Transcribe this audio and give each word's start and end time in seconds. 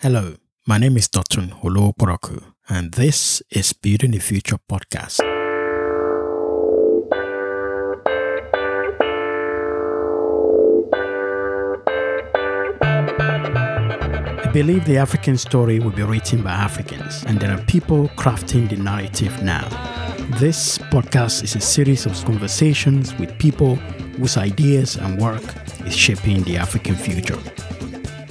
Hello, 0.00 0.34
my 0.66 0.76
name 0.76 0.98
is 0.98 1.08
Dotun 1.08 1.58
Olowoporoku, 1.62 2.52
and 2.68 2.92
this 2.92 3.42
is 3.50 3.72
Building 3.72 4.10
the 4.10 4.18
Future 4.18 4.58
podcast. 4.70 5.20
I 14.44 14.50
believe 14.52 14.84
the 14.84 14.98
African 14.98 15.38
story 15.38 15.80
will 15.80 15.92
be 15.92 16.02
written 16.02 16.42
by 16.42 16.50
Africans, 16.50 17.24
and 17.26 17.40
there 17.40 17.56
are 17.56 17.64
people 17.64 18.08
crafting 18.18 18.68
the 18.68 18.76
narrative 18.76 19.42
now. 19.42 19.66
This 20.38 20.76
podcast 20.76 21.42
is 21.42 21.56
a 21.56 21.60
series 21.62 22.04
of 22.04 22.22
conversations 22.26 23.14
with 23.18 23.38
people 23.38 23.76
whose 24.18 24.36
ideas 24.36 24.96
and 24.96 25.18
work 25.18 25.42
is 25.86 25.96
shaping 25.96 26.42
the 26.42 26.58
African 26.58 26.96
future. 26.96 27.38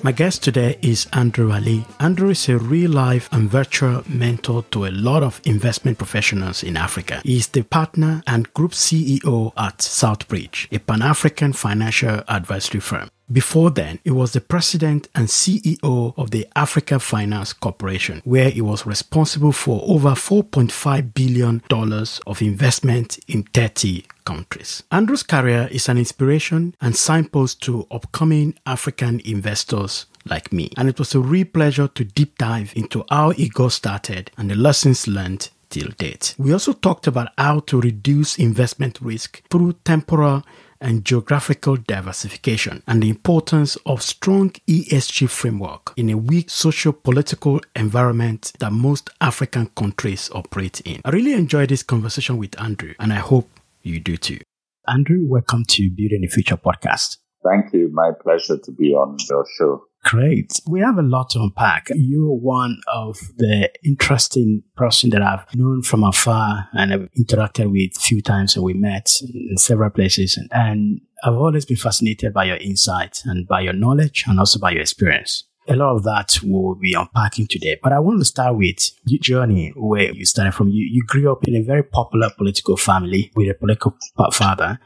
My 0.06 0.12
guest 0.12 0.44
today 0.44 0.78
is 0.84 1.08
Andrew 1.14 1.52
Alli. 1.52 1.84
Andrew 2.00 2.30
is 2.30 2.48
a 2.48 2.60
real 2.60 2.92
life 2.92 3.28
and 3.32 3.50
virtual 3.50 4.04
mentor 4.08 4.62
to 4.70 4.86
a 4.86 4.92
lot 4.92 5.24
of 5.24 5.42
investment 5.46 5.98
professionals 5.98 6.62
in 6.62 6.78
Africa. 6.78 7.22
He 7.24 7.38
is 7.38 7.48
the 7.48 7.64
partner 7.64 8.22
and 8.28 8.54
group 8.54 8.74
CEO 8.74 9.52
at 9.58 9.80
Southbridge, 9.80 10.68
a 10.72 10.78
Pan 10.78 11.02
African 11.02 11.54
financial 11.54 12.22
advisory 12.28 12.82
firm. 12.82 13.10
Before 13.32 13.72
then, 13.72 13.98
he 14.04 14.12
was 14.12 14.34
the 14.34 14.42
president 14.42 15.08
and 15.16 15.28
CEO 15.28 16.14
of 16.16 16.30
the 16.30 16.46
Africa 16.56 17.00
Finance 17.00 17.54
Corporation, 17.54 18.22
where 18.26 18.52
he 18.52 18.62
was 18.62 18.86
responsible 18.86 19.54
for 19.54 19.82
over 19.88 20.10
$4.5 20.10 21.16
billion 21.16 21.64
of 22.28 22.42
investment 22.44 23.18
in 23.28 23.42
30 23.42 24.04
countries. 24.26 24.84
Andrew's 24.92 25.24
career 25.24 25.70
is 25.72 25.88
an 25.88 25.98
inspiration 25.98 26.76
and 26.82 26.96
signpost 26.96 27.62
to 27.64 27.88
upcoming 27.92 28.56
African 28.66 29.22
investors 29.24 30.08
like 30.26 30.52
me. 30.52 30.72
And 30.76 30.90
it 30.90 31.00
was 31.00 31.16
a 31.16 31.20
real 31.20 31.46
pleasure 31.46 31.88
to 31.88 32.04
deep 32.04 32.38
dive 32.38 32.74
into 32.76 33.06
how 33.10 33.30
he 33.30 33.50
got 33.50 33.72
started 33.72 34.32
and 34.38 34.50
the 34.50 34.56
lessons 34.56 35.08
learned 35.08 35.50
till 35.70 35.90
date. 35.98 36.36
We 36.38 36.54
also 36.54 36.74
talked 36.74 37.08
about 37.08 37.30
how 37.38 37.60
to 37.62 37.82
reduce 37.82 38.38
investment 38.38 39.00
risk 39.02 39.44
through 39.50 39.74
temporal 39.84 40.44
and 40.82 41.06
geographical 41.06 41.78
diversification 41.78 42.84
and 42.86 43.02
the 43.02 43.10
importance 43.10 43.76
of 43.86 44.02
strong 44.02 44.52
ESG 44.68 45.30
framework 45.30 45.94
in 45.96 46.10
a 46.10 46.18
weak 46.18 46.50
socio-political 46.50 47.62
environment 47.76 48.52
that 48.60 48.72
most 48.72 49.10
African 49.22 49.68
countries 49.68 50.30
operate 50.34 50.82
in. 50.82 51.02
I 51.06 51.10
really 51.10 51.34
enjoyed 51.34 51.70
this 51.70 51.84
conversation 51.84 52.38
with 52.38 52.60
Andrew 52.60 52.94
and 53.00 53.14
I 53.14 53.18
hope 53.18 53.50
you 53.86 54.00
do 54.00 54.18
too. 54.18 54.40
Andrew, 54.88 55.26
welcome 55.28 55.64
to 55.70 55.90
Building 55.90 56.22
the 56.22 56.28
Future 56.28 56.58
podcast. 56.58 57.18
Thank 57.48 57.74
you. 57.74 57.90
My 57.94 58.12
pleasure 58.22 58.58
to 58.58 58.72
be 58.72 58.94
on 58.94 59.18
your 59.30 59.46
show. 59.58 59.84
Great. 60.04 60.60
We 60.68 60.82
have 60.82 60.98
a 60.98 61.04
lot 61.04 61.32
to 61.32 61.40
unpack. 61.40 61.88
You're 61.96 62.36
one 62.36 62.80
of 62.88 63.18
the 63.38 63.70
interesting 63.84 64.64
person 64.76 65.12
that 65.12 65.22
I've 65.22 65.46
known 65.56 65.82
from 65.82 66.04
afar 66.04 66.70
and 66.74 66.94
I've 66.94 67.10
interacted 67.18 67.72
with 67.72 67.98
a 67.98 68.00
few 68.00 68.22
times 68.22 68.56
and 68.56 68.64
we 68.64 68.74
met 68.74 69.12
in 69.22 69.58
several 69.58 69.90
places. 69.90 70.40
And 70.52 71.02
I've 71.24 71.34
always 71.34 71.66
been 71.66 71.78
fascinated 71.78 72.34
by 72.34 72.46
your 72.46 72.58
insight 72.58 73.22
and 73.26 73.48
by 73.48 73.62
your 73.62 73.74
knowledge 73.74 74.26
and 74.28 74.40
also 74.40 74.60
by 74.60 74.72
your 74.72 74.82
experience. 74.82 75.44
A 75.68 75.76
lot 75.76 75.96
of 75.96 76.04
that 76.04 76.38
we'll 76.44 76.76
be 76.76 76.94
unpacking 76.94 77.48
today, 77.48 77.80
but 77.82 77.92
I 77.92 78.00
want 78.00 78.20
to 78.20 78.26
start 78.26 78.56
with 78.56 78.92
your 79.06 79.20
journey 79.20 79.74
where 79.76 80.12
you 80.12 80.26
started 80.26 80.54
from. 80.54 80.70
You, 80.70 80.88
you 80.90 81.04
grew 81.08 81.32
up 81.32 81.48
in 81.48 81.56
a 81.56 81.64
very 81.64 81.84
popular 81.84 82.30
political 82.38 82.78
family 82.78 83.32
with 83.36 83.50
a 83.50 83.56
political 83.56 83.98
father 84.32 84.80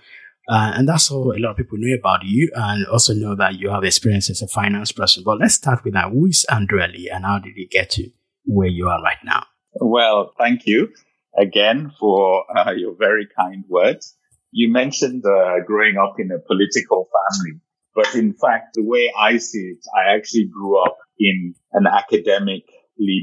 uh, 0.50 0.74
and 0.76 0.90
that's 0.90 1.12
all 1.12 1.32
a 1.32 1.38
lot 1.38 1.52
of 1.52 1.58
people 1.58 1.78
know 1.80 1.96
about 1.96 2.24
you 2.24 2.50
and 2.56 2.86
also 2.88 3.14
know 3.14 3.36
that 3.36 3.60
you 3.60 3.70
have 3.70 3.84
experience 3.84 4.32
as 4.32 4.42
a 4.42 4.48
finance 4.48 4.92
person. 4.92 5.24
But 5.24 5.38
let's 5.38 5.54
start 5.54 5.84
with 5.84 5.94
that. 5.94 6.10
Who 6.12 6.26
is 6.26 6.44
Andrew 6.50 6.82
Alli 6.82 7.08
and 7.08 7.24
how 7.24 7.38
did 7.38 7.54
he 7.56 7.68
get 7.68 7.92
to 7.92 8.10
where 8.46 8.68
you 8.68 8.88
are 8.88 9.00
right 9.02 9.20
now? 9.24 9.46
Well, 9.76 10.34
thank 10.40 10.66
you 10.66 10.90
again 11.38 11.92
for 12.00 12.46
uh, 12.58 12.72
your 12.72 12.96
very 12.98 13.28
kind 13.40 13.64
words. 13.70 14.16
You 14.52 14.72
mentioned 14.72 15.24
uh, 15.24 15.60
growing 15.68 15.98
up 15.98 16.16
in 16.18 16.32
a 16.32 16.40
political 16.40 17.08
family, 17.14 17.60
but 17.96 18.14
in 18.16 18.34
fact, 18.34 18.76
the 18.76 18.84
way 18.84 19.12
I 19.18 19.38
see 19.38 19.74
it, 19.74 19.80
I 19.96 20.16
actually 20.16 20.48
grew 20.52 20.82
up 20.82 20.98
in 21.18 21.54
an 21.74 21.88
academically 21.88 22.64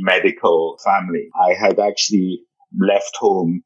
medical 0.01 0.79
family. 0.85 1.29
I 1.41 1.55
had 1.55 1.79
actually 1.79 2.43
left 2.79 3.17
home 3.17 3.63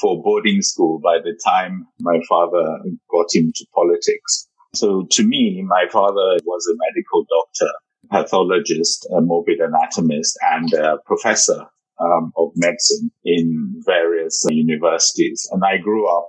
for 0.00 0.22
boarding 0.22 0.62
school 0.62 1.00
by 1.02 1.18
the 1.22 1.38
time 1.44 1.86
my 2.00 2.20
father 2.28 2.78
got 3.10 3.26
into 3.34 3.66
politics. 3.74 4.48
So 4.74 5.06
to 5.10 5.26
me, 5.26 5.62
my 5.66 5.86
father 5.90 6.38
was 6.44 6.66
a 6.66 6.76
medical 6.88 7.26
doctor, 7.28 7.72
pathologist, 8.10 9.06
a 9.16 9.20
morbid 9.20 9.60
anatomist, 9.60 10.38
and 10.50 10.72
a 10.72 10.98
professor 11.06 11.66
um, 12.00 12.32
of 12.36 12.50
medicine 12.56 13.10
in 13.24 13.80
various 13.84 14.44
universities. 14.48 15.48
And 15.52 15.62
I 15.64 15.76
grew 15.78 16.08
up 16.08 16.28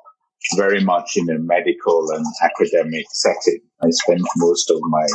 very 0.57 0.83
much 0.83 1.12
in 1.16 1.29
a 1.29 1.39
medical 1.39 2.12
and 2.12 2.25
academic 2.44 3.06
setting. 3.12 3.62
I 3.83 3.89
spent 3.89 4.21
most 4.38 4.71
of 4.71 4.79
my 4.89 5.05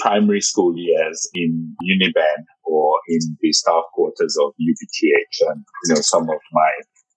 primary 0.00 0.40
school 0.40 0.72
years 0.76 1.28
in 1.34 1.74
Uniben 1.82 2.44
or 2.64 2.94
in 3.08 3.36
the 3.40 3.52
staff 3.52 3.82
quarters 3.92 4.36
of 4.40 4.52
UBTH 4.60 5.50
and, 5.50 5.64
you 5.84 5.94
know, 5.94 6.00
some 6.00 6.22
of 6.22 6.40
my 6.52 6.70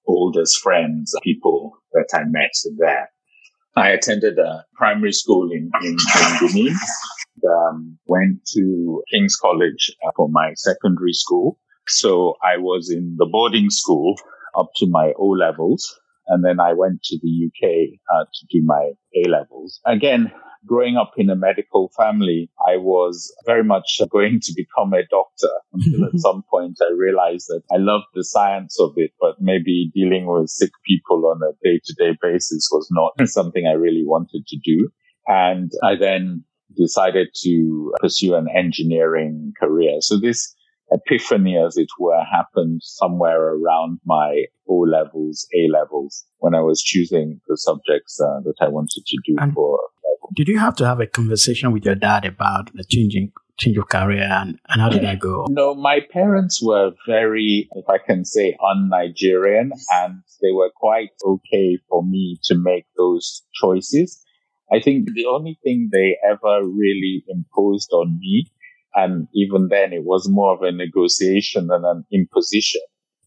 oldest 0.07 0.59
friends, 0.61 1.13
people 1.23 1.77
that 1.93 2.07
I 2.13 2.23
met 2.25 2.51
there. 2.77 3.09
I 3.75 3.89
attended 3.89 4.37
a 4.37 4.65
primary 4.75 5.13
school 5.13 5.49
in, 5.51 5.71
in, 5.81 5.91
in 5.91 6.47
Benin, 6.47 6.75
um, 7.47 7.97
went 8.05 8.39
to 8.53 9.01
King's 9.11 9.37
College 9.37 9.91
uh, 10.05 10.11
for 10.17 10.27
my 10.29 10.51
secondary 10.55 11.13
school. 11.13 11.57
So 11.87 12.35
I 12.43 12.57
was 12.57 12.91
in 12.91 13.15
the 13.17 13.27
boarding 13.31 13.69
school 13.69 14.15
up 14.57 14.69
to 14.77 14.87
my 14.87 15.13
O 15.17 15.27
levels. 15.27 15.97
And 16.27 16.45
then 16.45 16.59
I 16.59 16.73
went 16.73 17.01
to 17.03 17.19
the 17.21 17.47
UK 17.47 17.99
uh, 18.13 18.25
to 18.25 18.45
do 18.49 18.61
my 18.65 18.91
A 19.15 19.29
levels. 19.29 19.79
Again, 19.85 20.31
growing 20.65 20.97
up 20.97 21.13
in 21.17 21.29
a 21.29 21.35
medical 21.35 21.91
family, 21.97 22.49
I 22.67 22.77
was 22.77 23.33
very 23.45 23.63
much 23.63 23.99
going 24.09 24.39
to 24.41 24.53
become 24.55 24.93
a 24.93 25.05
doctor 25.09 25.49
until 25.73 26.05
at 26.05 26.11
some 26.19 26.43
point 26.49 26.77
I 26.81 26.93
realized 26.95 27.47
that 27.47 27.63
I 27.71 27.77
loved 27.77 28.05
the 28.13 28.23
science 28.23 28.77
of 28.79 28.93
it, 28.97 29.11
but 29.19 29.35
maybe 29.39 29.91
dealing 29.93 30.25
with 30.27 30.49
sick 30.49 30.71
people 30.85 31.25
on 31.27 31.41
a 31.43 31.53
day 31.63 31.79
to 31.83 31.93
day 31.93 32.17
basis 32.21 32.69
was 32.71 32.87
not 32.91 33.13
something 33.27 33.67
I 33.67 33.73
really 33.73 34.03
wanted 34.05 34.45
to 34.47 34.57
do. 34.63 34.89
And 35.27 35.71
I 35.83 35.95
then 35.95 36.43
decided 36.75 37.29
to 37.43 37.93
pursue 37.99 38.35
an 38.35 38.47
engineering 38.55 39.53
career. 39.59 39.97
So 39.99 40.19
this 40.19 40.55
epiphany, 40.91 41.57
as 41.57 41.77
it 41.77 41.89
were, 41.99 42.23
happened 42.23 42.81
somewhere 42.83 43.55
around 43.55 43.99
my 44.05 44.45
O 44.67 44.75
levels, 44.75 45.47
A 45.55 45.71
levels, 45.71 46.25
when 46.39 46.55
I 46.55 46.61
was 46.61 46.81
choosing 46.81 47.39
the 47.47 47.57
subjects 47.57 48.19
uh, 48.21 48.41
that 48.43 48.55
I 48.61 48.67
wanted 48.67 49.03
to 49.05 49.17
do 49.25 49.35
and 49.39 49.53
for 49.53 49.79
did 50.33 50.47
you 50.47 50.59
have 50.59 50.75
to 50.77 50.85
have 50.85 50.99
a 50.99 51.07
conversation 51.07 51.71
with 51.71 51.85
your 51.85 51.95
dad 51.95 52.25
about 52.25 52.71
the 52.73 52.83
changing 52.83 53.31
change 53.57 53.77
of 53.77 53.89
career 53.89 54.27
and, 54.29 54.59
and 54.69 54.81
how 54.81 54.89
did 54.89 55.03
that 55.03 55.19
go? 55.19 55.45
No, 55.49 55.75
my 55.75 55.99
parents 56.11 56.61
were 56.61 56.91
very, 57.07 57.69
if 57.73 57.85
I 57.89 57.97
can 57.97 58.25
say, 58.25 58.57
un-Nigerian 58.71 59.71
and 59.91 60.23
they 60.41 60.51
were 60.51 60.71
quite 60.75 61.11
okay 61.23 61.77
for 61.89 62.03
me 62.03 62.39
to 62.45 62.55
make 62.55 62.85
those 62.97 63.43
choices. 63.53 64.23
I 64.73 64.79
think 64.79 65.09
the 65.13 65.25
only 65.25 65.59
thing 65.63 65.89
they 65.91 66.17
ever 66.27 66.65
really 66.65 67.23
imposed 67.27 67.91
on 67.91 68.17
me, 68.19 68.47
and 68.95 69.27
even 69.35 69.67
then 69.69 69.93
it 69.93 70.03
was 70.03 70.29
more 70.29 70.53
of 70.53 70.61
a 70.61 70.71
negotiation 70.71 71.67
than 71.67 71.83
an 71.83 72.05
imposition, 72.11 72.81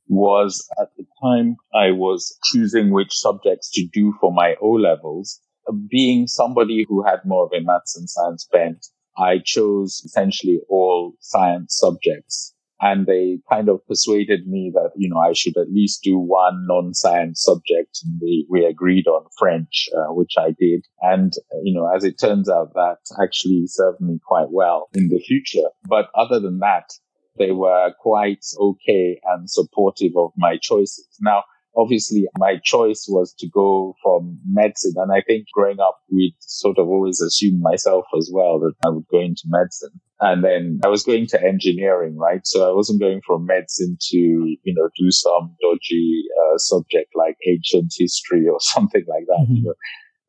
was 0.08 0.66
at 0.80 0.88
the 0.96 1.04
time 1.22 1.56
I 1.74 1.90
was 1.92 2.38
choosing 2.44 2.90
which 2.90 3.12
subjects 3.12 3.70
to 3.72 3.86
do 3.92 4.14
for 4.20 4.32
my 4.32 4.54
O 4.60 4.70
levels 4.70 5.40
being 5.88 6.26
somebody 6.26 6.84
who 6.88 7.04
had 7.04 7.20
more 7.24 7.44
of 7.44 7.52
a 7.52 7.62
maths 7.62 7.96
and 7.96 8.08
science 8.08 8.48
bent, 8.50 8.86
I 9.16 9.38
chose 9.44 10.02
essentially 10.04 10.60
all 10.68 11.14
science 11.20 11.76
subjects. 11.78 12.54
And 12.80 13.06
they 13.06 13.38
kind 13.48 13.68
of 13.68 13.86
persuaded 13.86 14.46
me 14.46 14.70
that, 14.74 14.90
you 14.96 15.08
know, 15.08 15.18
I 15.18 15.32
should 15.32 15.56
at 15.56 15.70
least 15.72 16.02
do 16.02 16.18
one 16.18 16.66
non-science 16.66 17.40
subject. 17.40 18.00
And 18.04 18.20
we, 18.20 18.46
we 18.50 18.66
agreed 18.66 19.06
on 19.06 19.24
French, 19.38 19.88
uh, 19.96 20.12
which 20.12 20.32
I 20.36 20.48
did. 20.58 20.84
And, 21.00 21.32
you 21.62 21.72
know, 21.72 21.88
as 21.94 22.04
it 22.04 22.18
turns 22.18 22.50
out, 22.50 22.74
that 22.74 22.98
actually 23.22 23.62
served 23.68 24.00
me 24.00 24.18
quite 24.26 24.50
well 24.50 24.88
in 24.92 25.08
the 25.08 25.20
future. 25.20 25.68
But 25.88 26.08
other 26.14 26.40
than 26.40 26.58
that, 26.58 26.90
they 27.38 27.52
were 27.52 27.92
quite 28.00 28.44
okay 28.58 29.20
and 29.24 29.48
supportive 29.48 30.12
of 30.16 30.32
my 30.36 30.58
choices. 30.60 31.08
Now, 31.20 31.44
obviously 31.76 32.26
my 32.38 32.56
choice 32.62 33.06
was 33.08 33.34
to 33.38 33.48
go 33.48 33.94
from 34.02 34.38
medicine. 34.46 34.94
And 34.96 35.12
I 35.12 35.22
think 35.26 35.46
growing 35.52 35.80
up, 35.80 35.98
we 36.10 36.34
sort 36.40 36.78
of 36.78 36.88
always 36.88 37.20
assumed 37.20 37.60
myself 37.60 38.04
as 38.16 38.30
well 38.32 38.58
that 38.60 38.74
I 38.86 38.90
would 38.90 39.06
go 39.10 39.20
into 39.20 39.42
medicine. 39.46 40.00
And 40.20 40.44
then 40.44 40.80
I 40.84 40.88
was 40.88 41.02
going 41.02 41.26
to 41.28 41.42
engineering, 41.42 42.16
right? 42.16 42.40
So 42.44 42.70
I 42.70 42.74
wasn't 42.74 43.00
going 43.00 43.20
from 43.26 43.46
medicine 43.46 43.98
to, 44.00 44.16
you 44.16 44.74
know, 44.74 44.88
do 44.96 45.10
some 45.10 45.54
dodgy 45.60 46.22
uh, 46.40 46.58
subject 46.58 47.10
like 47.14 47.36
ancient 47.46 47.92
history 47.96 48.46
or 48.48 48.58
something 48.60 49.04
like 49.08 49.26
that. 49.26 49.46
Mm-hmm. 49.50 49.70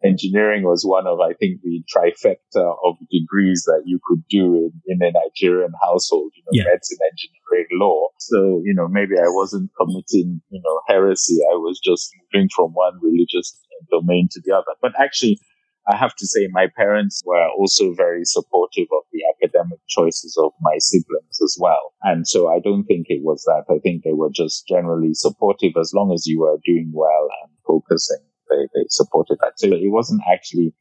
Engineering 0.04 0.64
was 0.64 0.84
one 0.86 1.08
of, 1.08 1.20
I 1.20 1.34
think, 1.34 1.62
the 1.62 1.84
trifecta 1.90 2.76
of 2.84 2.96
degrees 3.12 3.64
that 3.66 3.84
you 3.86 4.00
could 4.06 4.24
do 4.30 4.56
in, 4.56 4.72
in 4.88 5.02
a 5.02 5.12
Nigerian 5.12 5.72
household, 5.82 6.32
you 6.36 6.44
know, 6.44 6.52
yeah. 6.52 6.64
medicine, 6.72 6.98
engineering, 7.12 7.68
law. 7.74 8.10
So, 8.20 8.62
you 8.64 8.74
know, 8.74 8.88
maybe 8.88 9.16
I 9.18 9.28
wasn't 9.28 9.72
committing, 9.80 10.42
you 10.50 10.62
know, 10.64 10.82
heresy. 10.88 11.40
I 11.52 11.56
was 11.56 11.80
just 11.84 12.12
moving 12.34 12.50
from 12.56 12.72
one 12.72 13.00
religious 13.02 13.58
domain 13.92 14.28
to 14.32 14.42
the 14.44 14.56
other. 14.56 14.76
But 14.82 14.94
actually, 15.00 15.40
I 15.88 15.96
have 15.96 16.16
to 16.16 16.26
say 16.26 16.48
my 16.52 16.68
parents 16.76 17.22
were 17.26 17.48
also 17.58 17.94
very 17.94 18.26
supportive 18.26 18.88
of 18.92 19.04
the 19.14 19.22
academic 19.36 19.80
choices 19.88 20.36
of 20.42 20.52
my 20.62 20.78
siblings 20.80 21.40
as 21.44 21.58
well. 21.60 21.94
And 22.02 22.28
so 22.28 22.48
I 22.48 22.60
don't 22.60 22.86
think 22.86 23.06
it 23.10 23.24
was 23.24 23.44
that. 23.44 23.66
I 23.70 23.78
think 23.80 24.04
they 24.04 24.14
were 24.14 24.32
just 24.32 24.68
generally 24.68 25.14
supportive 25.14 25.74
as 25.80 25.94
long 25.94 26.12
as 26.12 26.26
you 26.26 26.40
were 26.40 26.58
doing 26.66 26.92
well 26.94 27.30
and 27.44 27.52
focusing. 27.68 28.26
They, 28.56 28.68
they 28.74 28.86
supported 28.90 29.38
that. 29.42 29.54
So 29.58 29.68
it 29.68 29.92
wasn't 29.92 30.22
actually 30.32 30.74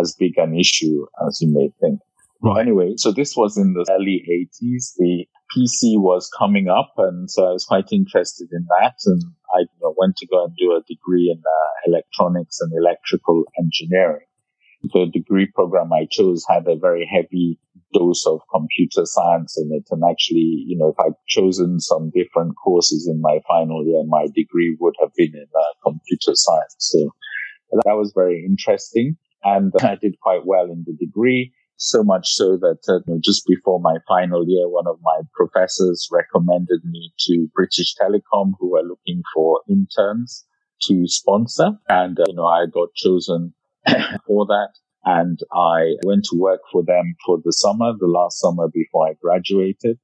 as 0.00 0.14
big 0.18 0.38
an 0.38 0.56
issue 0.58 1.06
as 1.26 1.38
you 1.40 1.52
may 1.52 1.70
think. 1.80 2.00
Right. 2.42 2.62
Anyway, 2.62 2.94
so 2.96 3.12
this 3.12 3.36
was 3.36 3.58
in 3.58 3.74
the 3.74 3.86
early 3.90 4.24
80s. 4.26 4.94
The 4.96 5.26
PC 5.54 6.00
was 6.00 6.30
coming 6.38 6.68
up, 6.68 6.92
and 6.96 7.30
so 7.30 7.44
I 7.46 7.52
was 7.52 7.66
quite 7.66 7.92
interested 7.92 8.48
in 8.50 8.66
that. 8.80 8.94
And 9.04 9.22
I 9.54 9.60
you 9.60 9.66
know, 9.82 9.94
went 9.98 10.16
to 10.16 10.26
go 10.26 10.44
and 10.44 10.56
do 10.56 10.72
a 10.72 10.80
degree 10.88 11.30
in 11.30 11.38
uh, 11.38 11.90
electronics 11.90 12.60
and 12.60 12.72
electrical 12.72 13.44
engineering 13.58 14.26
the 14.82 15.06
degree 15.12 15.46
program 15.54 15.92
I 15.92 16.06
chose 16.10 16.44
had 16.48 16.66
a 16.66 16.76
very 16.76 17.08
heavy 17.10 17.58
dose 17.92 18.26
of 18.26 18.40
computer 18.52 19.04
science 19.04 19.58
in 19.58 19.70
it. 19.72 19.84
And 19.90 20.02
actually, 20.08 20.64
you 20.66 20.76
know, 20.76 20.88
if 20.88 21.00
I'd 21.00 21.16
chosen 21.28 21.80
some 21.80 22.10
different 22.10 22.54
courses 22.62 23.08
in 23.08 23.20
my 23.20 23.40
final 23.46 23.84
year, 23.86 24.02
my 24.06 24.26
degree 24.34 24.76
would 24.80 24.94
have 25.00 25.14
been 25.14 25.34
in 25.34 25.46
uh, 25.54 25.72
computer 25.82 26.32
science. 26.34 26.76
So 26.78 27.10
that 27.84 27.94
was 27.94 28.12
very 28.14 28.44
interesting. 28.44 29.16
And 29.42 29.72
I 29.82 29.96
did 29.96 30.20
quite 30.20 30.44
well 30.44 30.64
in 30.64 30.84
the 30.86 30.94
degree. 30.94 31.52
So 31.76 32.04
much 32.04 32.28
so 32.28 32.58
that 32.58 32.80
uh, 32.88 33.00
you 33.06 33.14
know, 33.14 33.20
just 33.24 33.46
before 33.46 33.80
my 33.80 33.96
final 34.06 34.44
year, 34.46 34.68
one 34.68 34.86
of 34.86 34.98
my 35.02 35.20
professors 35.32 36.08
recommended 36.12 36.84
me 36.84 37.10
to 37.20 37.48
British 37.54 37.94
Telecom, 37.96 38.52
who 38.58 38.72
were 38.72 38.82
looking 38.82 39.22
for 39.34 39.62
interns 39.66 40.44
to 40.82 41.06
sponsor. 41.06 41.70
And, 41.88 42.18
uh, 42.20 42.24
you 42.26 42.34
know, 42.34 42.46
I 42.46 42.66
got 42.66 42.94
chosen 42.94 43.54
for 44.26 44.46
that. 44.46 44.72
And 45.04 45.38
I 45.52 45.96
went 46.04 46.24
to 46.26 46.38
work 46.38 46.60
for 46.70 46.82
them 46.82 47.14
for 47.24 47.38
the 47.42 47.52
summer, 47.52 47.92
the 47.98 48.06
last 48.06 48.38
summer 48.38 48.68
before 48.68 49.08
I 49.08 49.14
graduated. 49.20 49.98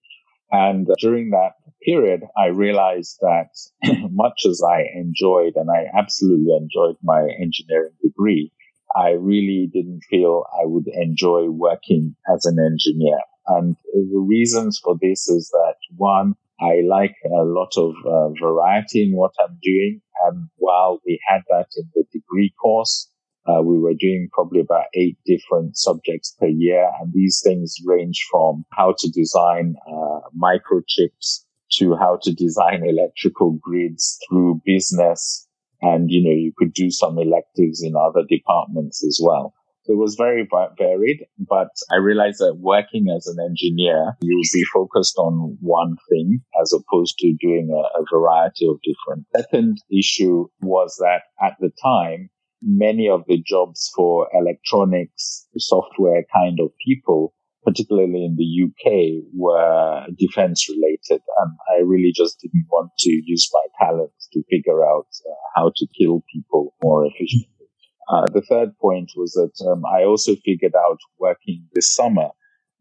And 0.50 0.88
during 1.00 1.30
that 1.30 1.52
period, 1.82 2.22
I 2.36 2.46
realized 2.46 3.18
that 3.20 3.50
much 4.10 4.42
as 4.46 4.62
I 4.62 4.84
enjoyed 4.94 5.54
and 5.56 5.70
I 5.70 5.86
absolutely 5.96 6.56
enjoyed 6.56 6.96
my 7.02 7.28
engineering 7.40 7.92
degree, 8.02 8.52
I 8.96 9.10
really 9.10 9.68
didn't 9.72 10.02
feel 10.08 10.44
I 10.52 10.64
would 10.64 10.86
enjoy 10.88 11.50
working 11.50 12.16
as 12.32 12.46
an 12.46 12.58
engineer. 12.58 13.18
And 13.48 13.76
the 13.92 14.18
reasons 14.18 14.80
for 14.82 14.96
this 15.00 15.28
is 15.28 15.50
that 15.50 15.76
one, 15.96 16.34
I 16.60 16.80
like 16.86 17.14
a 17.24 17.44
lot 17.44 17.72
of 17.76 17.94
uh, 18.06 18.28
variety 18.40 19.04
in 19.04 19.14
what 19.14 19.32
I'm 19.40 19.58
doing. 19.62 20.00
And 20.24 20.48
while 20.56 21.00
we 21.04 21.20
had 21.28 21.42
that 21.50 21.66
in 21.76 21.90
the 21.94 22.04
degree 22.12 22.54
course, 22.60 23.10
uh, 23.48 23.62
we 23.62 23.78
were 23.78 23.94
doing 23.94 24.28
probably 24.32 24.60
about 24.60 24.86
eight 24.94 25.18
different 25.24 25.76
subjects 25.76 26.34
per 26.38 26.46
year. 26.46 26.90
And 27.00 27.12
these 27.12 27.40
things 27.44 27.76
range 27.84 28.26
from 28.30 28.64
how 28.72 28.94
to 28.98 29.10
design 29.10 29.74
uh, 29.86 30.20
microchips 30.36 31.44
to 31.78 31.96
how 31.96 32.18
to 32.22 32.32
design 32.32 32.84
electrical 32.84 33.52
grids 33.60 34.18
through 34.28 34.60
business. 34.64 35.46
And, 35.82 36.10
you 36.10 36.22
know, 36.22 36.34
you 36.34 36.52
could 36.56 36.72
do 36.72 36.90
some 36.90 37.18
electives 37.18 37.82
in 37.82 37.94
other 37.96 38.22
departments 38.28 39.04
as 39.04 39.20
well. 39.22 39.54
So 39.86 39.92
it 39.92 39.98
was 39.98 40.16
very 40.16 40.48
varied, 40.78 41.26
but 41.38 41.68
I 41.92 41.96
realized 41.96 42.40
that 42.40 42.56
working 42.58 43.06
as 43.16 43.28
an 43.28 43.36
engineer, 43.48 44.16
you'll 44.20 44.42
be 44.52 44.64
focused 44.64 45.16
on 45.16 45.56
one 45.60 45.96
thing 46.10 46.40
as 46.60 46.72
opposed 46.72 47.18
to 47.18 47.36
doing 47.40 47.70
a, 47.70 48.00
a 48.00 48.04
variety 48.12 48.66
of 48.66 48.80
different. 48.82 49.26
Second 49.36 49.78
issue 49.96 50.48
was 50.60 50.96
that 50.98 51.22
at 51.40 51.52
the 51.60 51.70
time, 51.80 52.30
many 52.66 53.08
of 53.08 53.22
the 53.28 53.40
jobs 53.46 53.90
for 53.94 54.28
electronics, 54.34 55.46
software 55.56 56.24
kind 56.34 56.58
of 56.60 56.72
people, 56.84 57.32
particularly 57.64 58.24
in 58.24 58.36
the 58.36 58.66
UK, 58.66 59.24
were 59.32 60.06
defense 60.18 60.68
related. 60.68 61.22
And 61.38 61.52
I 61.72 61.82
really 61.84 62.12
just 62.14 62.40
didn't 62.40 62.66
want 62.70 62.90
to 62.98 63.10
use 63.10 63.48
my 63.52 63.86
talents 63.86 64.28
to 64.32 64.42
figure 64.50 64.84
out 64.84 65.06
uh, 65.30 65.34
how 65.54 65.72
to 65.76 65.86
kill 65.98 66.24
people 66.32 66.74
more 66.82 67.06
efficiently. 67.06 67.68
Uh, 68.08 68.26
the 68.32 68.42
third 68.42 68.76
point 68.80 69.12
was 69.16 69.32
that 69.32 69.66
um, 69.68 69.82
I 69.84 70.04
also 70.04 70.34
figured 70.44 70.74
out 70.76 70.98
working 71.18 71.66
this 71.72 71.92
summer 71.94 72.28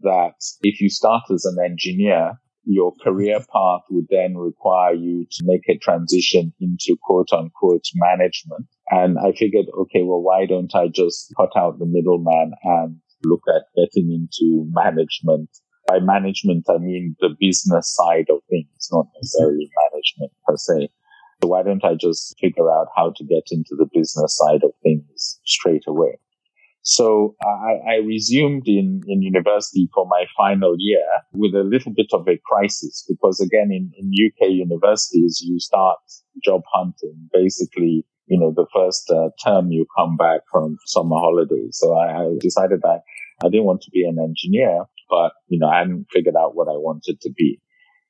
that 0.01 0.35
if 0.61 0.81
you 0.81 0.89
start 0.89 1.23
as 1.33 1.45
an 1.45 1.57
engineer, 1.63 2.39
your 2.65 2.93
career 3.03 3.39
path 3.39 3.81
would 3.89 4.07
then 4.09 4.37
require 4.37 4.93
you 4.93 5.25
to 5.31 5.43
make 5.45 5.61
a 5.69 5.77
transition 5.77 6.53
into 6.59 6.97
quote 7.01 7.31
unquote 7.31 7.85
management. 7.95 8.67
And 8.89 9.17
I 9.19 9.31
figured, 9.31 9.67
okay, 9.77 10.03
well, 10.03 10.21
why 10.21 10.45
don't 10.45 10.73
I 10.75 10.87
just 10.87 11.33
cut 11.37 11.51
out 11.55 11.79
the 11.79 11.85
middleman 11.85 12.53
and 12.63 12.97
look 13.23 13.41
at 13.47 13.63
getting 13.75 14.11
into 14.11 14.65
management? 14.71 15.49
By 15.87 15.99
management, 15.99 16.65
I 16.69 16.79
mean 16.79 17.15
the 17.19 17.35
business 17.39 17.95
side 17.95 18.25
of 18.29 18.39
things, 18.49 18.89
not 18.91 19.05
necessarily 19.15 19.69
management 19.91 20.31
per 20.47 20.57
se. 20.57 20.89
So 21.41 21.49
why 21.49 21.63
don't 21.63 21.83
I 21.85 21.93
just 21.93 22.35
figure 22.39 22.71
out 22.71 22.87
how 22.95 23.13
to 23.15 23.23
get 23.23 23.43
into 23.51 23.75
the 23.77 23.87
business 23.93 24.37
side 24.37 24.63
of 24.63 24.71
things 24.81 25.39
straight 25.45 25.83
away? 25.87 26.17
So 26.87 27.35
I, 27.41 27.93
I, 27.93 27.95
resumed 28.05 28.67
in, 28.67 29.01
in 29.07 29.23
university 29.23 29.89
for 29.91 30.05
my 30.05 30.25
final 30.37 30.75
year 30.77 31.03
with 31.33 31.55
a 31.55 31.63
little 31.63 31.91
bit 31.91 32.11
of 32.13 32.27
a 32.27 32.39
crisis 32.45 33.03
because 33.09 33.39
again, 33.39 33.71
in, 33.71 33.91
in 33.97 34.11
UK 34.13 34.51
universities, 34.51 35.41
you 35.43 35.59
start 35.59 35.97
job 36.43 36.61
hunting 36.71 37.27
basically, 37.33 38.05
you 38.27 38.39
know, 38.39 38.53
the 38.55 38.67
first 38.71 39.09
uh, 39.09 39.29
term 39.43 39.71
you 39.71 39.87
come 39.97 40.15
back 40.15 40.41
from 40.51 40.77
summer 40.85 41.15
holidays. 41.15 41.71
So 41.71 41.95
I, 41.95 42.21
I 42.21 42.29
decided 42.39 42.81
that 42.83 43.01
I 43.43 43.49
didn't 43.49 43.65
want 43.65 43.81
to 43.81 43.89
be 43.91 44.03
an 44.03 44.19
engineer, 44.19 44.83
but, 45.09 45.31
you 45.47 45.57
know, 45.57 45.69
I 45.69 45.79
hadn't 45.79 46.05
figured 46.13 46.35
out 46.39 46.55
what 46.55 46.67
I 46.67 46.77
wanted 46.77 47.19
to 47.21 47.31
be. 47.35 47.59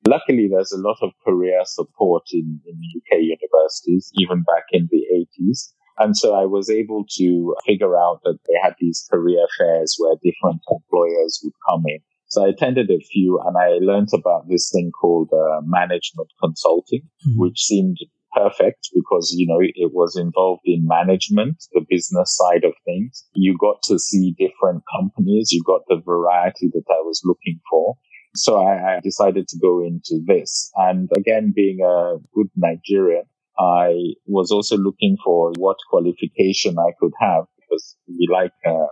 Luckily, 0.06 0.50
there's 0.52 0.74
a 0.74 0.82
lot 0.82 0.98
of 1.02 1.12
career 1.26 1.62
support 1.64 2.24
in, 2.34 2.60
in 2.68 2.76
UK 2.98 3.22
universities, 3.22 4.12
even 4.20 4.44
back 4.44 4.66
in 4.74 4.90
the 4.92 5.02
80s. 5.40 5.72
And 5.98 6.16
so 6.18 6.34
I 6.34 6.46
was 6.46 6.70
able 6.70 7.06
to 7.18 7.56
figure 7.66 7.98
out 7.98 8.22
that 8.24 8.38
they 8.48 8.56
had 8.62 8.76
these 8.80 9.08
career 9.12 9.46
fairs 9.58 9.96
where 9.98 10.16
different 10.24 10.62
employers 10.70 11.40
would 11.44 11.54
come 11.70 11.84
in. 11.88 12.00
So 12.28 12.46
I 12.46 12.50
attended 12.50 12.90
a 12.90 13.00
few 13.00 13.40
and 13.46 13.56
I 13.58 13.78
learned 13.82 14.10
about 14.14 14.50
this 14.50 14.70
thing 14.74 14.92
called 14.92 15.30
uh, 15.32 15.62
management 15.64 16.30
consulting, 16.42 17.04
mm-hmm. 17.26 17.40
which 17.40 17.62
seemed 17.62 17.98
perfect 18.36 18.90
because, 18.94 19.34
you 19.38 19.48
know, 19.48 19.60
it 19.62 19.94
was 19.94 20.18
involved 20.18 20.64
in 20.66 20.86
management, 20.86 21.64
the 21.72 21.86
business 21.90 22.38
side 22.38 22.66
of 22.66 22.74
things. 22.84 23.26
You 23.34 23.58
got 23.58 23.82
to 23.84 23.98
see 23.98 24.36
different 24.38 24.84
companies. 25.00 25.52
You 25.52 25.64
got 25.64 25.82
the 25.88 26.02
variety 26.06 26.70
that 26.74 26.84
I 26.90 27.02
was 27.02 27.22
looking 27.24 27.60
for. 27.70 27.96
So 28.36 28.62
I, 28.62 28.98
I 28.98 29.00
decided 29.02 29.48
to 29.48 29.58
go 29.58 29.82
into 29.82 30.22
this. 30.26 30.70
And 30.76 31.10
again, 31.16 31.54
being 31.56 31.80
a 31.82 32.18
good 32.34 32.50
Nigerian, 32.58 33.24
I 33.58 34.16
was 34.26 34.52
also 34.52 34.78
looking 34.78 35.18
for 35.24 35.52
what 35.58 35.78
qualification 35.90 36.78
I 36.78 36.92
could 37.00 37.14
have 37.20 37.46
because 37.58 37.96
we 38.08 38.28
like 38.32 38.52
uh, 38.66 38.88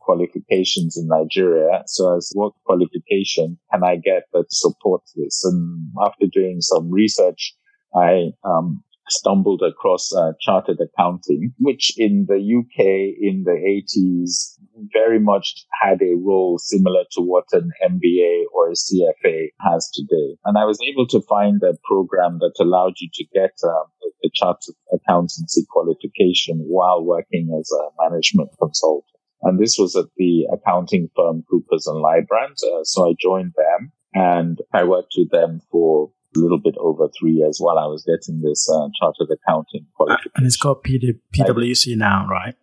qualifications 0.00 0.96
in 0.96 1.08
Nigeria. 1.08 1.82
So 1.86 2.16
as 2.16 2.30
what 2.34 2.52
qualification 2.64 3.58
can 3.72 3.82
I 3.84 3.96
get 3.96 4.24
that 4.32 4.46
supports 4.50 5.12
this? 5.16 5.42
And 5.44 5.90
after 6.00 6.26
doing 6.32 6.60
some 6.60 6.90
research, 6.90 7.54
I 7.94 8.30
um, 8.44 8.82
stumbled 9.10 9.62
across 9.62 10.12
uh, 10.14 10.32
chartered 10.40 10.78
accounting, 10.80 11.52
which 11.58 11.92
in 11.96 12.26
the 12.28 12.36
UK 12.36 13.16
in 13.20 13.44
the 13.44 13.58
80s 13.96 14.58
very 14.92 15.20
much 15.20 15.66
had 15.82 16.00
a 16.02 16.16
role 16.16 16.58
similar 16.58 17.04
to 17.12 17.20
what 17.20 17.44
an 17.52 17.70
MBA 17.84 18.44
or 18.54 18.70
a 18.70 18.74
CFA 18.74 19.48
has 19.60 19.90
today. 19.92 20.36
And 20.44 20.56
I 20.56 20.64
was 20.64 20.78
able 20.88 21.06
to 21.08 21.22
find 21.28 21.60
a 21.62 21.76
program 21.84 22.38
that 22.40 22.54
allowed 22.60 22.94
you 23.00 23.08
to 23.12 23.24
get 23.34 23.52
um, 23.64 23.84
a 24.24 24.28
chartered 24.32 24.74
accountancy 24.92 25.66
qualification 25.70 26.64
while 26.66 27.04
working 27.04 27.54
as 27.58 27.70
a 27.72 28.10
management 28.10 28.50
consultant. 28.58 29.04
And 29.42 29.58
this 29.58 29.76
was 29.78 29.96
at 29.96 30.06
the 30.16 30.46
accounting 30.52 31.08
firm 31.16 31.44
Coopers 31.50 31.86
and 31.86 31.96
Lybrand. 31.96 32.62
Uh, 32.62 32.84
so 32.84 33.08
I 33.08 33.14
joined 33.18 33.54
them 33.56 33.92
and 34.12 34.58
I 34.72 34.84
worked 34.84 35.14
with 35.16 35.30
them 35.30 35.60
for 35.70 36.10
a 36.36 36.38
little 36.38 36.60
bit 36.60 36.74
over 36.78 37.08
three 37.18 37.32
years 37.32 37.58
while 37.58 37.78
I 37.78 37.86
was 37.86 38.04
getting 38.04 38.40
this 38.42 38.68
uh, 38.70 38.88
chartered 39.00 39.36
accounting 39.36 39.86
qualification. 39.96 40.32
And 40.36 40.46
it's 40.46 40.56
called 40.56 40.84
PD- 40.84 41.20
PwC 41.34 41.96
now, 41.96 42.26
right? 42.30 42.54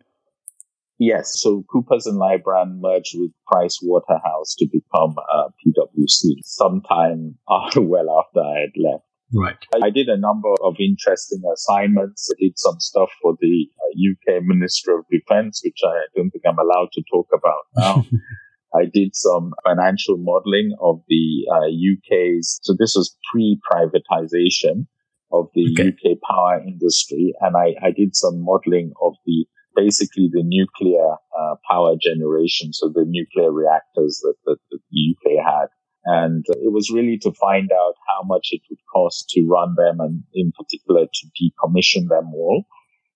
Yes. 0.99 1.39
So 1.39 1.63
Coopers 1.71 2.07
and 2.07 2.19
Lybrand 2.19 2.79
merged 2.79 3.13
with 3.15 3.31
Price 3.51 3.79
Waterhouse 3.81 4.55
to 4.57 4.65
become 4.65 5.15
uh, 5.17 5.49
PwC 5.65 6.39
sometime 6.43 7.35
after, 7.49 7.81
well 7.81 8.23
after 8.25 8.39
I 8.39 8.61
had 8.61 8.71
left. 8.75 9.03
Right. 9.33 9.57
I 9.83 9.89
did 9.89 10.07
a 10.07 10.17
number 10.17 10.53
of 10.63 10.75
interesting 10.79 11.41
assignments. 11.53 12.29
I 12.31 12.35
did 12.41 12.53
some 12.57 12.79
stuff 12.79 13.09
for 13.21 13.35
the 13.41 13.67
UK 13.93 14.37
uh, 14.37 14.39
Minister 14.43 14.97
of 14.97 15.05
Defense, 15.11 15.61
which 15.65 15.79
I 15.85 16.05
don't 16.15 16.31
think 16.31 16.43
I'm 16.47 16.57
allowed 16.57 16.89
to 16.93 17.03
talk 17.11 17.27
about 17.33 17.63
now. 17.75 18.05
I 18.77 18.85
did 18.91 19.15
some 19.15 19.53
financial 19.65 20.17
modeling 20.17 20.75
of 20.81 21.01
the 21.07 21.45
uh, 21.51 21.67
UK's. 21.67 22.59
So 22.63 22.75
this 22.77 22.93
was 22.95 23.15
pre-privatization 23.31 24.87
of 25.31 25.49
the 25.53 25.73
okay. 25.73 25.89
UK 25.89 26.17
power 26.27 26.61
industry. 26.65 27.33
And 27.41 27.55
I, 27.57 27.75
I, 27.85 27.91
did 27.91 28.15
some 28.15 28.43
modeling 28.43 28.93
of 29.01 29.13
the 29.25 29.45
basically 29.75 30.29
the 30.31 30.43
nuclear 30.43 31.15
uh, 31.37 31.55
power 31.69 31.95
generation. 32.01 32.71
So 32.73 32.89
the 32.89 33.05
nuclear 33.05 33.51
reactors 33.51 34.19
that, 34.23 34.35
that, 34.45 34.57
that 34.71 34.79
the 34.91 35.15
UK 35.15 35.45
had. 35.45 35.67
And 36.05 36.45
it 36.47 36.71
was 36.71 36.89
really 36.89 37.17
to 37.19 37.33
find 37.33 37.69
out 37.71 37.95
how 38.07 38.23
much 38.25 38.47
it 38.51 38.61
would 38.69 38.79
cost 38.93 39.29
to 39.31 39.45
run 39.45 39.75
them 39.75 39.99
and 39.99 40.23
in 40.33 40.53
particular 40.57 41.05
to 41.05 41.27
decommission 41.35 42.07
them 42.07 42.31
all. 42.33 42.65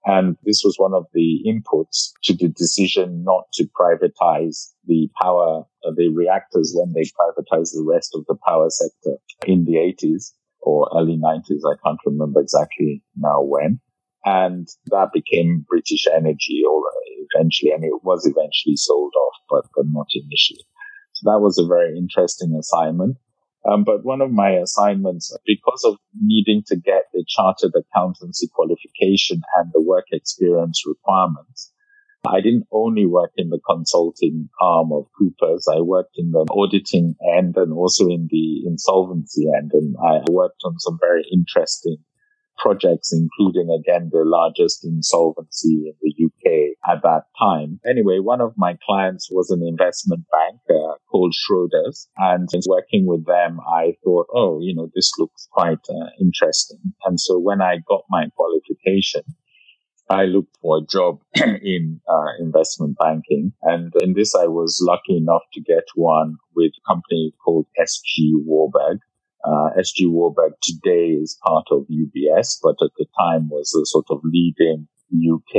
And 0.05 0.35
this 0.43 0.61
was 0.65 0.75
one 0.77 0.93
of 0.93 1.05
the 1.13 1.39
inputs 1.45 2.11
to 2.23 2.33
the 2.33 2.47
decision 2.47 3.23
not 3.23 3.43
to 3.53 3.67
privatize 3.79 4.71
the 4.87 5.09
power, 5.21 5.63
uh, 5.85 5.91
the 5.95 6.09
reactors 6.09 6.73
when 6.75 6.93
they 6.93 7.03
privatized 7.03 7.73
the 7.73 7.85
rest 7.87 8.11
of 8.15 8.25
the 8.27 8.35
power 8.47 8.69
sector 8.69 9.17
in 9.45 9.65
the 9.65 9.73
80s 9.73 10.31
or 10.61 10.89
early 10.95 11.17
90s. 11.17 11.61
I 11.65 11.77
can't 11.85 11.99
remember 12.05 12.41
exactly 12.41 13.03
now 13.15 13.41
when. 13.41 13.79
And 14.25 14.67
that 14.87 15.09
became 15.13 15.65
British 15.67 16.05
Energy 16.07 16.61
or 16.67 16.83
eventually, 17.33 17.71
and 17.71 17.83
it 17.83 18.03
was 18.03 18.25
eventually 18.25 18.75
sold 18.75 19.13
off, 19.15 19.33
but, 19.49 19.65
but 19.75 19.85
not 19.89 20.07
initially. 20.13 20.65
So 21.13 21.31
that 21.31 21.41
was 21.41 21.57
a 21.57 21.67
very 21.67 21.97
interesting 21.97 22.55
assignment. 22.59 23.17
Um, 23.63 23.83
but 23.83 24.03
one 24.03 24.21
of 24.21 24.31
my 24.31 24.51
assignments, 24.51 25.35
because 25.45 25.83
of 25.85 25.97
needing 26.19 26.63
to 26.67 26.75
get 26.75 27.05
the 27.13 27.23
chartered 27.27 27.73
accountancy 27.75 28.49
qualification 28.53 29.41
and 29.55 29.71
the 29.73 29.81
work 29.81 30.05
experience 30.11 30.83
requirements, 30.85 31.71
I 32.27 32.41
didn't 32.41 32.67
only 32.71 33.05
work 33.05 33.31
in 33.35 33.49
the 33.49 33.59
consulting 33.67 34.49
arm 34.59 34.91
of 34.91 35.05
Coopers. 35.17 35.67
I 35.71 35.81
worked 35.81 36.17
in 36.17 36.31
the 36.31 36.45
auditing 36.51 37.15
end 37.37 37.55
and 37.57 37.73
also 37.73 38.07
in 38.07 38.27
the 38.29 38.65
insolvency 38.65 39.45
end. 39.57 39.71
And 39.73 39.95
I 40.03 40.19
worked 40.29 40.61
on 40.63 40.79
some 40.79 40.99
very 40.99 41.25
interesting 41.31 41.97
projects, 42.61 43.11
including 43.11 43.69
again 43.69 44.09
the 44.11 44.23
largest 44.23 44.85
insolvency 44.85 45.89
in 45.89 45.93
the 46.01 46.25
UK 46.25 46.77
at 46.89 47.01
that 47.03 47.23
time. 47.39 47.79
Anyway, 47.85 48.19
one 48.19 48.41
of 48.41 48.53
my 48.57 48.77
clients 48.85 49.29
was 49.31 49.49
an 49.49 49.65
investment 49.67 50.23
bank 50.31 50.59
uh, 50.69 50.95
called 51.09 51.33
Schroders, 51.33 52.07
and 52.17 52.47
working 52.67 53.05
with 53.05 53.25
them, 53.25 53.59
I 53.61 53.93
thought, 54.03 54.27
oh, 54.33 54.59
you 54.61 54.75
know, 54.75 54.89
this 54.93 55.11
looks 55.17 55.47
quite 55.51 55.79
uh, 55.89 56.09
interesting. 56.19 56.79
And 57.05 57.19
so 57.19 57.39
when 57.39 57.61
I 57.61 57.77
got 57.87 58.03
my 58.09 58.27
qualification, 58.35 59.23
I 60.09 60.25
looked 60.25 60.57
for 60.61 60.79
a 60.79 60.85
job 60.85 61.21
in 61.35 62.01
uh, 62.07 62.43
investment 62.43 62.97
banking. 62.99 63.53
And 63.63 63.93
in 64.01 64.13
this, 64.13 64.35
I 64.35 64.45
was 64.45 64.83
lucky 64.85 65.17
enough 65.17 65.43
to 65.53 65.61
get 65.61 65.85
one 65.95 66.35
with 66.55 66.71
a 66.77 66.87
company 66.87 67.33
called 67.43 67.67
SG 67.79 68.33
Warburg. 68.45 68.99
Uh, 69.43 69.69
SG 69.79 70.09
Warburg 70.09 70.53
today 70.61 71.17
is 71.21 71.37
part 71.45 71.65
of 71.71 71.87
UBS, 71.89 72.57
but 72.61 72.75
at 72.81 72.91
the 72.97 73.05
time 73.19 73.49
was 73.49 73.73
a 73.73 73.85
sort 73.85 74.05
of 74.09 74.19
leading 74.23 74.87
UK 75.11 75.55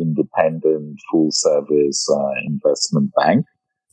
independent 0.00 0.98
full 1.10 1.28
service 1.30 2.08
uh, 2.10 2.32
investment 2.46 3.10
bank. 3.16 3.44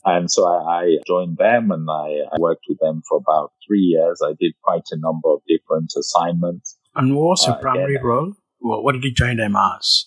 And 0.06 0.30
so 0.32 0.46
I, 0.46 0.82
I 0.82 0.98
joined 1.08 1.38
them 1.38 1.72
and 1.72 1.90
I, 1.90 2.20
I, 2.32 2.40
worked 2.40 2.66
with 2.70 2.78
them 2.80 3.02
for 3.10 3.18
about 3.18 3.54
three 3.68 3.80
years. 3.80 4.22
I 4.24 4.34
did 4.40 4.54
quite 4.62 4.84
a 4.92 4.98
number 4.98 5.30
of 5.30 5.42
different 5.48 5.92
assignments. 5.98 6.78
And 6.94 7.16
what 7.16 7.30
was 7.30 7.48
your 7.48 7.56
uh, 7.56 7.60
primary 7.60 7.96
again, 7.96 8.06
role? 8.06 8.34
What 8.60 8.94
did 8.94 9.04
you 9.04 9.14
join 9.14 9.38
them 9.38 9.56
as? 9.56 10.06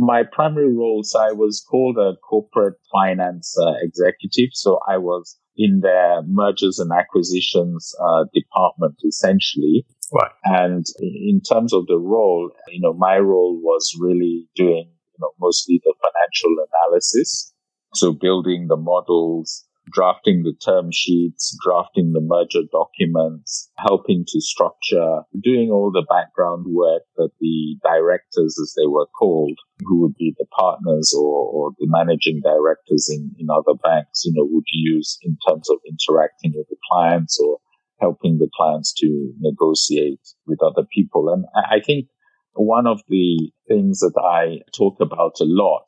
My 0.00 0.22
primary 0.22 0.72
roles, 0.72 1.12
I 1.18 1.32
was 1.32 1.64
called 1.68 1.98
a 1.98 2.16
corporate 2.18 2.76
finance 2.92 3.52
uh, 3.60 3.72
executive. 3.82 4.50
So 4.52 4.78
I 4.88 4.96
was 4.96 5.36
in 5.56 5.80
their 5.80 6.22
mergers 6.24 6.78
and 6.78 6.92
acquisitions 6.92 7.92
uh, 8.00 8.24
department 8.32 8.94
essentially. 9.04 9.84
Right. 10.12 10.30
And 10.44 10.86
in 11.00 11.40
terms 11.42 11.74
of 11.74 11.86
the 11.88 11.98
role, 11.98 12.50
you 12.68 12.80
know, 12.80 12.94
my 12.94 13.18
role 13.18 13.60
was 13.60 13.92
really 13.98 14.48
doing, 14.54 14.86
you 14.86 15.18
know, 15.20 15.30
mostly 15.40 15.80
the 15.82 15.94
financial 16.00 16.64
analysis. 16.70 17.52
So 17.94 18.12
building 18.12 18.68
the 18.68 18.76
models, 18.76 19.66
drafting 19.90 20.42
the 20.42 20.54
term 20.64 20.88
sheets, 20.92 21.56
drafting 21.64 22.12
the 22.12 22.20
merger 22.20 22.66
documents, 22.70 23.70
helping 23.76 24.24
to 24.28 24.40
structure, 24.40 25.22
doing 25.42 25.70
all 25.70 25.90
the 25.90 26.06
background 26.08 26.66
work 26.68 27.02
that 27.16 27.30
the 27.40 27.76
directors, 27.82 28.56
as 28.60 28.74
they 28.76 28.86
were 28.86 29.06
called, 29.18 29.58
who 29.80 30.00
would 30.00 30.14
be 30.16 30.34
the 30.38 30.46
partners 30.58 31.14
or, 31.16 31.50
or 31.52 31.70
the 31.78 31.86
managing 31.88 32.40
directors 32.42 33.08
in, 33.10 33.30
in 33.38 33.48
other 33.50 33.76
banks, 33.82 34.24
you 34.24 34.32
know, 34.34 34.46
would 34.50 34.68
use 34.72 35.18
in 35.22 35.36
terms 35.48 35.68
of 35.70 35.78
interacting 35.86 36.52
with 36.54 36.66
the 36.68 36.76
clients 36.90 37.38
or 37.40 37.58
helping 38.00 38.38
the 38.38 38.48
clients 38.56 38.92
to 38.94 39.32
negotiate 39.40 40.20
with 40.46 40.62
other 40.62 40.86
people. 40.92 41.32
And 41.32 41.44
I 41.54 41.80
think 41.84 42.06
one 42.54 42.86
of 42.86 43.00
the 43.08 43.50
things 43.68 44.00
that 44.00 44.18
I 44.18 44.62
talk 44.76 45.00
about 45.00 45.40
a 45.40 45.44
lot 45.44 45.86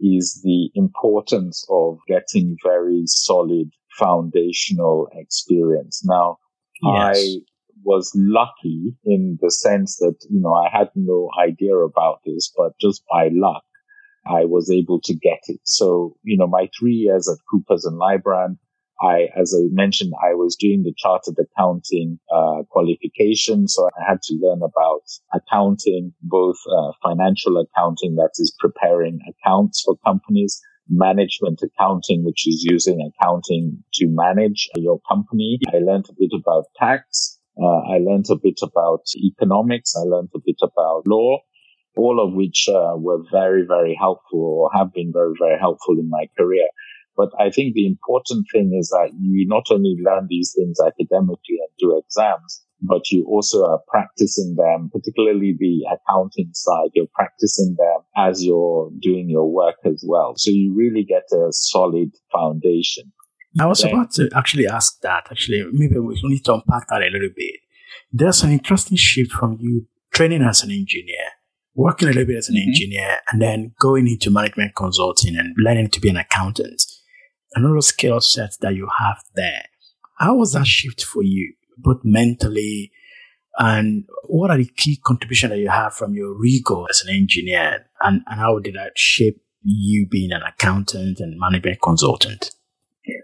is 0.00 0.40
the 0.44 0.70
importance 0.74 1.66
of 1.70 1.98
getting 2.06 2.56
very 2.64 3.02
solid 3.06 3.70
foundational 3.98 5.08
experience. 5.12 6.02
Now, 6.04 6.38
yes. 6.82 7.18
I 7.18 7.36
was 7.84 8.12
lucky 8.14 8.96
in 9.04 9.38
the 9.40 9.50
sense 9.50 9.96
that, 9.98 10.16
you 10.28 10.40
know, 10.40 10.54
I 10.54 10.68
had 10.76 10.90
no 10.94 11.30
idea 11.40 11.76
about 11.76 12.20
this, 12.26 12.52
but 12.56 12.72
just 12.80 13.02
by 13.10 13.28
luck, 13.32 13.62
I 14.26 14.44
was 14.44 14.70
able 14.70 15.00
to 15.02 15.14
get 15.14 15.38
it. 15.46 15.60
So, 15.64 16.16
you 16.22 16.36
know, 16.36 16.48
my 16.48 16.68
three 16.78 16.94
years 16.94 17.28
at 17.28 17.38
Coopers 17.50 17.84
and 17.84 17.98
Lybrand, 17.98 18.58
I, 19.00 19.28
as 19.36 19.54
I 19.54 19.68
mentioned, 19.70 20.12
I 20.22 20.34
was 20.34 20.56
doing 20.56 20.82
the 20.82 20.94
chartered 20.96 21.36
accounting 21.38 22.18
uh, 22.32 22.62
qualification, 22.70 23.68
so 23.68 23.88
I 23.88 24.10
had 24.10 24.22
to 24.22 24.34
learn 24.40 24.62
about 24.62 25.02
accounting, 25.34 26.14
both 26.22 26.56
uh, 26.70 26.92
financial 27.02 27.58
accounting, 27.58 28.16
that 28.16 28.32
is 28.36 28.54
preparing 28.58 29.20
accounts 29.28 29.82
for 29.84 29.96
companies, 30.04 30.60
management 30.88 31.60
accounting, 31.62 32.24
which 32.24 32.46
is 32.46 32.64
using 32.64 33.00
accounting 33.00 33.82
to 33.94 34.06
manage 34.08 34.68
your 34.76 35.00
company. 35.08 35.58
I 35.74 35.78
learned 35.78 36.06
a 36.08 36.14
bit 36.18 36.30
about 36.34 36.64
tax. 36.76 37.38
Uh, 37.60 37.80
I 37.92 37.98
learned 37.98 38.26
a 38.30 38.36
bit 38.36 38.60
about 38.62 39.02
economics. 39.16 39.94
I 39.96 40.04
learned 40.08 40.30
a 40.34 40.40
bit 40.44 40.60
about 40.62 41.06
law 41.06 41.40
all 41.96 42.20
of 42.22 42.34
which 42.34 42.68
uh, 42.68 42.94
were 42.96 43.22
very, 43.32 43.64
very 43.66 43.96
helpful 43.98 44.40
or 44.40 44.70
have 44.74 44.92
been 44.92 45.12
very, 45.12 45.32
very 45.38 45.58
helpful 45.58 45.96
in 45.98 46.08
my 46.08 46.26
career. 46.36 46.68
But 47.16 47.30
I 47.40 47.50
think 47.50 47.74
the 47.74 47.86
important 47.86 48.46
thing 48.52 48.76
is 48.78 48.88
that 48.90 49.10
you 49.18 49.46
not 49.48 49.66
only 49.70 49.96
learn 50.04 50.26
these 50.28 50.54
things 50.56 50.78
academically 50.80 51.58
and 51.60 51.70
do 51.78 51.96
exams, 51.96 52.62
but 52.82 53.10
you 53.10 53.24
also 53.26 53.64
are 53.64 53.80
practicing 53.88 54.54
them, 54.56 54.90
particularly 54.92 55.56
the 55.58 55.86
accounting 55.90 56.50
side. 56.52 56.90
You're 56.94 57.06
practicing 57.14 57.74
them 57.78 58.02
as 58.16 58.44
you're 58.44 58.90
doing 59.00 59.30
your 59.30 59.50
work 59.50 59.76
as 59.84 60.04
well. 60.06 60.34
So 60.36 60.50
you 60.50 60.74
really 60.76 61.04
get 61.04 61.24
a 61.32 61.48
solid 61.52 62.10
foundation. 62.30 63.12
I 63.58 63.66
was 63.66 63.80
then, 63.80 63.92
about 63.92 64.10
to 64.12 64.28
actually 64.36 64.66
ask 64.66 65.00
that. 65.00 65.28
Actually, 65.30 65.64
maybe 65.72 65.98
we 65.98 66.20
need 66.24 66.44
to 66.44 66.54
unpack 66.54 66.88
that 66.88 67.02
a 67.02 67.10
little 67.10 67.30
bit. 67.34 67.54
There's 68.12 68.42
an 68.42 68.52
interesting 68.52 68.98
shift 68.98 69.32
from 69.32 69.56
you 69.58 69.86
training 70.12 70.42
as 70.42 70.62
an 70.62 70.70
engineer, 70.70 71.32
working 71.74 72.08
a 72.08 72.12
little 72.12 72.26
bit 72.26 72.36
as 72.36 72.50
an 72.50 72.56
mm-hmm. 72.56 72.68
engineer, 72.68 73.20
and 73.32 73.40
then 73.40 73.72
going 73.80 74.06
into 74.06 74.30
management 74.30 74.74
consulting 74.76 75.36
and 75.36 75.54
learning 75.56 75.88
to 75.90 76.00
be 76.00 76.10
an 76.10 76.18
accountant 76.18 76.82
another 77.56 77.80
skill 77.80 78.20
set 78.20 78.56
that 78.60 78.74
you 78.74 78.88
have 78.98 79.18
there. 79.34 79.64
How 80.18 80.36
was 80.36 80.52
that 80.52 80.66
shift 80.66 81.02
for 81.02 81.22
you, 81.22 81.54
both 81.76 82.00
mentally 82.04 82.92
and 83.58 84.04
what 84.24 84.50
are 84.50 84.58
the 84.58 84.70
key 84.76 85.00
contributions 85.02 85.50
that 85.50 85.58
you 85.58 85.70
have 85.70 85.94
from 85.94 86.14
your 86.14 86.38
rigor 86.38 86.84
as 86.90 87.02
an 87.02 87.14
engineer 87.14 87.86
and, 88.00 88.22
and 88.26 88.40
how 88.40 88.58
did 88.58 88.74
that 88.74 88.92
shape 88.96 89.40
you 89.62 90.06
being 90.08 90.32
an 90.32 90.42
accountant 90.42 91.20
and 91.20 91.38
management 91.38 91.80
consultant? 91.82 92.52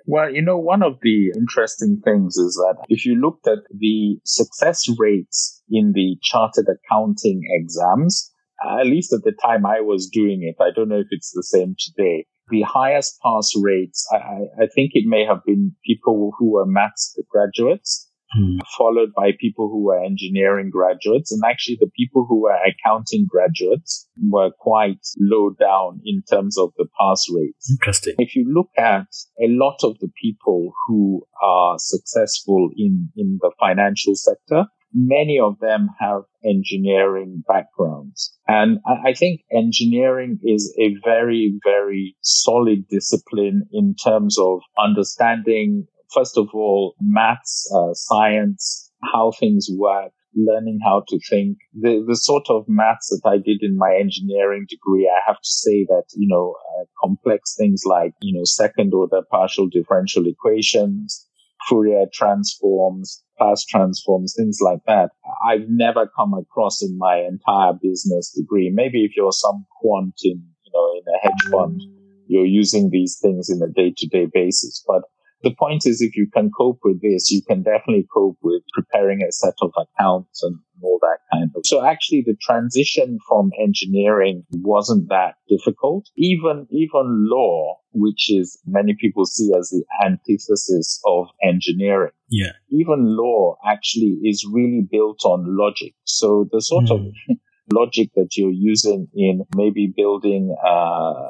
Well, 0.07 0.33
you 0.33 0.43
know, 0.43 0.59
one 0.59 0.83
of 0.83 0.99
the 1.03 1.33
interesting 1.37 2.01
things 2.05 2.37
is 2.37 2.55
that 2.55 2.85
if 2.89 3.05
you 3.05 3.17
looked 3.17 3.47
at 3.47 3.59
the 3.77 4.19
success 4.25 4.87
rates 4.99 5.63
in 5.71 5.93
the 5.93 6.17
chartered 6.23 6.67
accounting 6.69 7.43
exams, 7.45 8.33
at 8.79 8.87
least 8.87 9.13
at 9.13 9.23
the 9.25 9.33
time 9.43 9.67
I 9.67 9.81
was 9.81 10.09
doing 10.09 10.43
it, 10.43 10.63
I 10.63 10.71
don't 10.75 10.89
know 10.89 11.01
if 11.01 11.09
it's 11.11 11.33
the 11.33 11.43
same 11.43 11.75
today, 11.79 12.27
the 12.53 12.63
highest 12.63 13.19
pass 13.25 13.51
rates, 13.57 14.07
I, 14.13 14.63
I, 14.63 14.67
think 14.75 14.91
it 14.93 15.07
may 15.07 15.25
have 15.25 15.43
been 15.45 15.75
people 15.85 16.33
who 16.39 16.53
were 16.53 16.67
maths 16.67 17.19
graduates, 17.31 18.11
mm. 18.39 18.59
followed 18.77 19.09
by 19.17 19.31
people 19.41 19.71
who 19.71 19.85
were 19.85 20.05
engineering 20.05 20.71
graduates. 20.71 21.33
And 21.33 21.43
actually 21.49 21.79
the 21.81 21.91
people 21.97 22.27
who 22.29 22.43
were 22.43 22.59
accounting 22.67 23.27
graduates 23.29 24.07
were 24.29 24.51
quite 24.61 25.01
low 25.19 25.51
down 25.59 26.03
in 26.05 26.23
terms 26.31 26.59
of 26.59 26.73
the 26.77 26.87
pass 27.01 27.25
rates. 27.33 27.71
Interesting. 27.71 28.15
If 28.19 28.37
you 28.37 28.45
look 28.53 28.69
at 28.77 29.09
a 29.41 29.49
lot 29.49 29.79
of 29.83 29.99
the 30.01 30.11
people 30.23 30.73
who 30.87 31.27
are 31.43 31.77
successful 31.79 32.69
in, 32.77 33.09
in 33.17 33.39
the 33.41 33.51
financial 33.59 34.15
sector, 34.15 34.67
many 34.95 35.39
of 35.39 35.59
them 35.61 35.89
have 35.99 36.23
engineering 36.45 37.43
backgrounds. 37.47 38.37
And 38.49 38.79
I 38.87 39.13
think 39.15 39.43
engineering 39.53 40.39
is 40.43 40.75
a 40.79 40.95
very, 41.05 41.59
very 41.65 42.17
solid 42.23 42.87
discipline 42.89 43.65
in 43.73 43.95
terms 43.95 44.37
of 44.39 44.61
understanding, 44.79 45.87
first 46.13 46.37
of 46.37 46.49
all, 46.55 46.95
maths, 47.01 47.71
uh, 47.75 47.95
science, 47.95 48.91
how 49.13 49.33
things 49.33 49.69
work, 49.71 50.13
learning 50.35 50.81
how 50.85 51.03
to 51.09 51.19
think. 51.29 51.59
The, 51.75 52.05
the 52.07 52.17
sort 52.17 52.49
of 52.49 52.65
maths 52.69 53.09
that 53.09 53.29
I 53.29 53.37
did 53.37 53.63
in 53.63 53.77
my 53.77 53.97
engineering 53.99 54.67
degree, 54.69 55.09
I 55.09 55.21
have 55.27 55.37
to 55.37 55.53
say 55.53 55.85
that, 55.89 56.05
you 56.15 56.29
know, 56.29 56.55
uh, 56.79 56.85
complex 57.03 57.55
things 57.57 57.83
like, 57.85 58.13
you 58.21 58.37
know, 58.37 58.45
second 58.45 58.95
order 58.95 59.23
partial 59.31 59.69
differential 59.69 60.27
equations, 60.27 61.27
Fourier 61.69 62.07
transforms, 62.13 63.23
Laplace 63.43 63.65
transforms, 63.65 64.35
things 64.37 64.59
like 64.61 64.81
that. 64.87 65.11
I've 65.47 65.69
never 65.69 66.11
come 66.17 66.35
across 66.35 66.83
in 66.83 66.97
my 66.99 67.19
entire 67.19 67.73
business 67.81 68.33
degree. 68.37 68.71
Maybe 68.73 69.05
if 69.05 69.13
you're 69.17 69.33
some 69.33 69.67
quant 69.81 70.15
in, 70.23 70.43
you 70.65 70.73
know, 70.73 70.93
in 70.95 71.03
a 71.15 71.19
hedge 71.23 71.51
fund, 71.51 71.81
you're 72.27 72.47
using 72.47 72.91
these 72.91 73.19
things 73.21 73.51
in 73.51 73.61
a 73.63 73.73
day 73.73 73.93
to 73.97 74.07
day 74.07 74.27
basis. 74.33 74.85
But 74.87 75.03
the 75.43 75.55
point 75.55 75.87
is, 75.87 76.01
if 76.01 76.17
you 76.17 76.29
can 76.33 76.51
cope 76.57 76.79
with 76.85 77.03
this, 77.03 77.31
you 77.31 77.43
can 77.43 77.63
definitely 77.63 78.07
cope 78.13 78.39
with 78.43 78.63
preparing 78.73 79.23
a 79.23 79.33
set 79.33 79.55
of 79.61 79.73
accounts 79.77 80.43
and 80.43 80.59
all 80.83 80.99
that 81.01 81.19
kind 81.33 81.51
of. 81.57 81.63
So 81.65 81.85
actually 81.85 82.23
the 82.27 82.37
transition 82.41 83.19
from 83.29 83.51
engineering 83.61 84.45
wasn't 84.51 85.09
that 85.09 85.35
difficult. 85.49 86.09
Even, 86.17 86.67
even 86.71 87.27
law, 87.29 87.79
which 87.93 88.31
is 88.31 88.61
many 88.67 88.97
people 88.99 89.25
see 89.27 89.53
as 89.59 89.71
the 89.71 89.85
antithesis 90.05 91.01
of 91.07 91.27
engineering. 91.43 92.13
Yeah. 92.29 92.53
Even 92.71 93.17
law 93.17 93.57
actually 93.67 94.19
is 94.25 94.47
really 94.51 94.87
built 94.91 95.25
on 95.25 95.45
logic. 95.57 95.95
So 96.05 96.49
the 96.51 96.61
sort 96.61 96.87
mm. 96.87 96.95
of 96.95 97.01
hmm. 97.01 97.33
logic 97.73 98.11
that 98.17 98.37
you're 98.37 98.51
using 98.51 99.09
in 99.15 99.43
maybe 99.55 99.93
building, 99.95 100.55
uh, 100.67 101.29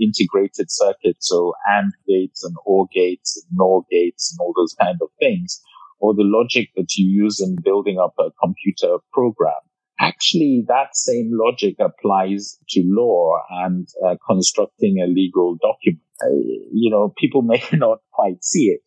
integrated 0.00 0.70
circuits, 0.70 1.28
so 1.28 1.54
AND 1.70 1.92
gates 2.06 2.44
and 2.44 2.54
OR 2.66 2.86
gates 2.92 3.36
and 3.36 3.56
NOR 3.56 3.84
gates 3.90 4.32
and 4.32 4.44
all 4.44 4.52
those 4.56 4.74
kind 4.80 4.98
of 5.00 5.08
things, 5.20 5.62
or 6.02 6.12
the 6.14 6.24
logic 6.24 6.68
that 6.74 6.96
you 6.96 7.08
use 7.08 7.40
in 7.40 7.56
building 7.62 7.96
up 7.98 8.12
a 8.18 8.30
computer 8.42 8.98
program. 9.12 9.54
Actually, 10.00 10.64
that 10.66 10.96
same 10.96 11.30
logic 11.32 11.76
applies 11.78 12.58
to 12.70 12.82
law 12.84 13.38
and 13.62 13.86
uh, 14.04 14.16
constructing 14.26 15.00
a 15.00 15.06
legal 15.06 15.56
document. 15.62 16.02
Uh, 16.20 16.34
you 16.72 16.90
know, 16.90 17.14
people 17.16 17.42
may 17.52 17.62
not 17.72 17.98
quite 18.10 18.42
see 18.42 18.66
it, 18.66 18.80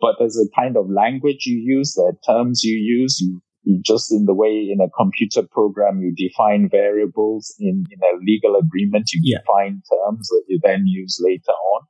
but 0.00 0.14
there's 0.18 0.38
a 0.38 0.48
kind 0.58 0.76
of 0.76 0.88
language 0.88 1.44
you 1.44 1.58
use, 1.58 1.94
there 1.94 2.06
are 2.06 2.34
terms 2.34 2.62
you 2.62 2.76
use, 2.76 3.20
you 3.20 3.40
just 3.84 4.12
in 4.12 4.24
the 4.26 4.34
way 4.34 4.68
in 4.72 4.80
a 4.80 4.88
computer 4.96 5.42
program 5.50 6.00
you 6.00 6.14
define 6.16 6.68
variables 6.70 7.54
in, 7.58 7.84
in 7.90 7.98
a 8.02 8.16
legal 8.24 8.56
agreement 8.56 9.12
you 9.12 9.20
yeah. 9.22 9.36
define 9.38 9.82
terms 9.92 10.28
that 10.28 10.44
you 10.48 10.58
then 10.62 10.86
use 10.86 11.20
later 11.22 11.52
on 11.74 11.82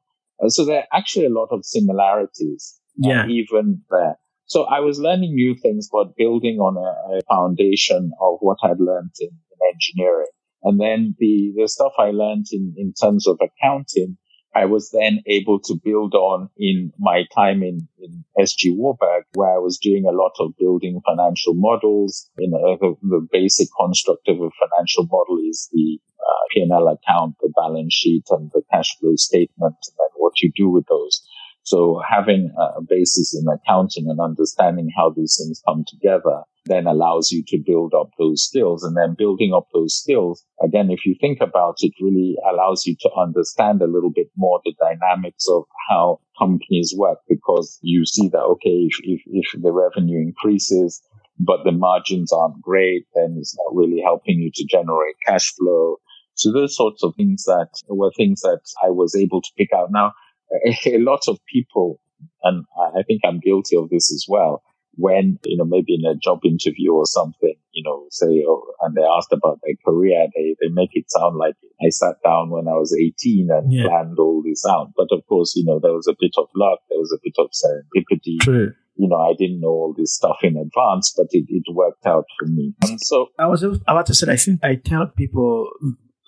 uh, 0.44 0.48
so 0.48 0.64
there 0.64 0.80
are 0.80 0.98
actually 0.98 1.26
a 1.26 1.30
lot 1.30 1.46
of 1.52 1.64
similarities 1.64 2.80
uh, 3.04 3.08
yeah. 3.08 3.26
Even 3.28 3.82
there 3.88 4.16
so 4.52 4.64
i 4.76 4.80
was 4.80 4.98
learning 5.06 5.34
new 5.34 5.54
things 5.64 5.88
but 5.90 6.16
building 6.16 6.58
on 6.58 6.74
a, 6.88 6.90
a 7.16 7.20
foundation 7.34 8.10
of 8.20 8.38
what 8.40 8.58
i'd 8.64 8.80
learned 8.90 9.14
in, 9.20 9.32
in 9.52 9.58
engineering 9.74 10.32
and 10.64 10.80
then 10.80 11.14
the 11.18 11.52
the 11.56 11.68
stuff 11.68 11.92
i 11.98 12.10
learned 12.22 12.46
in 12.52 12.74
in 12.76 12.92
terms 12.92 13.26
of 13.26 13.38
accounting 13.48 14.16
I 14.54 14.64
was 14.64 14.90
then 14.90 15.22
able 15.26 15.60
to 15.60 15.78
build 15.84 16.14
on 16.14 16.50
in 16.58 16.92
my 16.98 17.24
time 17.34 17.62
in, 17.62 17.86
in 18.00 18.24
SG 18.38 18.74
Warburg, 18.74 19.24
where 19.34 19.54
I 19.54 19.58
was 19.58 19.78
doing 19.78 20.04
a 20.06 20.12
lot 20.12 20.32
of 20.40 20.56
building 20.58 21.00
financial 21.06 21.54
models. 21.54 22.28
You 22.38 22.50
know, 22.50 22.76
the, 22.80 22.96
the 23.08 23.26
basic 23.30 23.68
construct 23.78 24.28
of 24.28 24.40
a 24.40 24.50
financial 24.58 25.06
model 25.06 25.38
is 25.48 25.68
the 25.72 26.00
uh, 26.18 26.42
P&L 26.52 26.88
account, 26.88 27.36
the 27.40 27.52
balance 27.54 27.94
sheet, 27.94 28.24
and 28.30 28.50
the 28.52 28.62
cash 28.72 28.96
flow 28.98 29.14
statement, 29.14 29.76
and 29.86 29.96
then 29.98 30.08
what 30.16 30.40
you 30.42 30.50
do 30.56 30.68
with 30.68 30.86
those. 30.88 31.24
So 31.62 32.00
having 32.08 32.50
a 32.58 32.82
basis 32.82 33.38
in 33.38 33.46
accounting 33.48 34.06
and 34.08 34.20
understanding 34.20 34.90
how 34.96 35.10
these 35.10 35.38
things 35.40 35.62
come 35.66 35.84
together 35.86 36.42
then 36.66 36.86
allows 36.86 37.30
you 37.30 37.42
to 37.48 37.58
build 37.64 37.94
up 37.94 38.10
those 38.18 38.44
skills. 38.44 38.84
And 38.84 38.96
then 38.96 39.14
building 39.16 39.52
up 39.54 39.68
those 39.72 39.94
skills, 39.94 40.44
again, 40.62 40.90
if 40.90 41.06
you 41.06 41.14
think 41.20 41.40
about 41.40 41.76
it, 41.80 41.92
really 42.00 42.36
allows 42.50 42.86
you 42.86 42.96
to 43.00 43.10
understand 43.16 43.80
a 43.82 43.86
little 43.86 44.10
bit 44.10 44.28
more 44.36 44.60
the 44.64 44.74
dynamics 44.78 45.46
of 45.48 45.64
how 45.88 46.20
companies 46.38 46.94
work 46.96 47.18
because 47.28 47.78
you 47.82 48.04
see 48.04 48.28
that, 48.28 48.42
okay, 48.42 48.88
if, 48.88 48.96
if, 49.02 49.20
if 49.26 49.62
the 49.62 49.72
revenue 49.72 50.20
increases, 50.20 51.02
but 51.38 51.64
the 51.64 51.72
margins 51.72 52.32
aren't 52.32 52.60
great, 52.60 53.06
then 53.14 53.36
it's 53.38 53.56
not 53.56 53.74
really 53.74 54.02
helping 54.04 54.38
you 54.38 54.50
to 54.54 54.66
generate 54.66 55.16
cash 55.26 55.52
flow. 55.54 55.96
So 56.34 56.52
those 56.52 56.76
sorts 56.76 57.02
of 57.02 57.14
things 57.16 57.44
that 57.44 57.68
were 57.88 58.12
things 58.16 58.40
that 58.42 58.60
I 58.82 58.90
was 58.90 59.14
able 59.14 59.40
to 59.42 59.50
pick 59.56 59.70
out. 59.74 59.88
Now, 59.90 60.12
a 60.86 60.98
lot 60.98 61.22
of 61.28 61.38
people, 61.46 62.00
and 62.42 62.64
I 62.96 63.02
think 63.06 63.22
I'm 63.24 63.40
guilty 63.40 63.76
of 63.76 63.90
this 63.90 64.12
as 64.12 64.26
well, 64.28 64.62
when, 64.94 65.38
you 65.44 65.56
know, 65.56 65.64
maybe 65.64 65.94
in 65.94 66.04
a 66.04 66.16
job 66.16 66.40
interview 66.44 66.92
or 66.92 67.06
something, 67.06 67.54
you 67.72 67.82
know, 67.84 68.06
say, 68.10 68.44
oh, 68.46 68.62
and 68.82 68.94
they 68.94 69.02
asked 69.02 69.32
about 69.32 69.60
their 69.62 69.74
career, 69.84 70.26
they, 70.34 70.56
they 70.60 70.68
make 70.72 70.90
it 70.92 71.10
sound 71.10 71.36
like 71.36 71.54
I 71.80 71.88
sat 71.90 72.16
down 72.24 72.50
when 72.50 72.68
I 72.68 72.72
was 72.72 72.94
18 72.94 73.48
and 73.50 73.72
yeah. 73.72 73.84
planned 73.86 74.18
all 74.18 74.42
this 74.44 74.64
out. 74.68 74.92
But 74.96 75.08
of 75.12 75.26
course, 75.26 75.54
you 75.56 75.64
know, 75.64 75.78
there 75.80 75.92
was 75.92 76.08
a 76.08 76.16
bit 76.18 76.32
of 76.36 76.48
luck. 76.54 76.80
There 76.90 76.98
was 76.98 77.12
a 77.12 77.20
bit 77.22 77.34
of 77.38 77.50
serendipity. 77.50 78.40
True. 78.40 78.72
You 78.96 79.08
know, 79.08 79.16
I 79.16 79.32
didn't 79.38 79.60
know 79.60 79.68
all 79.68 79.94
this 79.96 80.14
stuff 80.14 80.38
in 80.42 80.56
advance, 80.56 81.14
but 81.16 81.28
it, 81.30 81.46
it 81.48 81.62
worked 81.72 82.04
out 82.04 82.26
for 82.38 82.46
me. 82.46 82.74
And 82.82 83.00
so 83.00 83.28
I 83.38 83.46
was 83.46 83.62
about 83.62 84.06
to 84.06 84.14
say, 84.14 84.30
I 84.30 84.36
think 84.36 84.60
I 84.62 84.74
tell 84.74 85.06
people 85.06 85.70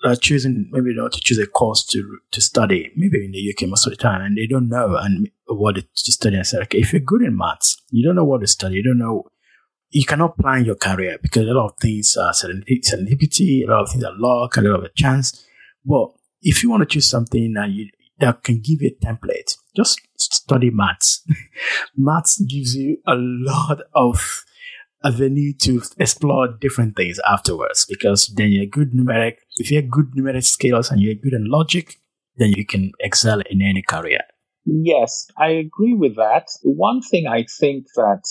are 0.03 0.15
choosing 0.15 0.69
maybe 0.71 0.93
not 0.93 1.13
to 1.13 1.21
choose 1.21 1.39
a 1.39 1.47
course 1.47 1.85
to 1.85 2.19
to 2.31 2.41
study, 2.41 2.91
maybe 2.95 3.23
in 3.25 3.31
the 3.31 3.53
UK 3.53 3.69
most 3.69 3.85
of 3.85 3.91
the 3.91 3.97
time, 3.97 4.21
and 4.21 4.37
they 4.37 4.47
don't 4.47 4.69
know 4.69 4.95
and 4.95 5.29
what 5.47 5.75
to 5.75 6.11
study. 6.11 6.37
I 6.37 6.43
said, 6.43 6.63
okay, 6.63 6.79
if 6.79 6.93
you're 6.93 7.01
good 7.01 7.21
in 7.21 7.37
maths, 7.37 7.81
you 7.89 8.05
don't 8.05 8.15
know 8.15 8.25
what 8.25 8.41
to 8.41 8.47
study, 8.47 8.75
you 8.75 8.83
don't 8.83 8.99
know, 8.99 9.25
you 9.89 10.05
cannot 10.05 10.37
plan 10.37 10.65
your 10.65 10.75
career 10.75 11.17
because 11.21 11.47
a 11.47 11.53
lot 11.53 11.71
of 11.71 11.77
things 11.79 12.17
are 12.17 12.33
serendipity, 12.33 13.65
a 13.65 13.71
lot 13.71 13.83
of 13.83 13.91
things 13.91 14.03
are 14.03 14.17
luck, 14.17 14.57
a 14.57 14.61
lot 14.61 14.79
of 14.79 14.83
a 14.83 14.89
chance. 14.95 15.45
But 15.85 16.09
if 16.41 16.63
you 16.63 16.69
want 16.69 16.81
to 16.81 16.87
choose 16.87 17.09
something 17.09 17.53
that 17.53 17.69
you 17.69 17.89
that 18.19 18.43
can 18.43 18.61
give 18.61 18.81
you 18.81 18.91
a 18.91 19.05
template, 19.05 19.57
just 19.75 19.99
study 20.17 20.69
maths. 20.69 21.25
maths 21.97 22.39
gives 22.41 22.75
you 22.75 22.97
a 23.07 23.15
lot 23.15 23.81
of 23.93 24.43
avenue 25.03 25.53
to 25.61 25.81
explore 25.97 26.47
different 26.47 26.95
things 26.95 27.19
afterwards 27.27 27.85
because 27.85 28.27
then 28.35 28.51
you're 28.51 28.65
good 28.65 28.91
numeric. 28.91 29.35
If 29.57 29.71
you're 29.71 29.81
good 29.81 30.11
numeric 30.17 30.45
skills 30.45 30.89
and 30.89 31.01
you're 31.01 31.15
good 31.15 31.33
in 31.33 31.45
logic, 31.45 31.99
then 32.37 32.49
you 32.49 32.65
can 32.65 32.91
excel 32.99 33.41
in 33.49 33.61
any 33.61 33.81
career. 33.81 34.21
Yes, 34.65 35.27
I 35.37 35.49
agree 35.49 35.93
with 35.93 36.15
that. 36.15 36.47
One 36.63 37.01
thing 37.01 37.27
I 37.27 37.45
think 37.59 37.85
that 37.95 38.23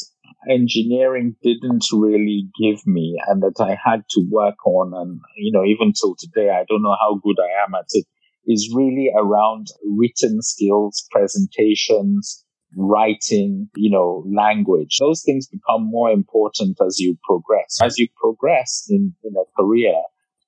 engineering 0.50 1.36
didn't 1.42 1.84
really 1.92 2.48
give 2.60 2.86
me 2.86 3.16
and 3.28 3.42
that 3.42 3.60
I 3.60 3.76
had 3.84 4.02
to 4.10 4.24
work 4.30 4.66
on 4.66 4.92
and, 4.94 5.20
you 5.36 5.52
know, 5.52 5.64
even 5.64 5.92
till 5.92 6.16
today, 6.18 6.50
I 6.50 6.64
don't 6.68 6.82
know 6.82 6.96
how 7.00 7.20
good 7.22 7.36
I 7.38 7.64
am 7.64 7.74
at 7.74 7.86
it 7.90 8.06
is 8.46 8.72
really 8.74 9.10
around 9.16 9.68
written 9.84 10.42
skills, 10.42 11.06
presentations, 11.10 12.44
writing, 12.76 13.68
you 13.76 13.90
know, 13.90 14.24
language. 14.34 14.96
Those 14.98 15.22
things 15.24 15.46
become 15.46 15.84
more 15.84 16.10
important 16.10 16.78
as 16.84 16.98
you 16.98 17.16
progress. 17.24 17.78
As 17.82 17.98
you 17.98 18.08
progress 18.20 18.86
in, 18.88 19.14
in 19.22 19.34
a 19.36 19.44
career, 19.60 19.94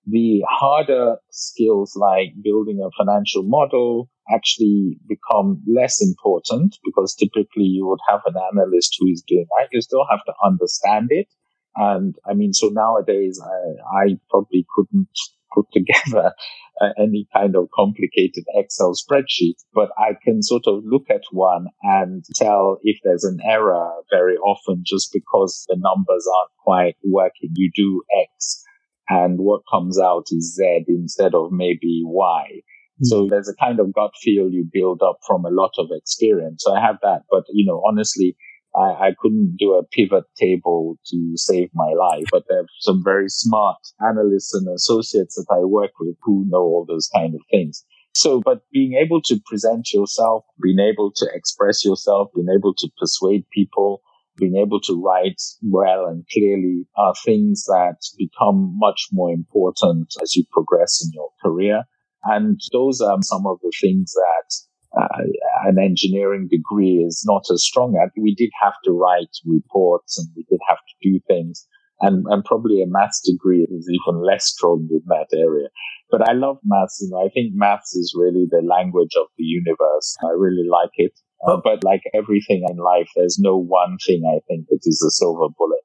the 0.06 0.42
harder 0.48 1.16
skills 1.30 1.96
like 1.96 2.34
building 2.42 2.80
a 2.84 2.90
financial 2.96 3.42
model 3.42 4.10
actually 4.32 4.96
become 5.08 5.62
less 5.66 6.02
important 6.02 6.76
because 6.84 7.14
typically 7.14 7.64
you 7.64 7.86
would 7.86 8.00
have 8.08 8.20
an 8.26 8.34
analyst 8.52 8.96
who 8.98 9.08
is 9.08 9.22
doing 9.26 9.46
that. 9.58 9.68
You 9.72 9.80
still 9.80 10.06
have 10.10 10.24
to 10.26 10.32
understand 10.44 11.08
it. 11.10 11.28
And 11.76 12.14
I 12.28 12.34
mean, 12.34 12.52
so 12.52 12.68
nowadays 12.68 13.40
I, 13.42 14.04
I 14.04 14.18
probably 14.30 14.66
couldn't 14.74 15.08
put 15.52 15.66
together 15.72 16.32
uh, 16.80 16.88
any 16.98 17.26
kind 17.32 17.56
of 17.56 17.68
complicated 17.74 18.44
Excel 18.54 18.94
spreadsheet, 18.94 19.56
but 19.74 19.90
I 19.98 20.16
can 20.22 20.42
sort 20.42 20.64
of 20.66 20.82
look 20.84 21.04
at 21.10 21.22
one 21.30 21.66
and 21.82 22.24
tell 22.36 22.78
if 22.82 22.98
there's 23.04 23.24
an 23.24 23.38
error 23.44 23.90
very 24.10 24.36
often 24.36 24.82
just 24.84 25.10
because 25.12 25.64
the 25.68 25.76
numbers 25.78 26.26
aren't 26.36 26.50
quite 26.62 26.96
working. 27.04 27.50
You 27.54 27.70
do 27.74 28.02
X 28.36 28.64
and 29.08 29.38
what 29.38 29.62
comes 29.70 29.98
out 29.98 30.24
is 30.30 30.54
Z 30.56 30.84
instead 30.88 31.34
of 31.34 31.52
maybe 31.52 32.02
Y. 32.04 32.46
Mm-hmm. 32.50 33.04
So 33.04 33.26
there's 33.28 33.48
a 33.48 33.64
kind 33.64 33.80
of 33.80 33.92
gut 33.92 34.12
feel 34.20 34.50
you 34.50 34.68
build 34.70 35.02
up 35.02 35.18
from 35.26 35.44
a 35.44 35.50
lot 35.50 35.72
of 35.78 35.88
experience. 35.90 36.62
So 36.64 36.74
I 36.74 36.80
have 36.80 36.96
that, 37.02 37.22
but 37.30 37.44
you 37.50 37.64
know, 37.64 37.82
honestly, 37.86 38.36
I, 38.76 39.08
I 39.08 39.10
couldn't 39.18 39.56
do 39.58 39.74
a 39.74 39.84
pivot 39.84 40.24
table 40.36 40.98
to 41.06 41.32
save 41.36 41.70
my 41.74 41.92
life, 41.98 42.26
but 42.30 42.44
there 42.48 42.60
are 42.60 42.66
some 42.80 43.02
very 43.04 43.28
smart 43.28 43.78
analysts 44.00 44.54
and 44.54 44.68
associates 44.68 45.36
that 45.36 45.52
I 45.52 45.64
work 45.64 45.92
with 46.00 46.16
who 46.22 46.44
know 46.48 46.62
all 46.62 46.84
those 46.86 47.08
kind 47.14 47.34
of 47.34 47.40
things. 47.50 47.84
So, 48.16 48.40
but 48.44 48.62
being 48.72 48.94
able 48.94 49.20
to 49.22 49.40
present 49.44 49.92
yourself, 49.92 50.44
being 50.62 50.78
able 50.78 51.12
to 51.16 51.28
express 51.34 51.84
yourself, 51.84 52.28
being 52.34 52.48
able 52.54 52.74
to 52.74 52.88
persuade 52.98 53.44
people, 53.52 54.02
being 54.36 54.56
able 54.56 54.80
to 54.80 55.00
write 55.00 55.40
well 55.62 56.06
and 56.06 56.24
clearly 56.32 56.86
are 56.96 57.14
things 57.24 57.64
that 57.64 57.96
become 58.18 58.74
much 58.78 59.06
more 59.12 59.30
important 59.30 60.08
as 60.22 60.34
you 60.34 60.44
progress 60.52 61.02
in 61.04 61.10
your 61.12 61.30
career. 61.42 61.84
And 62.24 62.60
those 62.72 63.00
are 63.00 63.18
some 63.22 63.46
of 63.46 63.58
the 63.62 63.72
things 63.80 64.12
that 64.12 65.00
uh, 65.00 65.22
an 65.66 65.78
engineering 65.78 66.48
degree 66.50 67.04
is 67.06 67.22
not 67.26 67.42
as 67.52 67.64
strong 67.64 67.96
at. 68.02 68.10
We 68.20 68.34
did 68.34 68.50
have 68.62 68.74
to 68.84 68.92
write 68.92 69.30
reports 69.44 70.18
and 70.18 70.28
we 70.36 70.44
did 70.48 70.60
have 70.68 70.78
to 70.78 71.10
do 71.10 71.20
things. 71.26 71.66
And, 72.00 72.24
and 72.28 72.44
probably 72.44 72.82
a 72.82 72.86
maths 72.86 73.20
degree 73.20 73.62
is 73.70 73.88
even 73.88 74.20
less 74.20 74.46
strong 74.46 74.88
in 74.90 75.02
that 75.06 75.28
area. 75.36 75.68
But 76.10 76.28
I 76.28 76.32
love 76.32 76.58
maths. 76.64 77.00
You 77.00 77.10
know, 77.10 77.24
I 77.24 77.28
think 77.28 77.52
maths 77.54 77.94
is 77.94 78.14
really 78.16 78.46
the 78.50 78.62
language 78.66 79.14
of 79.18 79.26
the 79.38 79.44
universe. 79.44 80.16
I 80.22 80.32
really 80.36 80.66
like 80.68 80.90
it. 80.94 81.12
Uh, 81.46 81.58
but 81.62 81.84
like 81.84 82.02
everything 82.14 82.64
in 82.68 82.76
life, 82.76 83.08
there's 83.14 83.38
no 83.38 83.56
one 83.56 83.98
thing 84.06 84.22
I 84.26 84.40
think 84.48 84.66
that 84.68 84.80
is 84.82 85.02
a 85.06 85.10
silver 85.10 85.48
bullet. 85.56 85.82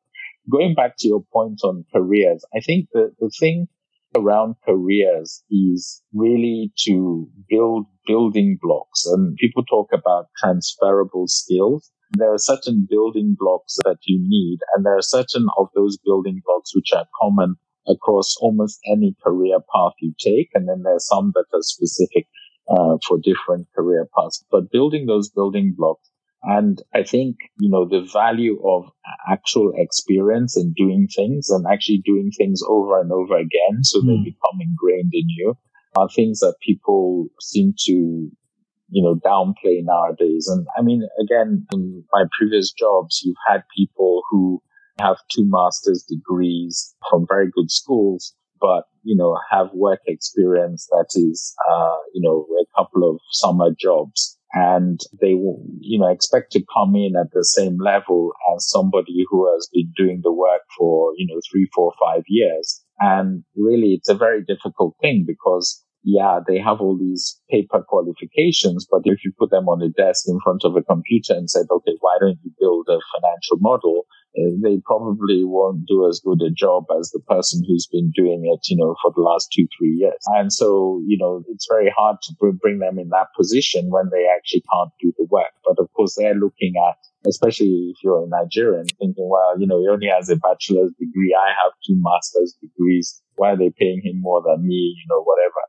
Going 0.50 0.74
back 0.74 0.94
to 1.00 1.08
your 1.08 1.24
point 1.34 1.60
on 1.64 1.86
careers, 1.94 2.44
I 2.56 2.60
think 2.62 2.88
the, 2.94 3.12
the 3.20 3.30
thing 3.40 3.68
around 4.16 4.56
careers 4.66 5.44
is 5.52 6.02
really 6.14 6.72
to 6.86 7.28
build 7.50 7.86
building 8.08 8.58
blocks. 8.62 9.06
And 9.06 9.36
people 9.38 9.64
talk 9.66 9.90
about 9.94 10.28
transferable 10.42 11.28
skills. 11.28 11.92
There 12.18 12.34
are 12.34 12.40
certain 12.40 12.88
building 12.90 13.36
blocks 13.38 13.78
that 13.86 13.98
you 14.04 14.20
need, 14.20 14.60
and 14.74 14.84
there 14.84 14.98
are 14.98 15.02
certain 15.02 15.46
of 15.60 15.68
those 15.76 15.98
building 16.04 16.42
blocks 16.44 16.76
which 16.76 16.92
are 16.96 17.06
common 17.22 17.56
across 17.88 18.36
almost 18.42 18.80
any 18.92 19.16
career 19.24 19.60
path 19.74 19.94
you 20.02 20.14
take. 20.20 20.50
And 20.54 20.68
then 20.68 20.82
there 20.84 20.96
are 20.96 21.00
some 21.00 21.32
that 21.36 21.46
are 21.54 21.62
specific 21.62 22.28
uh, 22.70 22.98
for 23.08 23.18
different 23.22 23.68
career 23.76 24.08
paths, 24.16 24.44
but 24.52 24.72
building 24.72 25.06
those 25.06 25.30
building 25.30 25.74
blocks. 25.78 26.10
And 26.44 26.82
I 26.96 27.04
think, 27.04 27.36
you 27.60 27.70
know, 27.70 27.86
the 27.86 28.08
value 28.14 28.62
of 28.66 28.86
actual 29.30 29.74
experience 29.76 30.56
and 30.56 30.74
doing 30.74 31.08
things 31.14 31.50
and 31.50 31.66
actually 31.70 32.02
doing 32.06 32.32
things 32.38 32.62
over 32.68 33.00
and 33.00 33.12
over 33.12 33.36
again. 33.36 33.84
So 33.84 34.00
mm. 34.00 34.06
they 34.06 34.16
hmm. 34.16 34.24
become 34.24 34.60
ingrained 34.62 35.12
in 35.14 35.28
you 35.28 35.58
are 35.98 36.08
things 36.08 36.40
that 36.40 36.56
people 36.66 37.28
seem 37.42 37.74
to, 37.80 37.92
you 37.92 39.04
know, 39.04 39.16
downplay 39.16 39.82
nowadays. 39.84 40.48
And 40.48 40.66
I 40.78 40.82
mean, 40.82 41.06
again, 41.22 41.66
in 41.74 42.06
my 42.14 42.24
previous 42.38 42.72
jobs, 42.72 43.22
you've 43.22 43.36
had 43.46 43.64
people 43.76 44.22
who 44.30 44.62
have 45.02 45.18
two 45.30 45.44
master's 45.46 46.04
degrees 46.04 46.96
from 47.10 47.26
very 47.28 47.50
good 47.54 47.70
schools 47.70 48.34
but 48.60 48.84
you 49.10 49.16
know 49.16 49.36
have 49.52 49.70
work 49.74 50.02
experience 50.06 50.88
that 50.92 51.10
is 51.16 51.56
uh, 51.72 51.98
you 52.14 52.22
know 52.22 52.46
a 52.64 52.66
couple 52.78 53.10
of 53.10 53.20
summer 53.32 53.70
jobs 53.88 54.38
and 54.54 55.00
they 55.22 55.34
will 55.34 55.62
you 55.80 55.98
know 56.00 56.08
expect 56.08 56.52
to 56.52 56.64
come 56.76 56.96
in 56.96 57.14
at 57.20 57.32
the 57.34 57.44
same 57.44 57.78
level 57.92 58.32
as 58.56 58.70
somebody 58.70 59.26
who 59.30 59.40
has 59.52 59.68
been 59.74 59.92
doing 59.96 60.22
the 60.24 60.32
work 60.32 60.62
for 60.78 61.12
you 61.18 61.26
know 61.28 61.40
three 61.52 61.68
four 61.74 61.92
five 62.00 62.24
years 62.28 62.84
and 63.00 63.44
really 63.56 63.94
it's 63.98 64.10
a 64.10 64.24
very 64.26 64.44
difficult 64.44 64.96
thing 65.02 65.26
because 65.26 65.84
yeah, 66.04 66.40
they 66.48 66.58
have 66.60 66.80
all 66.80 66.98
these 66.98 67.40
paper 67.52 67.84
qualifications, 67.88 68.88
but 68.90 69.02
if 69.04 69.20
you 69.26 69.34
put 69.38 69.52
them 69.52 69.68
on 69.68 69.82
a 69.82 69.90
desk 69.90 70.24
in 70.28 70.40
front 70.44 70.62
of 70.64 70.76
a 70.78 70.84
computer 70.84 71.34
and 71.34 71.50
said, 71.50 71.66
okay, 71.70 71.92
why 72.00 72.18
don't 72.20 72.40
you 72.44 72.52
build 72.58 72.88
a 72.88 73.00
financial 73.14 73.58
model? 73.60 74.06
Uh, 74.38 74.54
they 74.62 74.78
probably 74.86 75.44
won't 75.44 75.86
do 75.88 76.08
as 76.08 76.22
good 76.24 76.40
a 76.46 76.52
job 76.52 76.86
as 77.00 77.10
the 77.10 77.20
person 77.28 77.64
who's 77.68 77.88
been 77.92 78.12
doing 78.16 78.46
it, 78.46 78.62
you 78.70 78.78
know, 78.78 78.96
for 79.02 79.12
the 79.16 79.22
last 79.22 79.50
two, 79.52 79.66
three 79.78 79.96
years. 79.98 80.22
And 80.28 80.54
so, 80.54 81.02
you 81.08 81.18
know, 81.18 81.44
it's 81.50 81.68
very 81.70 81.92
hard 81.98 82.18
to 82.24 82.34
bring 82.62 82.78
them 82.78 83.00
in 83.00 83.10
that 83.10 83.34
position 83.36 83.90
when 83.90 84.10
they 84.12 84.28
actually 84.30 84.64
can't 84.72 84.92
do 85.02 85.12
the 85.18 85.26
work. 85.32 85.52
But 85.66 85.82
of 85.82 85.92
course, 85.94 86.16
they're 86.16 86.36
looking 86.36 86.74
at, 86.78 86.98
especially 87.28 87.92
if 87.92 87.98
you're 88.04 88.24
a 88.24 88.30
Nigerian, 88.30 88.86
thinking, 89.00 89.28
well, 89.30 89.60
you 89.60 89.66
know, 89.66 89.82
he 89.82 89.88
only 89.88 90.08
has 90.08 90.30
a 90.30 90.36
bachelor's 90.36 90.94
degree. 91.00 91.34
I 91.34 91.50
have 91.50 91.74
two 91.86 91.98
master's 91.98 92.56
degrees. 92.62 93.22
Why 93.36 93.54
are 93.54 93.58
they 93.58 93.72
paying 93.78 94.02
him 94.04 94.22
more 94.22 94.44
than 94.46 94.68
me? 94.68 94.94
You 94.96 95.06
know, 95.10 95.24
whatever. 95.24 95.62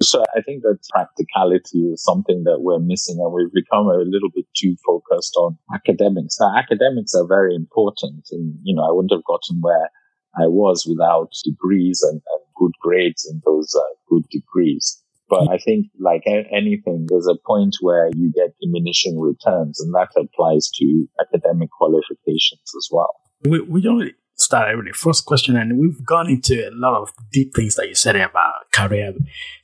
So 0.00 0.22
I 0.36 0.42
think 0.42 0.62
that 0.62 0.78
practicality 0.90 1.90
is 1.90 2.04
something 2.04 2.44
that 2.44 2.60
we're 2.60 2.78
missing 2.78 3.18
and 3.18 3.32
we've 3.32 3.52
become 3.52 3.86
a 3.86 3.98
little 3.98 4.30
bit 4.34 4.46
too 4.56 4.76
focused 4.86 5.34
on 5.36 5.58
academics. 5.74 6.38
Now, 6.40 6.56
academics 6.56 7.14
are 7.14 7.26
very 7.26 7.54
important 7.54 8.28
and, 8.30 8.58
you 8.62 8.74
know, 8.76 8.82
I 8.82 8.92
wouldn't 8.92 9.12
have 9.12 9.24
gotten 9.24 9.60
where 9.60 9.90
I 10.36 10.46
was 10.46 10.86
without 10.88 11.32
degrees 11.44 12.00
and, 12.02 12.14
and 12.14 12.44
good 12.56 12.72
grades 12.80 13.28
in 13.28 13.42
those 13.44 13.74
uh, 13.74 13.94
good 14.08 14.24
degrees. 14.30 15.02
But 15.28 15.50
I 15.50 15.58
think 15.58 15.86
like 15.98 16.22
anything, 16.26 17.06
there's 17.08 17.28
a 17.28 17.36
point 17.46 17.76
where 17.82 18.08
you 18.14 18.32
get 18.32 18.54
diminishing 18.62 19.20
returns 19.20 19.78
and 19.80 19.92
that 19.94 20.08
applies 20.16 20.70
to 20.76 21.06
academic 21.20 21.70
qualifications 21.70 22.72
as 22.76 22.88
well. 22.90 23.14
We, 23.44 23.60
we 23.60 23.80
don't 23.82 24.14
start 24.38 24.76
with 24.76 24.86
the 24.86 24.92
first 24.92 25.26
question, 25.26 25.56
and 25.56 25.78
we've 25.78 26.04
gone 26.04 26.28
into 26.28 26.68
a 26.68 26.70
lot 26.72 27.00
of 27.00 27.10
deep 27.32 27.54
things 27.54 27.74
that 27.74 27.88
you 27.88 27.94
said 27.94 28.16
about 28.16 28.70
career 28.72 29.12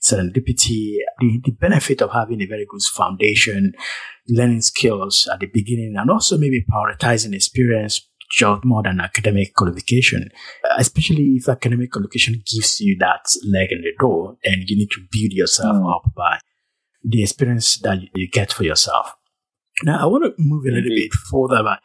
serendipity, 0.02 0.96
the, 1.20 1.40
the 1.44 1.52
benefit 1.52 2.02
of 2.02 2.10
having 2.12 2.42
a 2.42 2.46
very 2.46 2.66
good 2.68 2.82
foundation, 2.82 3.72
learning 4.28 4.62
skills 4.62 5.28
at 5.32 5.40
the 5.40 5.46
beginning, 5.46 5.94
and 5.96 6.10
also 6.10 6.36
maybe 6.36 6.64
prioritizing 6.70 7.34
experience 7.34 8.08
job 8.30 8.64
more 8.64 8.82
than 8.82 9.00
academic 9.00 9.54
qualification. 9.54 10.28
Especially 10.76 11.34
if 11.36 11.48
academic 11.48 11.92
qualification 11.92 12.34
gives 12.34 12.80
you 12.80 12.96
that 12.98 13.24
leg 13.48 13.70
in 13.70 13.82
the 13.82 13.92
door, 14.00 14.36
and 14.44 14.68
you 14.68 14.76
need 14.76 14.90
to 14.90 15.00
build 15.10 15.32
yourself 15.32 15.76
mm. 15.76 15.94
up 15.94 16.12
by 16.16 16.38
the 17.02 17.22
experience 17.22 17.76
that 17.78 17.98
you 18.14 18.28
get 18.28 18.52
for 18.52 18.64
yourself. 18.64 19.14
Now, 19.82 20.02
I 20.02 20.06
want 20.06 20.24
to 20.24 20.34
move 20.38 20.64
a 20.66 20.70
little 20.70 20.90
bit 20.90 21.12
further 21.12 21.62
by 21.62 21.78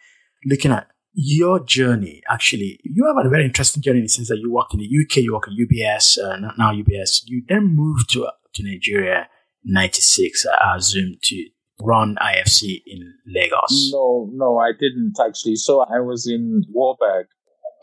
looking 0.46 0.72
at 0.72 0.88
your 1.22 1.60
journey, 1.60 2.22
actually, 2.30 2.80
you 2.84 3.06
have 3.06 3.26
a 3.26 3.30
very 3.30 3.44
interesting 3.44 3.84
journey 3.84 4.00
in 4.00 4.06
the 4.06 4.10
sense 4.10 4.30
that 4.30 4.40
you 4.40 4.50
worked 4.54 4.74
in 4.74 4.80
the 4.80 4.86
UK, 4.86 5.18
you 5.18 5.34
work 5.34 5.50
at 5.50 5.54
UBS, 5.54 6.18
uh, 6.18 6.38
now 6.58 6.72
UBS. 6.72 7.24
You 7.26 7.44
then 7.48 7.76
moved 7.76 8.10
to, 8.12 8.30
to 8.54 8.64
Nigeria 8.64 9.28
96, 9.66 10.46
I 10.46 10.78
assume, 10.78 11.18
to 11.24 11.46
run 11.82 12.16
IFC 12.22 12.82
in 12.88 13.14
Lagos. 13.28 13.92
No, 13.92 14.30
no, 14.32 14.60
I 14.60 14.72
didn't 14.72 15.16
actually. 15.20 15.58
So 15.58 15.82
I 15.82 16.00
was 16.00 16.26
in 16.26 16.64
Warburg 16.70 17.28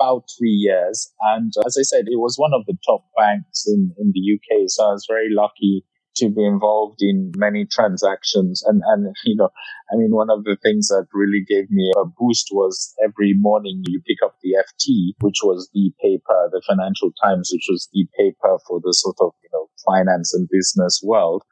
about 0.01 0.25
three 0.39 0.51
years. 0.51 1.13
And 1.21 1.53
as 1.67 1.77
I 1.79 1.83
said, 1.83 2.07
it 2.07 2.19
was 2.19 2.37
one 2.39 2.53
of 2.55 2.65
the 2.67 2.77
top 2.87 3.05
banks 3.19 3.67
in, 3.67 3.95
in 3.99 4.13
the 4.15 4.35
UK. 4.35 4.65
So 4.69 4.85
I 4.85 4.93
was 4.93 5.07
very 5.09 5.29
lucky 5.31 5.85
to 6.17 6.31
be 6.31 6.45
involved 6.45 6.99
in 7.01 7.33
many 7.37 7.67
transactions. 7.67 8.63
And, 8.67 8.83
and, 8.87 9.15
you 9.25 9.37
know, 9.37 9.51
I 9.93 9.97
mean, 9.97 10.11
one 10.11 10.31
of 10.31 10.45
the 10.45 10.57
things 10.63 10.89
that 10.89 11.07
really 11.13 11.45
gave 11.47 11.71
me 11.71 11.93
a 11.97 12.05
boost 12.05 12.49
was 12.53 12.95
every 13.05 13.35
morning 13.37 13.83
you 13.87 14.01
pick 14.07 14.19
up 14.25 14.37
the 14.43 14.57
FT, 14.57 15.15
which 15.21 15.41
was 15.43 15.69
the 15.75 15.93
paper, 16.01 16.49
the 16.51 16.63
Financial 16.67 17.13
Times, 17.23 17.51
which 17.53 17.67
was 17.69 17.89
the 17.93 18.07
paper 18.19 18.59
for 18.67 18.81
the 18.83 18.93
sort 18.93 19.17
of, 19.21 19.33
you 19.43 19.49
know, 19.53 19.69
finance 19.87 20.35
and 20.35 20.49
business 20.51 21.01
world. 21.03 21.43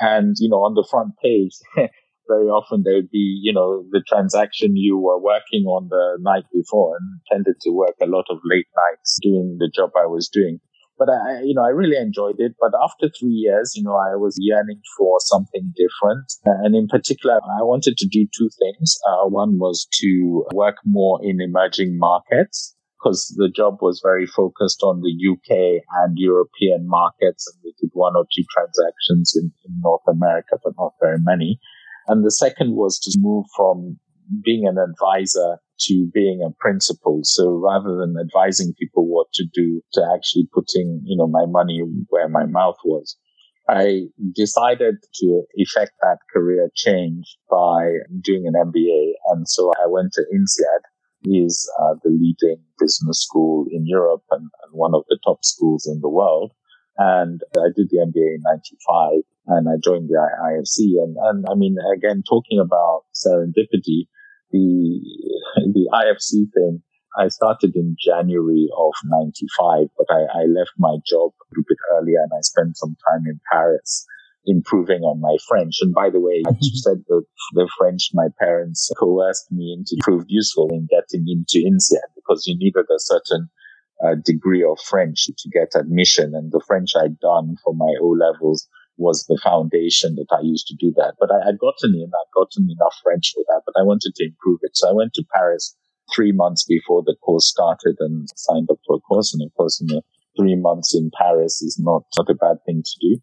And, 0.00 0.36
you 0.38 0.48
know, 0.48 0.62
on 0.62 0.74
the 0.74 0.86
front 0.90 1.14
page, 1.22 1.52
very 2.28 2.48
often 2.48 2.82
there 2.84 2.94
would 2.94 3.10
be, 3.10 3.40
you 3.42 3.52
know, 3.52 3.84
the 3.90 4.02
transaction 4.06 4.76
you 4.76 4.98
were 4.98 5.18
working 5.18 5.64
on 5.64 5.88
the 5.88 6.18
night 6.20 6.44
before 6.52 6.96
and 6.96 7.20
tended 7.32 7.60
to 7.62 7.70
work 7.70 7.94
a 8.02 8.06
lot 8.06 8.26
of 8.30 8.38
late 8.44 8.68
nights 8.76 9.18
doing 9.22 9.56
the 9.58 9.70
job 9.74 9.90
I 9.96 10.06
was 10.06 10.28
doing 10.28 10.60
but 10.98 11.08
I, 11.08 11.42
you 11.42 11.54
know, 11.54 11.64
I 11.64 11.70
really 11.70 11.96
enjoyed 11.96 12.36
it. 12.38 12.54
But 12.60 12.72
after 12.82 13.08
three 13.08 13.30
years, 13.30 13.72
you 13.76 13.82
know, 13.82 13.96
I 13.96 14.16
was 14.16 14.36
yearning 14.38 14.80
for 14.96 15.18
something 15.20 15.72
different. 15.76 16.32
And 16.44 16.74
in 16.74 16.88
particular, 16.88 17.36
I 17.36 17.62
wanted 17.62 17.96
to 17.98 18.08
do 18.08 18.26
two 18.36 18.50
things. 18.58 18.98
Uh, 19.08 19.28
one 19.28 19.58
was 19.58 19.86
to 20.00 20.44
work 20.52 20.76
more 20.84 21.20
in 21.22 21.40
emerging 21.40 21.98
markets 21.98 22.74
because 22.98 23.32
the 23.36 23.48
job 23.54 23.78
was 23.80 24.00
very 24.04 24.26
focused 24.26 24.82
on 24.82 25.02
the 25.02 25.14
UK 25.30 25.82
and 26.02 26.18
European 26.18 26.88
markets. 26.88 27.46
And 27.46 27.62
we 27.64 27.74
did 27.80 27.90
one 27.92 28.16
or 28.16 28.24
two 28.34 28.44
transactions 28.52 29.34
in, 29.36 29.52
in 29.66 29.80
North 29.80 30.02
America, 30.08 30.58
but 30.62 30.74
not 30.78 30.94
very 31.00 31.18
many. 31.20 31.60
And 32.08 32.24
the 32.24 32.32
second 32.32 32.74
was 32.74 32.98
to 33.00 33.18
move 33.20 33.44
from 33.56 33.98
being 34.44 34.66
an 34.66 34.78
advisor 34.78 35.58
to 35.80 36.10
being 36.12 36.42
a 36.42 36.54
principal. 36.58 37.20
So 37.22 37.50
rather 37.50 37.96
than 37.96 38.16
advising 38.18 38.74
people 38.78 39.06
what 39.06 39.28
to 39.34 39.44
do 39.52 39.80
to 39.94 40.02
actually 40.14 40.48
putting, 40.52 41.02
you 41.04 41.16
know, 41.16 41.26
my 41.26 41.46
money 41.46 41.80
where 42.08 42.28
my 42.28 42.46
mouth 42.46 42.76
was, 42.84 43.16
I 43.68 44.06
decided 44.34 44.96
to 45.16 45.42
effect 45.54 45.92
that 46.00 46.18
career 46.32 46.70
change 46.74 47.36
by 47.50 47.98
doing 48.22 48.46
an 48.46 48.54
MBA. 48.54 49.12
And 49.30 49.46
so 49.46 49.70
I 49.82 49.86
went 49.86 50.12
to 50.14 50.24
INSEAD, 50.32 50.82
is 51.24 51.70
uh, 51.80 51.94
the 52.02 52.10
leading 52.10 52.62
business 52.78 53.22
school 53.22 53.66
in 53.70 53.86
Europe 53.86 54.22
and, 54.30 54.42
and 54.42 54.72
one 54.72 54.94
of 54.94 55.02
the 55.08 55.18
top 55.24 55.44
schools 55.44 55.86
in 55.86 56.00
the 56.00 56.08
world. 56.08 56.52
And 56.96 57.40
I 57.56 57.68
did 57.76 57.90
the 57.90 57.98
MBA 57.98 58.36
in 58.36 58.42
95 58.44 59.22
and 59.48 59.68
I 59.68 59.72
joined 59.82 60.08
the 60.08 60.18
IFC. 60.18 61.02
And, 61.02 61.16
and 61.20 61.44
I 61.50 61.54
mean, 61.54 61.76
again, 61.94 62.22
talking 62.28 62.58
about 62.58 63.04
serendipity, 63.14 64.08
the 64.50 65.00
the 65.74 65.88
IFC 65.92 66.52
thing, 66.54 66.82
I 67.18 67.28
started 67.28 67.74
in 67.74 67.96
January 67.98 68.68
of 68.76 68.92
95, 69.04 69.88
but 69.96 70.06
I, 70.10 70.42
I 70.42 70.44
left 70.46 70.72
my 70.78 70.96
job 71.06 71.32
a 71.32 71.44
little 71.50 71.64
bit 71.68 71.78
earlier 71.94 72.20
and 72.22 72.30
I 72.36 72.40
spent 72.42 72.76
some 72.76 72.96
time 73.08 73.24
in 73.26 73.40
Paris. 73.50 74.06
improving 74.46 75.02
on 75.02 75.20
my 75.20 75.36
French. 75.46 75.76
And 75.80 75.92
by 75.94 76.10
the 76.10 76.20
way, 76.20 76.42
I 76.46 76.52
said 76.60 77.04
that 77.08 77.24
the 77.52 77.68
French 77.76 78.10
my 78.14 78.28
parents 78.38 78.90
coerced 78.98 79.50
me 79.52 79.74
into 79.76 79.96
proved 80.00 80.26
useful 80.28 80.68
in 80.70 80.88
getting 80.88 81.26
into 81.28 81.66
INSEAD 81.66 82.08
because 82.16 82.46
you 82.46 82.56
needed 82.56 82.86
a 82.90 82.98
certain 82.98 83.50
uh, 84.04 84.14
degree 84.24 84.64
of 84.64 84.78
French 84.80 85.26
to 85.26 85.48
get 85.50 85.78
admission. 85.78 86.34
And 86.34 86.50
the 86.50 86.62
French 86.66 86.92
I'd 86.96 87.18
done 87.20 87.56
for 87.62 87.74
my 87.74 87.92
O 88.00 88.08
levels 88.08 88.66
was 88.98 89.24
the 89.28 89.40
foundation 89.42 90.16
that 90.16 90.28
I 90.30 90.42
used 90.42 90.66
to 90.66 90.76
do 90.76 90.92
that. 90.96 91.14
But 91.18 91.30
I 91.30 91.44
had 91.46 91.58
gotten 91.58 91.94
in, 91.94 92.10
I'd 92.12 92.34
gotten 92.34 92.68
enough 92.68 92.98
French 93.02 93.32
for 93.34 93.44
that, 93.48 93.62
but 93.64 93.74
I 93.80 93.84
wanted 93.84 94.12
to 94.16 94.24
improve 94.24 94.60
it. 94.62 94.76
So 94.76 94.90
I 94.90 94.92
went 94.92 95.14
to 95.14 95.24
Paris 95.32 95.74
three 96.14 96.32
months 96.32 96.64
before 96.64 97.02
the 97.04 97.16
course 97.22 97.46
started 97.48 97.96
and 98.00 98.28
signed 98.36 98.68
up 98.70 98.78
for 98.86 98.96
a 98.96 99.00
course. 99.00 99.32
And 99.32 99.42
of 99.46 99.54
course, 99.56 99.80
you 99.80 99.94
know, 99.94 100.02
three 100.36 100.56
months 100.56 100.94
in 100.94 101.10
Paris 101.16 101.62
is 101.62 101.78
not, 101.80 102.02
not 102.16 102.30
a 102.30 102.34
bad 102.34 102.58
thing 102.66 102.82
to 102.84 102.94
do. 103.00 103.20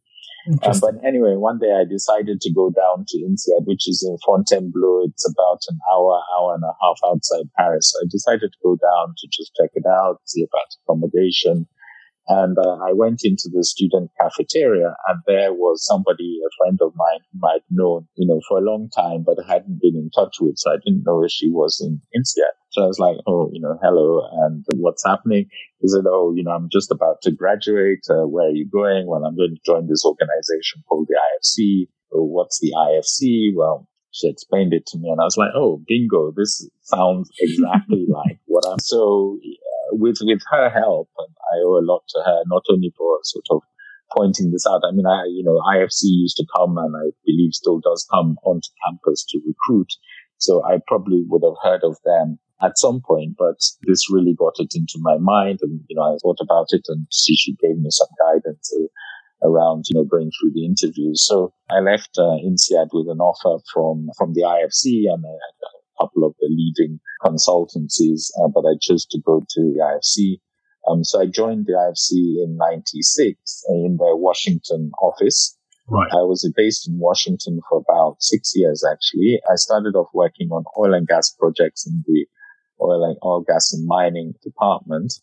Um, 0.61 0.79
but 0.79 0.93
anyway, 1.03 1.33
one 1.35 1.57
day 1.57 1.73
I 1.73 1.89
decided 1.89 2.39
to 2.41 2.53
go 2.53 2.69
down 2.69 3.05
to 3.07 3.17
INSEAD, 3.17 3.65
which 3.65 3.89
is 3.89 4.05
in 4.07 4.15
Fontainebleau. 4.25 5.05
It's 5.05 5.27
about 5.27 5.61
an 5.69 5.79
hour, 5.91 6.21
hour 6.37 6.53
and 6.53 6.63
a 6.63 6.73
half 6.81 6.99
outside 7.07 7.49
Paris. 7.57 7.91
So 7.91 8.05
I 8.05 8.07
decided 8.09 8.51
to 8.51 8.59
go 8.61 8.77
down 8.77 9.15
to 9.17 9.27
just 9.31 9.51
check 9.59 9.71
it 9.73 9.85
out, 9.89 10.21
see 10.25 10.43
about 10.43 10.69
accommodation. 10.85 11.67
And 12.27 12.57
uh, 12.57 12.77
I 12.83 12.93
went 12.93 13.21
into 13.23 13.49
the 13.53 13.63
student 13.63 14.09
cafeteria 14.19 14.95
and 15.07 15.21
there 15.27 15.53
was 15.53 15.85
somebody, 15.85 16.39
a 16.41 16.49
friend 16.57 16.79
of 16.81 16.93
mine 16.95 17.19
whom 17.31 17.41
I'd 17.45 17.61
known, 17.69 18.07
you 18.15 18.27
know, 18.27 18.41
for 18.47 18.57
a 18.57 18.65
long 18.65 18.89
time, 18.89 19.23
but 19.23 19.37
hadn't 19.47 19.79
been 19.79 19.95
in 19.95 20.09
touch 20.09 20.37
with. 20.41 20.57
So 20.57 20.71
I 20.71 20.77
didn't 20.83 21.03
know 21.05 21.23
if 21.23 21.31
she 21.31 21.49
was 21.49 21.79
in 21.85 22.01
INSEAD. 22.17 22.55
So 22.71 22.83
I 22.83 22.87
was 22.87 22.99
like, 22.99 23.17
oh, 23.27 23.49
you 23.53 23.61
know, 23.61 23.77
hello. 23.81 24.27
And 24.45 24.65
what's 24.75 25.05
happening? 25.05 25.49
He 25.81 25.87
said, 25.87 26.05
oh, 26.07 26.33
you 26.35 26.43
know, 26.43 26.51
I'm 26.51 26.69
just 26.71 26.91
about 26.91 27.21
to 27.23 27.31
graduate. 27.31 28.05
Uh, 28.09 28.25
where 28.25 28.47
are 28.47 28.55
you 28.55 28.67
going? 28.67 29.05
Well, 29.07 29.23
I'm 29.23 29.35
going 29.35 29.55
to 29.55 29.61
join 29.71 29.87
this 29.87 30.03
organization 30.03 30.83
called 30.89 31.07
the 31.07 31.15
IFC. 31.15 31.87
Oh, 32.11 32.23
what's 32.23 32.59
the 32.59 32.73
IFC? 32.75 33.55
Well, 33.55 33.87
she 34.11 34.29
explained 34.29 34.73
it 34.73 34.85
to 34.87 34.97
me 34.97 35.09
and 35.09 35.21
I 35.21 35.25
was 35.25 35.37
like, 35.37 35.51
oh, 35.55 35.83
bingo. 35.87 36.31
This 36.35 36.67
sounds 36.81 37.29
exactly 37.39 38.07
like 38.09 38.39
what 38.45 38.65
I'm. 38.65 38.79
So 38.79 39.37
with, 39.97 40.17
with 40.21 40.41
her 40.51 40.69
help, 40.69 41.09
and 41.17 41.33
I 41.53 41.63
owe 41.65 41.79
a 41.79 41.85
lot 41.85 42.03
to 42.09 42.23
her, 42.25 42.43
not 42.47 42.63
only 42.69 42.93
for 42.97 43.19
sort 43.23 43.45
of 43.51 43.61
pointing 44.15 44.51
this 44.51 44.65
out. 44.67 44.81
I 44.87 44.91
mean, 44.91 45.05
I, 45.05 45.25
you 45.25 45.43
know, 45.43 45.59
IFC 45.73 46.03
used 46.03 46.37
to 46.37 46.45
come 46.55 46.77
and 46.77 46.95
I 46.95 47.11
believe 47.25 47.53
still 47.53 47.79
does 47.79 48.05
come 48.11 48.37
onto 48.43 48.69
campus 48.85 49.25
to 49.29 49.41
recruit. 49.45 49.91
So 50.37 50.63
I 50.63 50.77
probably 50.87 51.23
would 51.27 51.43
have 51.43 51.57
heard 51.63 51.81
of 51.83 51.97
them 52.05 52.39
at 52.61 52.77
some 52.77 53.01
point, 53.05 53.35
but 53.37 53.57
this 53.83 54.11
really 54.11 54.35
got 54.37 54.53
it 54.57 54.73
into 54.75 54.99
my 54.99 55.17
mind. 55.17 55.59
And, 55.61 55.81
you 55.87 55.95
know, 55.95 56.03
I 56.03 56.17
thought 56.21 56.39
about 56.41 56.67
it 56.69 56.83
and 56.87 57.07
see 57.11 57.35
she 57.35 57.55
gave 57.61 57.77
me 57.77 57.89
some 57.89 58.07
guidance 58.19 58.71
around, 59.43 59.85
you 59.89 59.99
know, 59.99 60.05
going 60.05 60.31
through 60.31 60.51
the 60.53 60.65
interviews. 60.65 61.25
So 61.25 61.53
I 61.69 61.79
left 61.79 62.11
uh, 62.17 62.37
INSEAD 62.43 62.89
with 62.93 63.07
an 63.09 63.19
offer 63.19 63.63
from, 63.73 64.09
from 64.17 64.33
the 64.33 64.41
IFC 64.41 65.11
and 65.11 65.23
a 65.23 65.37
couple 65.99 66.23
of 66.23 66.33
the 66.39 66.47
leading 66.49 66.99
consultancies, 67.23 68.29
uh, 68.41 68.47
but 68.53 68.65
I 68.67 68.75
chose 68.81 69.05
to 69.07 69.19
go 69.25 69.41
to 69.41 69.61
the 69.61 69.79
IFC. 69.81 70.39
Um, 70.87 71.03
so 71.03 71.21
I 71.21 71.25
joined 71.25 71.65
the 71.65 71.73
IFC 71.73 72.43
in 72.43 72.57
96 72.57 73.63
in 73.69 73.97
their 73.99 74.15
Washington 74.15 74.91
office. 75.01 75.57
Right. 75.87 76.09
I 76.11 76.23
was 76.23 76.51
based 76.55 76.87
in 76.87 76.97
Washington 76.97 77.59
for 77.69 77.83
about 77.87 78.17
six 78.19 78.53
years, 78.55 78.83
actually. 78.89 79.39
I 79.49 79.55
started 79.55 79.95
off 79.95 80.09
working 80.13 80.49
on 80.49 80.63
oil 80.77 80.93
and 80.93 81.07
gas 81.07 81.33
projects 81.39 81.85
in 81.85 82.03
the 82.07 82.25
oil 82.81 83.03
and 83.05 83.17
oil, 83.23 83.41
gas 83.41 83.71
and 83.73 83.85
mining 83.85 84.33
department. 84.43 85.13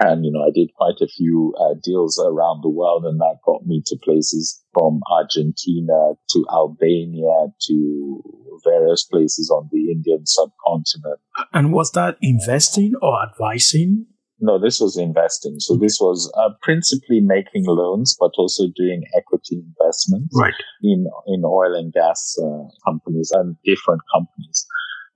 And, 0.00 0.24
you 0.24 0.30
know, 0.30 0.42
I 0.42 0.50
did 0.54 0.70
quite 0.76 1.00
a 1.00 1.08
few 1.08 1.54
uh, 1.60 1.74
deals 1.82 2.22
around 2.24 2.62
the 2.62 2.68
world 2.68 3.04
and 3.04 3.18
that 3.20 3.38
got 3.44 3.66
me 3.66 3.82
to 3.86 3.96
places 4.02 4.62
from 4.72 5.00
Argentina 5.10 6.12
to 6.30 6.46
Albania 6.52 7.48
to 7.66 8.22
various 8.64 9.04
places 9.04 9.50
on 9.50 9.68
the 9.72 9.90
Indian 9.90 10.24
subcontinent. 10.24 11.18
And 11.52 11.72
was 11.72 11.90
that 11.92 12.16
investing 12.22 12.94
or 13.02 13.22
advising? 13.22 14.06
No, 14.40 14.56
this 14.60 14.78
was 14.78 14.96
investing. 14.96 15.56
So 15.58 15.76
this 15.76 15.98
was 16.00 16.32
uh, 16.36 16.50
principally 16.62 17.20
making 17.20 17.64
loans, 17.66 18.16
but 18.20 18.30
also 18.38 18.64
doing 18.76 19.02
equity 19.16 19.60
investments 19.66 20.32
Right. 20.38 20.54
in 20.80 21.06
in 21.26 21.42
oil 21.44 21.74
and 21.74 21.92
gas 21.92 22.36
uh, 22.40 22.68
companies 22.88 23.32
and 23.32 23.56
different 23.64 24.02
companies 24.14 24.64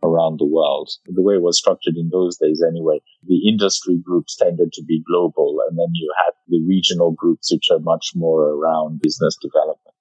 around 0.02 0.38
the 0.38 0.46
world. 0.46 0.90
The 1.06 1.22
way 1.22 1.34
it 1.34 1.42
was 1.42 1.58
structured 1.58 1.96
in 1.96 2.10
those 2.10 2.36
days, 2.36 2.62
anyway, 2.66 3.00
the 3.26 3.48
industry 3.48 3.98
groups 4.02 4.36
tended 4.36 4.72
to 4.72 4.84
be 4.84 5.02
global, 5.06 5.58
and 5.68 5.78
then 5.78 5.90
you 5.94 6.12
had 6.24 6.32
the 6.48 6.62
regional 6.66 7.12
groups, 7.12 7.52
which 7.52 7.68
are 7.70 7.80
much 7.80 8.12
more 8.14 8.42
around 8.42 9.00
business 9.00 9.36
development. 9.40 9.96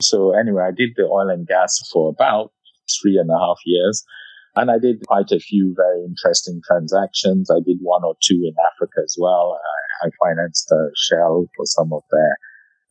So 0.00 0.32
anyway, 0.38 0.64
I 0.68 0.72
did 0.76 0.90
the 0.96 1.04
oil 1.04 1.30
and 1.30 1.46
gas 1.46 1.78
for 1.92 2.10
about 2.10 2.52
three 3.00 3.16
and 3.16 3.30
a 3.30 3.38
half 3.38 3.58
years. 3.64 4.04
And 4.56 4.70
I 4.70 4.78
did 4.78 5.06
quite 5.06 5.30
a 5.32 5.38
few 5.38 5.74
very 5.76 6.02
interesting 6.04 6.62
transactions. 6.66 7.50
I 7.50 7.60
did 7.60 7.76
one 7.82 8.04
or 8.04 8.14
two 8.22 8.40
in 8.42 8.54
Africa 8.72 9.00
as 9.04 9.14
well. 9.18 9.60
I, 10.02 10.06
I 10.06 10.10
financed 10.24 10.72
uh, 10.72 10.88
Shell 10.96 11.46
for 11.54 11.66
some 11.66 11.92
of 11.92 12.02
their 12.10 12.36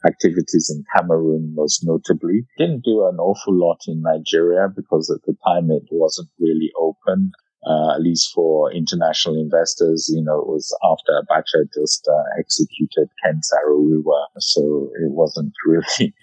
activities 0.06 0.72
in 0.74 0.84
Cameroon, 0.96 1.54
most 1.56 1.84
notably. 1.86 2.46
Didn't 2.58 2.84
do 2.86 3.08
an 3.08 3.18
awful 3.18 3.54
lot 3.54 3.80
in 3.88 4.02
Nigeria 4.02 4.68
because 4.74 5.10
at 5.10 5.22
the 5.26 5.36
time 5.46 5.72
it 5.72 5.84
wasn't 5.92 6.30
really 6.40 6.72
open. 6.80 7.32
Uh, 7.68 7.96
at 7.96 8.02
least 8.02 8.32
for 8.32 8.72
international 8.72 9.36
investors, 9.42 10.08
you 10.14 10.24
know, 10.24 10.38
it 10.40 10.48
was 10.48 10.70
after 10.84 11.14
Abacha 11.20 11.66
just 11.74 12.08
uh, 12.08 12.40
executed 12.40 13.10
Ken 13.24 13.40
Saro-Wiwa. 13.42 14.26
So 14.38 14.92
it 14.94 15.10
wasn't 15.12 15.52
really 15.66 16.14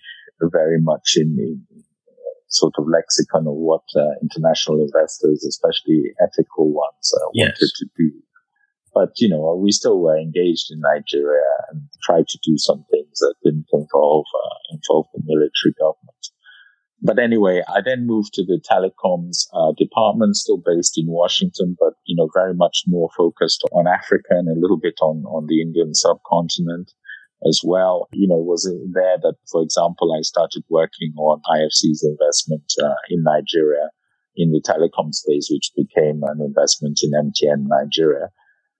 very 0.40 0.80
much 0.80 1.14
in, 1.16 1.36
in 1.40 1.66
sort 2.48 2.74
of 2.78 2.84
lexicon 2.86 3.46
of 3.48 3.54
what 3.54 3.82
uh, 3.96 4.04
international 4.22 4.82
investors, 4.82 5.44
especially 5.44 6.12
ethical 6.22 6.72
ones, 6.72 7.12
uh, 7.16 7.26
Yes. 7.34 7.58
wanted 7.60 7.72
to 7.74 7.86
do. 7.98 8.10
But, 8.94 9.12
you 9.16 9.28
know, 9.28 9.54
we 9.54 9.72
still 9.72 10.00
were 10.00 10.18
engaged 10.18 10.70
in 10.70 10.80
Nigeria 10.80 11.48
and 11.70 11.82
tried 12.02 12.28
to 12.28 12.38
do 12.42 12.58
some 12.58 12.84
things 12.90 13.18
that 13.20 13.34
didn't 13.42 13.66
involve, 13.72 14.26
uh, 14.34 14.58
involve 14.70 15.06
the 15.14 15.22
military 15.24 15.72
government. 15.78 16.28
But 17.00 17.18
anyway, 17.18 17.62
I 17.66 17.80
then 17.84 18.06
moved 18.06 18.34
to 18.34 18.44
the 18.44 18.60
telecoms 18.62 19.48
uh, 19.52 19.72
department, 19.76 20.36
still 20.36 20.62
based 20.64 20.96
in 20.98 21.06
Washington, 21.08 21.76
but, 21.80 21.94
you 22.04 22.14
know, 22.14 22.28
very 22.32 22.54
much 22.54 22.84
more 22.86 23.08
focused 23.16 23.66
on 23.72 23.88
Africa 23.88 24.30
and 24.30 24.48
a 24.48 24.60
little 24.60 24.78
bit 24.78 24.94
on, 25.02 25.24
on 25.24 25.46
the 25.48 25.60
Indian 25.60 25.94
subcontinent 25.94 26.92
as 27.48 27.60
well. 27.64 28.08
You 28.12 28.28
know, 28.28 28.38
it 28.38 28.46
was 28.46 28.70
there 28.92 29.18
that, 29.18 29.34
for 29.50 29.62
example, 29.62 30.14
I 30.16 30.22
started 30.22 30.62
working 30.68 31.12
on 31.16 31.42
IFC's 31.50 32.04
investment 32.04 32.72
uh, 32.80 32.94
in 33.10 33.24
Nigeria 33.24 33.90
in 34.36 34.52
the 34.52 34.62
telecom 34.62 35.12
space, 35.12 35.48
which 35.50 35.72
became 35.76 36.22
an 36.22 36.40
investment 36.40 37.00
in 37.02 37.10
MTN 37.10 37.66
Nigeria, 37.66 38.28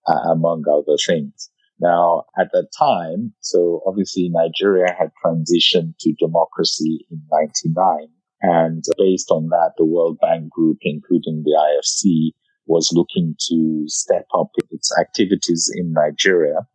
uh, 0.06 0.32
among 0.32 0.64
other 0.68 0.96
things. 1.06 1.50
Now, 1.80 2.24
at 2.38 2.52
that 2.52 2.68
time, 2.78 3.34
so 3.40 3.82
obviously 3.86 4.30
Nigeria 4.32 4.94
had 4.96 5.10
transitioned 5.24 5.94
to 6.00 6.14
democracy 6.18 7.06
in 7.10 7.20
99. 7.30 8.08
And 8.40 8.84
based 8.98 9.30
on 9.30 9.48
that, 9.48 9.72
the 9.76 9.84
World 9.84 10.18
Bank 10.20 10.50
Group, 10.50 10.78
including 10.82 11.42
the 11.44 11.58
IFC, 11.58 12.32
was 12.66 12.92
looking 12.92 13.34
to 13.48 13.84
step 13.86 14.26
up 14.34 14.50
its 14.70 14.96
activities 14.98 15.70
in 15.74 15.92
Nigeria. 15.92 16.66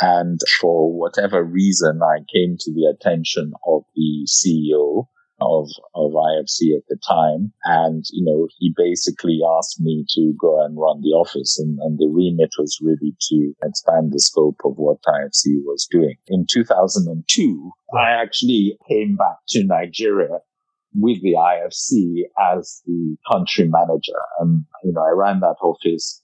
And 0.00 0.40
for 0.60 0.92
whatever 0.92 1.42
reason, 1.42 2.00
I 2.02 2.18
came 2.32 2.56
to 2.60 2.72
the 2.72 2.94
attention 2.94 3.52
of 3.66 3.82
the 3.94 4.26
CEO 4.26 5.06
of, 5.40 5.68
of 5.94 6.12
IFC 6.12 6.76
at 6.76 6.84
the 6.88 6.98
time. 7.06 7.52
And, 7.64 8.04
you 8.10 8.24
know, 8.24 8.48
he 8.58 8.72
basically 8.76 9.40
asked 9.58 9.80
me 9.80 10.04
to 10.10 10.32
go 10.40 10.64
and 10.64 10.78
run 10.78 11.00
the 11.00 11.10
office 11.10 11.58
and, 11.58 11.78
and 11.80 11.98
the 11.98 12.08
remit 12.08 12.50
was 12.58 12.78
really 12.82 13.14
to 13.28 13.54
expand 13.62 14.12
the 14.12 14.20
scope 14.20 14.60
of 14.64 14.74
what 14.76 15.02
IFC 15.02 15.62
was 15.64 15.86
doing. 15.90 16.16
In 16.28 16.46
2002, 16.48 17.70
I 17.96 18.10
actually 18.10 18.76
came 18.88 19.16
back 19.16 19.36
to 19.48 19.64
Nigeria 19.64 20.38
with 20.94 21.22
the 21.22 21.34
IFC 21.34 22.22
as 22.54 22.82
the 22.86 23.16
country 23.30 23.68
manager. 23.68 24.20
And, 24.40 24.64
you 24.84 24.92
know, 24.92 25.02
I 25.02 25.12
ran 25.14 25.40
that 25.40 25.56
office 25.62 26.22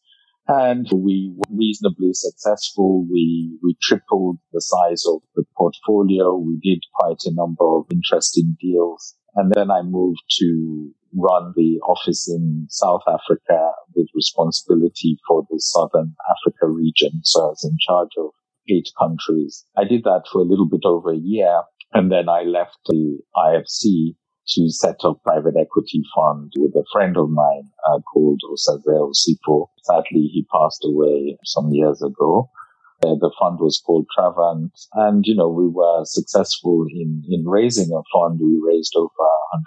and 0.48 0.86
we 0.92 1.32
were 1.34 1.56
reasonably 1.56 2.10
successful. 2.12 3.06
We, 3.10 3.58
we 3.62 3.76
tripled 3.82 4.38
the 4.52 4.60
size 4.60 5.04
of 5.06 5.22
the 5.34 5.44
portfolio. 5.56 6.36
We 6.36 6.58
did 6.62 6.82
quite 6.94 7.22
a 7.24 7.34
number 7.34 7.64
of 7.64 7.86
interesting 7.90 8.56
deals. 8.60 9.14
And 9.34 9.52
then 9.52 9.70
I 9.70 9.82
moved 9.82 10.22
to 10.38 10.90
run 11.14 11.52
the 11.56 11.80
office 11.86 12.28
in 12.28 12.66
South 12.70 13.02
Africa 13.06 13.72
with 13.94 14.08
responsibility 14.14 15.18
for 15.26 15.46
the 15.50 15.58
Southern 15.58 16.14
Africa 16.30 16.66
region. 16.66 17.20
So 17.22 17.42
I 17.42 17.46
was 17.46 17.64
in 17.64 17.76
charge 17.86 18.10
of 18.18 18.30
eight 18.68 18.88
countries. 18.98 19.64
I 19.76 19.84
did 19.84 20.04
that 20.04 20.24
for 20.30 20.40
a 20.40 20.44
little 20.44 20.68
bit 20.68 20.84
over 20.84 21.12
a 21.12 21.18
year. 21.18 21.62
And 21.92 22.10
then 22.10 22.28
I 22.28 22.42
left 22.42 22.78
the 22.86 23.18
IFC 23.36 24.16
to 24.48 24.70
set 24.70 24.96
up 25.04 25.22
private 25.22 25.54
equity 25.60 26.02
fund 26.14 26.52
with 26.56 26.74
a 26.74 26.84
friend 26.92 27.16
of 27.16 27.30
mine 27.30 27.70
uh, 27.88 27.98
called 28.00 28.40
Osaze 28.50 28.86
Osifo. 28.86 29.66
Sadly, 29.82 30.30
he 30.32 30.46
passed 30.52 30.84
away 30.84 31.36
some 31.44 31.70
years 31.70 32.02
ago. 32.02 32.50
Uh, 33.02 33.14
the 33.20 33.32
fund 33.38 33.58
was 33.60 33.82
called 33.84 34.06
Travant. 34.16 34.70
And, 34.94 35.24
you 35.26 35.34
know, 35.34 35.48
we 35.48 35.68
were 35.68 36.04
successful 36.04 36.86
in, 36.90 37.22
in 37.28 37.44
raising 37.46 37.90
a 37.92 38.02
fund. 38.12 38.40
We 38.40 38.60
raised 38.64 38.94
over 38.96 39.10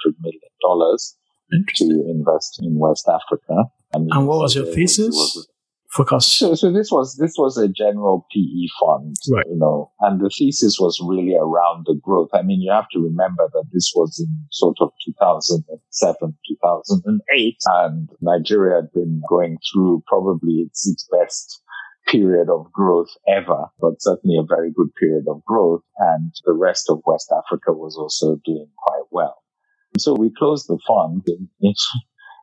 $100 0.07 0.15
million 0.21 0.39
to 1.75 2.09
invest 2.09 2.59
in 2.61 2.77
West 2.77 3.07
Africa. 3.07 3.69
and 4.11 4.27
what 4.27 4.39
was 4.39 4.55
your 4.55 4.65
thesis? 4.65 5.47
So, 6.37 6.53
so 6.53 6.71
this 6.71 6.91
was 6.91 7.17
this 7.17 7.33
was 7.37 7.57
a 7.57 7.67
general 7.67 8.27
PE 8.31 8.67
fund, 8.79 9.15
right. 9.31 9.45
you 9.49 9.57
know, 9.57 9.91
and 10.01 10.19
the 10.19 10.29
thesis 10.29 10.77
was 10.79 10.99
really 11.03 11.35
around 11.35 11.85
the 11.87 11.99
growth. 11.99 12.29
I 12.33 12.43
mean, 12.43 12.61
you 12.61 12.71
have 12.71 12.89
to 12.93 12.99
remember 12.99 13.49
that 13.53 13.65
this 13.73 13.91
was 13.95 14.19
in 14.19 14.45
sort 14.51 14.77
of 14.81 14.91
2007, 15.03 16.37
2008, 16.47 17.57
and 17.65 18.09
Nigeria 18.21 18.81
had 18.81 18.91
been 18.93 19.21
going 19.27 19.57
through 19.73 20.03
probably 20.05 20.65
its, 20.67 20.87
its 20.87 21.07
best 21.11 21.63
period 22.07 22.49
of 22.49 22.71
growth 22.71 23.09
ever, 23.27 23.65
but 23.79 23.99
certainly 23.99 24.37
a 24.37 24.43
very 24.43 24.71
good 24.71 24.93
period 24.95 25.25
of 25.27 25.43
growth. 25.45 25.81
And 25.97 26.31
the 26.45 26.53
rest 26.53 26.89
of 26.89 27.01
West 27.05 27.33
Africa 27.35 27.73
was 27.73 27.97
also 27.97 28.39
doing 28.45 28.69
quite 28.77 29.05
well. 29.11 29.41
So 29.97 30.13
we 30.13 30.31
closed 30.37 30.67
the 30.67 30.79
fund 30.87 31.23
in, 31.27 31.49
in, 31.61 31.73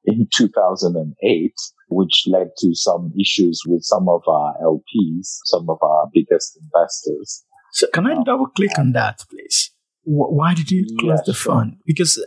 in 0.05 0.29
2008 0.33 1.53
which 1.89 2.25
led 2.27 2.49
to 2.59 2.75
some 2.75 3.13
issues 3.19 3.63
with 3.67 3.83
some 3.83 4.09
of 4.09 4.23
our 4.29 4.55
LPs, 4.63 5.39
some 5.45 5.69
of 5.69 5.79
our 5.83 6.09
biggest 6.13 6.59
investors. 6.61 7.45
So 7.73 7.87
can 7.93 8.07
I 8.07 8.15
um, 8.15 8.25
double 8.25 8.47
click 8.47 8.79
on 8.79 8.93
that, 8.93 9.21
please? 9.31 9.71
Why 10.05 10.55
did 10.55 10.71
you 10.71 10.87
close 11.01 11.21
the 11.27 11.35
sure. 11.35 11.55
fund? 11.55 11.77
Because 11.85 12.25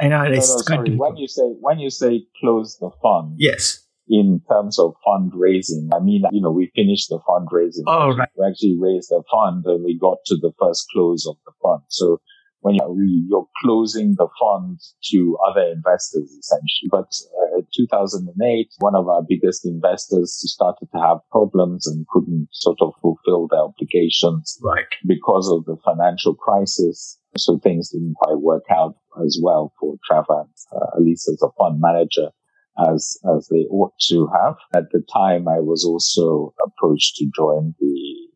I 0.00 0.08
know 0.08 0.22
it's 0.22 0.48
no, 0.48 0.56
no, 0.56 0.62
sorry. 0.62 0.84
Difficult. 0.90 1.10
When 1.10 1.16
you 1.16 1.28
say 1.28 1.42
when 1.60 1.78
you 1.78 1.90
say 1.90 2.22
close 2.40 2.78
the 2.78 2.90
fund, 3.02 3.36
yes. 3.38 3.86
In 4.12 4.40
terms 4.50 4.76
of 4.80 4.94
fundraising, 5.06 5.88
I 5.94 6.00
mean, 6.00 6.24
you 6.32 6.40
know, 6.42 6.50
we 6.50 6.72
finished 6.74 7.10
the 7.10 7.20
fundraising. 7.20 7.84
Oh, 7.86 8.08
right. 8.16 8.28
We 8.36 8.44
actually 8.44 8.76
raised 8.76 9.10
the 9.10 9.22
fund 9.30 9.64
and 9.66 9.84
we 9.84 9.96
got 9.96 10.18
to 10.26 10.34
the 10.34 10.50
first 10.58 10.86
close 10.92 11.28
of 11.28 11.36
the 11.46 11.52
fund. 11.62 11.82
So 11.86 12.20
when 12.60 12.74
you're 12.74 13.48
closing 13.62 14.14
the 14.16 14.28
fund 14.38 14.78
to 15.10 15.36
other 15.48 15.62
investors 15.62 16.30
essentially. 16.30 16.88
But 16.90 17.08
uh, 17.56 17.62
2008, 17.74 18.68
one 18.78 18.94
of 18.94 19.08
our 19.08 19.22
biggest 19.26 19.64
investors 19.66 20.34
started 20.44 20.88
to 20.92 21.00
have 21.00 21.18
problems 21.30 21.86
and 21.86 22.06
couldn't 22.08 22.48
sort 22.52 22.78
of 22.80 22.92
fulfill 23.00 23.48
their 23.48 23.60
obligations 23.60 24.58
right. 24.62 24.84
because 25.06 25.50
of 25.50 25.64
the 25.64 25.76
financial 25.84 26.34
crisis. 26.34 27.18
So 27.36 27.58
things 27.58 27.90
didn't 27.90 28.14
quite 28.14 28.40
work 28.40 28.64
out 28.70 28.96
as 29.24 29.38
well 29.42 29.72
for 29.80 29.96
Travant, 30.10 30.50
uh, 30.72 30.96
at 30.96 31.02
least 31.02 31.28
as 31.28 31.42
a 31.42 31.48
fund 31.58 31.80
manager 31.80 32.30
as 32.88 33.18
as 33.36 33.48
they 33.50 33.66
ought 33.70 33.92
to 34.08 34.28
have. 34.32 34.56
At 34.74 34.90
the 34.92 35.02
time, 35.12 35.48
I 35.48 35.60
was 35.60 35.84
also 35.84 36.54
approached 36.64 37.16
to 37.16 37.30
join 37.36 37.74
the 37.78 38.28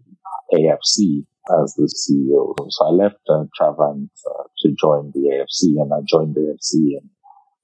AFC, 0.53 1.27
as 1.63 1.75
the 1.75 1.89
CEO. 1.93 2.55
So 2.71 2.87
I 2.87 2.91
left 2.91 3.21
uh, 3.29 3.45
Travant 3.59 4.09
uh, 4.27 4.45
to 4.61 4.75
join 4.81 5.13
the 5.15 5.31
AFC 5.33 5.81
and 5.81 5.93
I 5.93 6.01
joined 6.07 6.35
the 6.35 6.55
AFC 6.55 6.99
in, 6.99 7.11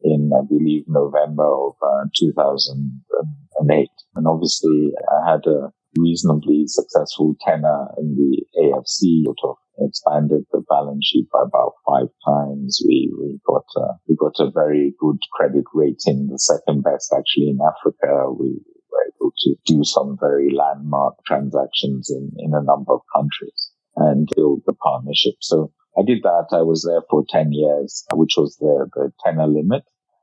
in 0.02 0.30
I 0.36 0.44
believe, 0.46 0.84
November 0.86 1.46
of 1.46 1.74
uh, 1.82 2.04
2008. 2.18 3.88
And 4.16 4.26
obviously 4.26 4.92
I 5.08 5.30
had 5.30 5.46
a 5.46 5.72
reasonably 5.98 6.64
successful 6.66 7.34
tenure 7.40 7.88
in 7.98 8.14
the 8.16 8.44
AFC, 8.62 9.24
sort 9.24 9.38
of 9.44 9.56
expanded 9.78 10.44
the 10.52 10.62
balance 10.68 11.06
sheet 11.06 11.26
by 11.32 11.40
about 11.42 11.72
five 11.88 12.08
times. 12.24 12.82
We, 12.86 13.10
we 13.18 13.40
got, 13.46 13.64
uh, 13.76 13.94
we 14.06 14.14
got 14.14 14.38
a 14.38 14.50
very 14.50 14.94
good 15.00 15.18
credit 15.32 15.64
rating, 15.74 16.28
the 16.28 16.38
second 16.38 16.82
best 16.82 17.12
actually 17.16 17.50
in 17.50 17.58
Africa. 17.64 18.30
We, 18.30 18.60
were 18.90 19.12
able 19.14 19.32
to 19.38 19.54
do 19.66 19.84
some 19.84 20.16
very 20.20 20.50
landmark 20.54 21.14
transactions 21.26 22.10
in, 22.10 22.30
in 22.38 22.54
a 22.54 22.62
number 22.62 22.92
of 22.94 23.00
countries 23.14 23.70
and 23.96 24.28
build 24.36 24.62
the 24.66 24.74
partnership. 24.74 25.34
So 25.40 25.72
I 25.98 26.02
did 26.06 26.22
that. 26.22 26.48
I 26.52 26.62
was 26.62 26.82
there 26.82 27.02
for 27.10 27.24
10 27.28 27.52
years, 27.52 28.04
which 28.14 28.34
was 28.36 28.56
the, 28.56 28.88
the 28.94 29.12
tenor 29.24 29.46
limit. 29.46 29.82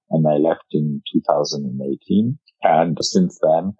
And 0.10 0.26
I 0.26 0.38
left 0.38 0.66
in 0.72 1.02
2018. 1.14 2.40
And 2.64 2.98
since 3.02 3.38
then, 3.42 3.74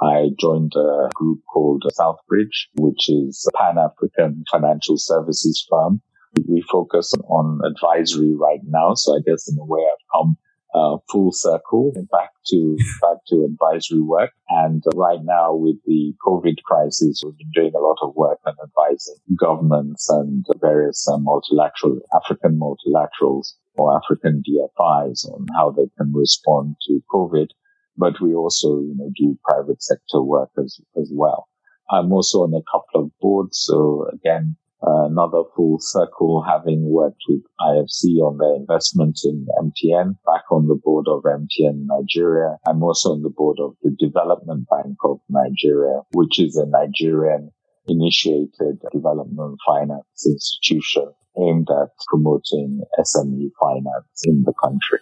I 0.00 0.30
joined 0.40 0.72
a 0.76 1.08
group 1.14 1.40
called 1.52 1.84
Southbridge, 1.98 2.68
which 2.74 3.08
is 3.08 3.46
a 3.48 3.58
Pan-African 3.58 4.44
financial 4.50 4.96
services 4.96 5.66
firm. 5.70 6.00
We 6.48 6.64
focus 6.70 7.12
on 7.28 7.60
advisory 7.64 8.34
right 8.34 8.60
now. 8.64 8.94
So 8.94 9.14
I 9.14 9.20
guess 9.24 9.48
in 9.48 9.56
a 9.58 9.64
way 9.64 9.80
I've 9.80 10.20
come 10.20 10.36
uh, 10.74 10.96
full 11.10 11.30
circle 11.32 11.92
back 12.10 12.30
to 12.48 12.76
back 13.00 13.18
to 13.28 13.44
advisory 13.44 14.00
work. 14.00 14.30
And 14.48 14.82
right 14.94 15.20
now, 15.22 15.54
with 15.54 15.76
the 15.86 16.14
COVID 16.26 16.56
crisis, 16.64 17.22
we've 17.24 17.38
been 17.38 17.50
doing 17.54 17.72
a 17.76 17.80
lot 17.80 17.98
of 18.02 18.14
work 18.16 18.40
on 18.46 18.54
advising 18.62 19.16
governments 19.38 20.08
and 20.10 20.44
various 20.60 21.06
uh, 21.08 21.18
multilateral 21.18 22.00
African 22.14 22.58
multilaterals 22.58 23.54
or 23.76 23.96
African 23.96 24.42
DFIs 24.42 25.26
on 25.32 25.46
how 25.56 25.70
they 25.70 25.88
can 25.96 26.12
respond 26.12 26.76
to 26.88 27.00
COVID. 27.12 27.48
But 27.96 28.20
we 28.20 28.34
also, 28.34 28.80
you 28.80 28.94
know, 28.96 29.10
do 29.16 29.38
private 29.48 29.82
sector 29.82 30.22
work 30.22 30.50
as 30.58 30.80
as 31.00 31.10
well. 31.14 31.48
I'm 31.90 32.12
also 32.12 32.38
on 32.38 32.54
a 32.54 32.64
couple 32.72 33.04
of 33.04 33.10
boards, 33.20 33.58
so 33.62 34.08
again, 34.12 34.56
another 34.82 35.42
full 35.56 35.78
circle 35.80 36.42
having 36.46 36.90
worked 36.90 37.22
with 37.28 37.42
IFC 37.60 38.18
on 38.20 38.38
their 38.38 38.54
investment 38.56 39.18
in 39.24 39.46
MTN, 39.58 40.16
back 40.26 40.44
on 40.50 40.68
the 40.68 40.78
board 40.82 41.06
of 41.08 41.22
MTN 41.22 41.86
Nigeria. 41.86 42.58
I'm 42.66 42.82
also 42.82 43.12
on 43.12 43.22
the 43.22 43.30
board 43.30 43.58
of 43.60 43.76
the 43.82 43.90
Development 43.98 44.66
Bank 44.68 44.96
of 45.04 45.18
Nigeria, 45.28 46.00
which 46.12 46.38
is 46.40 46.56
a 46.56 46.66
Nigerian 46.66 47.50
initiated 47.86 48.80
development 48.92 49.58
finance 49.66 50.26
institution 50.26 51.12
aimed 51.38 51.68
at 51.70 51.88
promoting 52.08 52.80
SME 52.98 53.50
finance 53.60 54.22
in 54.24 54.42
the 54.44 54.52
country. 54.62 55.00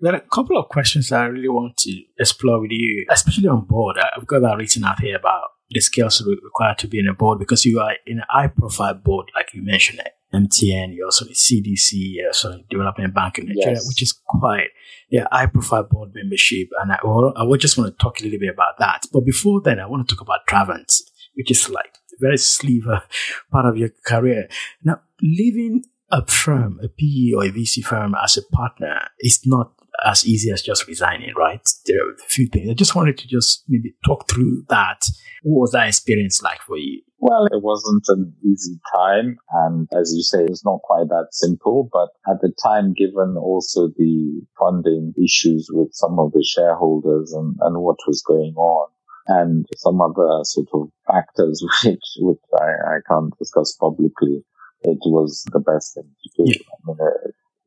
There 0.00 0.12
are 0.12 0.18
a 0.18 0.28
couple 0.28 0.58
of 0.58 0.68
questions 0.68 1.10
I 1.10 1.24
really 1.26 1.48
want 1.48 1.76
to 1.78 2.02
explore 2.18 2.60
with 2.60 2.70
you, 2.70 3.06
especially 3.10 3.48
on 3.48 3.64
board. 3.64 3.96
I've 3.98 4.26
got 4.26 4.42
that 4.42 4.56
written 4.58 4.84
out 4.84 5.00
here 5.00 5.16
about 5.16 5.44
the 5.70 5.80
skills 5.80 6.22
required 6.42 6.78
to 6.78 6.88
be 6.88 6.98
in 6.98 7.08
a 7.08 7.14
board 7.14 7.38
because 7.38 7.64
you 7.64 7.80
are 7.80 7.94
in 8.06 8.20
a 8.20 8.26
high 8.28 8.48
profile 8.48 8.94
board, 8.94 9.30
like 9.34 9.52
you 9.52 9.62
mentioned, 9.62 10.00
it, 10.00 10.12
MTN, 10.34 10.94
you're 10.94 11.06
also 11.06 11.24
the 11.24 11.34
CDC, 11.34 11.90
you're 11.92 12.28
also 12.28 12.62
Development 12.68 13.14
Bank 13.14 13.38
in 13.38 13.46
Nigeria, 13.46 13.74
yes. 13.74 13.88
which 13.88 14.02
is 14.02 14.12
quite 14.12 14.68
yeah, 15.08 15.26
high 15.30 15.46
profile 15.46 15.84
board 15.84 16.12
membership. 16.14 16.68
And 16.80 16.92
I, 16.92 16.96
I 16.96 17.44
would 17.44 17.60
just 17.60 17.78
want 17.78 17.92
to 17.92 18.02
talk 18.02 18.20
a 18.20 18.24
little 18.24 18.38
bit 18.38 18.52
about 18.52 18.78
that. 18.78 19.02
But 19.12 19.24
before 19.24 19.60
then, 19.60 19.80
I 19.80 19.86
want 19.86 20.08
to 20.08 20.14
talk 20.14 20.22
about 20.22 20.46
Travant, 20.48 20.92
which 21.34 21.50
is 21.50 21.68
like 21.68 21.94
a 22.12 22.16
very 22.20 22.38
sliver 22.38 23.02
part 23.50 23.66
of 23.66 23.76
your 23.76 23.90
career. 24.04 24.48
Now, 24.82 25.00
leaving 25.22 25.84
a 26.10 26.26
firm, 26.26 26.80
a 26.82 26.88
PE 26.88 27.32
or 27.36 27.44
a 27.44 27.50
VC 27.50 27.84
firm 27.84 28.14
as 28.22 28.36
a 28.36 28.42
partner 28.54 29.08
is 29.20 29.40
not 29.44 29.72
as 30.04 30.26
easy 30.26 30.50
as 30.50 30.62
just 30.62 30.86
resigning, 30.86 31.34
right? 31.36 31.66
There 31.86 31.98
are 31.98 32.12
a 32.12 32.28
few 32.28 32.48
things. 32.48 32.70
I 32.70 32.74
just 32.74 32.94
wanted 32.94 33.18
to 33.18 33.28
just 33.28 33.64
maybe 33.68 33.94
talk 34.04 34.28
through 34.28 34.64
that. 34.68 35.08
What 35.42 35.60
was 35.60 35.72
that 35.72 35.88
experience 35.88 36.42
like 36.42 36.60
for 36.62 36.76
you? 36.76 37.02
Well, 37.18 37.46
it 37.46 37.62
wasn't 37.62 38.04
an 38.08 38.34
easy 38.44 38.78
time. 38.94 39.38
And 39.52 39.88
as 39.98 40.12
you 40.14 40.22
say, 40.22 40.44
it's 40.44 40.64
not 40.64 40.82
quite 40.82 41.08
that 41.08 41.28
simple. 41.30 41.88
But 41.92 42.10
at 42.30 42.40
the 42.40 42.52
time, 42.62 42.92
given 42.92 43.36
also 43.38 43.88
the 43.96 44.42
funding 44.58 45.14
issues 45.22 45.68
with 45.72 45.88
some 45.92 46.18
of 46.18 46.32
the 46.32 46.44
shareholders 46.44 47.32
and, 47.32 47.56
and 47.60 47.80
what 47.80 47.96
was 48.06 48.22
going 48.22 48.54
on, 48.56 48.88
and 49.28 49.66
some 49.76 50.00
other 50.00 50.44
sort 50.44 50.68
of 50.72 50.88
factors 51.06 51.64
which, 51.84 51.98
which 52.18 52.38
I, 52.60 52.96
I 52.96 52.98
can't 53.08 53.36
discuss 53.38 53.72
publicly, 53.72 54.44
it 54.82 54.98
was 55.04 55.44
the 55.52 55.60
best 55.60 55.94
thing 55.94 56.04
to 56.04 56.44
do. 56.44 56.52
I 56.70 56.76
mean, 56.86 56.98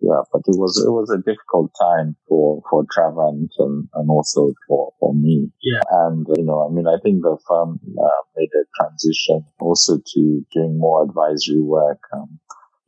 yeah, 0.01 0.21
but 0.31 0.41
it 0.47 0.57
was 0.57 0.81
it 0.85 0.91
was 0.91 1.09
a 1.09 1.21
difficult 1.21 1.71
time 1.79 2.15
for 2.27 2.61
for 2.69 2.85
Travant 2.85 3.49
and, 3.59 3.87
and 3.93 4.09
also 4.09 4.53
for 4.67 4.93
for 4.99 5.13
me. 5.13 5.51
Yeah, 5.61 5.81
and 6.07 6.25
you 6.37 6.43
know, 6.43 6.67
I 6.67 6.73
mean, 6.73 6.87
I 6.87 6.97
think 7.03 7.21
the 7.21 7.37
firm 7.47 7.79
uh, 7.97 8.21
made 8.37 8.49
a 8.55 8.63
transition 8.79 9.45
also 9.59 9.97
to 9.97 10.45
doing 10.53 10.79
more 10.79 11.03
advisory 11.03 11.61
work. 11.61 11.99
Um, 12.13 12.39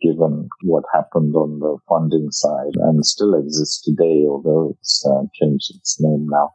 given 0.01 0.49
what 0.63 0.83
happened 0.93 1.35
on 1.35 1.59
the 1.59 1.77
funding 1.87 2.31
side 2.31 2.73
and 2.75 3.05
still 3.05 3.35
exists 3.35 3.83
today, 3.83 4.25
although 4.27 4.71
it's 4.71 5.05
uh, 5.05 5.21
changed 5.39 5.75
its 5.75 5.97
name 6.01 6.27
now. 6.27 6.49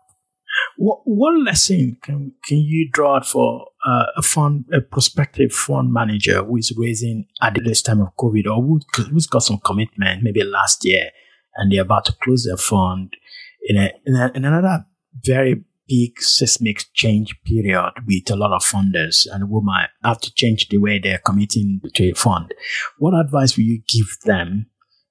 What, 0.79 1.01
what 1.05 1.39
lesson 1.41 1.97
can, 2.03 2.33
can 2.45 2.59
you 2.59 2.89
draw 2.91 3.21
for 3.23 3.69
uh, 3.87 4.07
a 4.17 4.23
fund, 4.23 4.65
a 4.73 4.81
prospective 4.81 5.53
fund 5.53 5.93
manager 5.93 6.43
who 6.43 6.57
is 6.57 6.73
raising 6.77 7.27
at 7.41 7.57
this 7.65 7.81
time 7.81 8.01
of 8.01 8.09
COVID 8.19 8.47
or 8.47 8.61
who, 8.61 8.81
who's 9.11 9.27
got 9.27 9.45
some 9.45 9.61
commitment 9.65 10.23
maybe 10.23 10.43
last 10.43 10.85
year 10.85 11.11
and 11.55 11.71
they're 11.71 11.83
about 11.83 12.05
to 12.07 12.17
close 12.23 12.45
their 12.45 12.57
fund 12.57 13.15
in, 13.63 13.77
a, 13.77 13.93
in, 14.05 14.17
a, 14.17 14.33
in 14.35 14.45
another 14.45 14.85
very 15.25 15.65
big 15.89 16.21
seismic 16.21 16.85
change 16.95 17.37
period 17.45 17.93
with 18.07 18.29
a 18.31 18.35
lot 18.35 18.53
of 18.53 18.63
funders 18.63 19.25
and 19.31 19.49
who 19.49 19.61
might 19.61 19.89
have 20.03 20.21
to 20.21 20.35
change 20.35 20.69
the 20.69 20.79
way 20.79 20.99
they're 20.99 21.23
committing 21.25 21.81
to 21.95 22.11
a 22.11 22.15
fund. 22.15 22.53
What 22.99 23.15
advice 23.15 23.57
will 23.57 23.65
you 23.65 23.83
give 23.89 24.19
them 24.25 24.67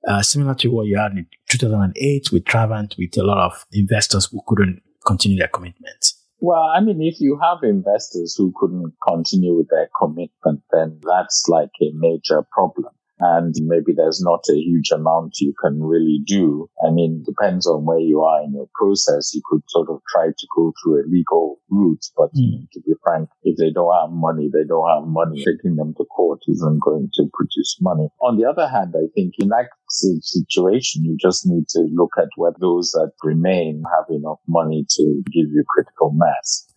uh, 0.05 0.21
similar 0.21 0.53
to 0.55 0.67
what 0.67 0.87
you 0.87 0.97
had 0.97 1.13
in 1.13 1.27
2008 1.49 2.31
with 2.33 2.43
Travant, 2.43 2.97
with 2.97 3.17
a 3.17 3.23
lot 3.23 3.37
of 3.37 3.65
investors 3.71 4.27
who 4.29 4.41
couldn't 4.45 4.81
continue 5.05 5.37
their 5.37 5.47
commitment? 5.47 6.13
Well, 6.45 6.61
I 6.75 6.79
mean, 6.79 7.01
if 7.01 7.19
you 7.19 7.39
have 7.41 7.63
investors 7.63 8.35
who 8.37 8.53
couldn't 8.55 8.93
continue 9.01 9.55
with 9.57 9.69
their 9.69 9.89
commitment, 9.99 10.61
then 10.71 10.99
that's 11.01 11.45
like 11.49 11.71
a 11.81 11.91
major 11.93 12.45
problem 12.51 12.93
and 13.19 13.55
maybe 13.61 13.93
there's 13.95 14.21
not 14.21 14.43
a 14.49 14.55
huge 14.55 14.91
amount 14.91 15.39
you 15.39 15.53
can 15.61 15.81
really 15.81 16.21
do. 16.25 16.69
I 16.85 16.91
mean, 16.91 17.23
depends 17.25 17.65
on 17.65 17.85
where 17.85 17.99
you 17.99 18.21
are 18.21 18.43
in 18.43 18.53
your 18.53 18.67
process. 18.75 19.33
You 19.33 19.41
could 19.45 19.61
sort 19.69 19.89
of 19.89 20.01
try 20.11 20.27
to 20.27 20.47
go 20.55 20.73
through 20.81 21.01
a 21.01 21.07
legal 21.07 21.59
route, 21.69 22.05
but 22.17 22.33
mm. 22.33 22.69
to 22.71 22.81
be 22.81 22.93
frank, 23.03 23.29
if 23.43 23.57
they 23.57 23.71
don't 23.71 23.93
have 23.93 24.11
money, 24.11 24.49
they 24.51 24.67
don't 24.67 24.89
have 24.89 25.07
money. 25.07 25.43
Taking 25.45 25.75
them 25.75 25.93
to 25.97 26.05
court 26.05 26.41
isn't 26.47 26.81
going 26.81 27.09
to 27.13 27.29
produce 27.33 27.77
money. 27.81 28.09
On 28.21 28.37
the 28.37 28.45
other 28.45 28.67
hand, 28.67 28.93
I 28.97 29.07
think 29.15 29.35
in 29.39 29.49
that 29.49 29.69
situation, 29.89 31.05
you 31.05 31.17
just 31.19 31.45
need 31.45 31.67
to 31.69 31.87
look 31.93 32.11
at 32.17 32.29
whether 32.35 32.57
those 32.59 32.91
that 32.91 33.11
remain 33.23 33.83
have 33.95 34.05
enough 34.09 34.39
money 34.47 34.85
to 34.89 35.23
give 35.27 35.47
you 35.51 35.63
critical 35.69 36.11
mass. 36.13 36.67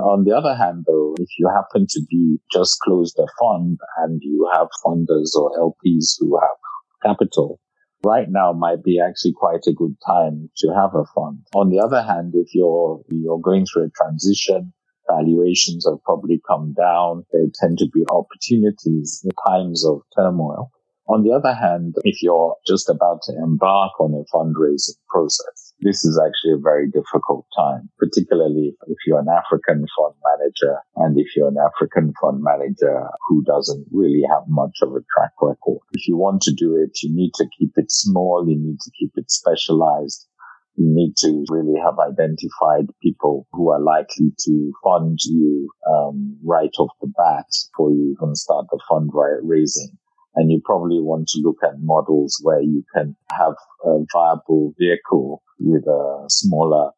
On 0.00 0.24
the 0.24 0.36
other 0.36 0.54
hand, 0.54 0.84
though, 0.86 1.14
if 1.18 1.28
you 1.38 1.48
happen 1.48 1.86
to 1.90 2.00
be 2.08 2.38
just 2.52 2.78
closed 2.80 3.18
a 3.18 3.26
fund 3.38 3.78
and 3.98 4.20
you 4.22 4.48
have 4.54 4.68
funders 4.84 5.34
or 5.34 5.50
LPs 5.58 6.14
who 6.20 6.38
have 6.40 6.56
capital, 7.02 7.58
right 8.04 8.28
now 8.28 8.52
might 8.52 8.84
be 8.84 9.00
actually 9.00 9.32
quite 9.32 9.66
a 9.66 9.72
good 9.72 9.96
time 10.06 10.50
to 10.58 10.68
have 10.68 10.94
a 10.94 11.04
fund. 11.14 11.40
On 11.54 11.68
the 11.70 11.80
other 11.80 12.02
hand, 12.02 12.34
if 12.36 12.54
you're, 12.54 13.02
you're 13.10 13.40
going 13.40 13.66
through 13.66 13.86
a 13.86 13.90
transition, 13.90 14.72
valuations 15.10 15.84
have 15.88 16.02
probably 16.04 16.40
come 16.46 16.74
down. 16.74 17.24
There 17.32 17.46
tend 17.60 17.78
to 17.78 17.88
be 17.92 18.04
opportunities 18.08 19.24
in 19.24 19.30
times 19.46 19.84
of 19.84 20.02
turmoil. 20.16 20.70
On 21.08 21.24
the 21.24 21.32
other 21.32 21.54
hand, 21.54 21.96
if 22.04 22.22
you're 22.22 22.54
just 22.66 22.88
about 22.88 23.22
to 23.22 23.32
embark 23.32 23.98
on 23.98 24.12
a 24.12 24.36
fundraising 24.36 24.98
process, 25.08 25.67
this 25.80 26.04
is 26.04 26.18
actually 26.18 26.54
a 26.54 26.62
very 26.62 26.90
difficult 26.90 27.46
time, 27.56 27.88
particularly 27.98 28.76
if 28.86 28.96
you're 29.06 29.20
an 29.20 29.28
African 29.28 29.86
fund 29.96 30.14
manager 30.24 30.78
and 30.96 31.18
if 31.18 31.36
you're 31.36 31.48
an 31.48 31.58
African 31.58 32.12
fund 32.20 32.42
manager 32.42 33.08
who 33.28 33.44
doesn't 33.44 33.86
really 33.92 34.22
have 34.28 34.42
much 34.48 34.78
of 34.82 34.90
a 34.90 35.04
track 35.14 35.32
record. 35.40 35.78
If 35.92 36.08
you 36.08 36.16
want 36.16 36.42
to 36.42 36.52
do 36.52 36.76
it, 36.76 36.98
you 37.02 37.14
need 37.14 37.32
to 37.34 37.46
keep 37.58 37.72
it 37.76 37.92
small. 37.92 38.44
You 38.48 38.56
need 38.58 38.80
to 38.80 38.90
keep 38.98 39.12
it 39.16 39.30
specialized. 39.30 40.26
You 40.74 40.86
need 40.94 41.16
to 41.18 41.44
really 41.48 41.78
have 41.82 41.98
identified 41.98 42.86
people 43.02 43.46
who 43.52 43.70
are 43.70 43.80
likely 43.80 44.32
to 44.46 44.72
fund 44.82 45.18
you 45.24 45.68
um, 45.88 46.38
right 46.44 46.70
off 46.78 46.90
the 47.00 47.08
bat 47.16 47.46
before 47.72 47.90
you 47.90 48.16
even 48.16 48.34
start 48.36 48.66
the 48.70 48.80
fundraising. 48.90 49.97
And 50.38 50.52
you 50.52 50.60
probably 50.64 51.00
want 51.00 51.26
to 51.28 51.40
look 51.42 51.58
at 51.64 51.82
models 51.82 52.38
where 52.44 52.60
you 52.62 52.84
can 52.94 53.16
have 53.36 53.54
a 53.84 54.04
viable 54.14 54.72
vehicle 54.78 55.42
with 55.58 55.84
a 55.88 56.26
smaller 56.28 56.92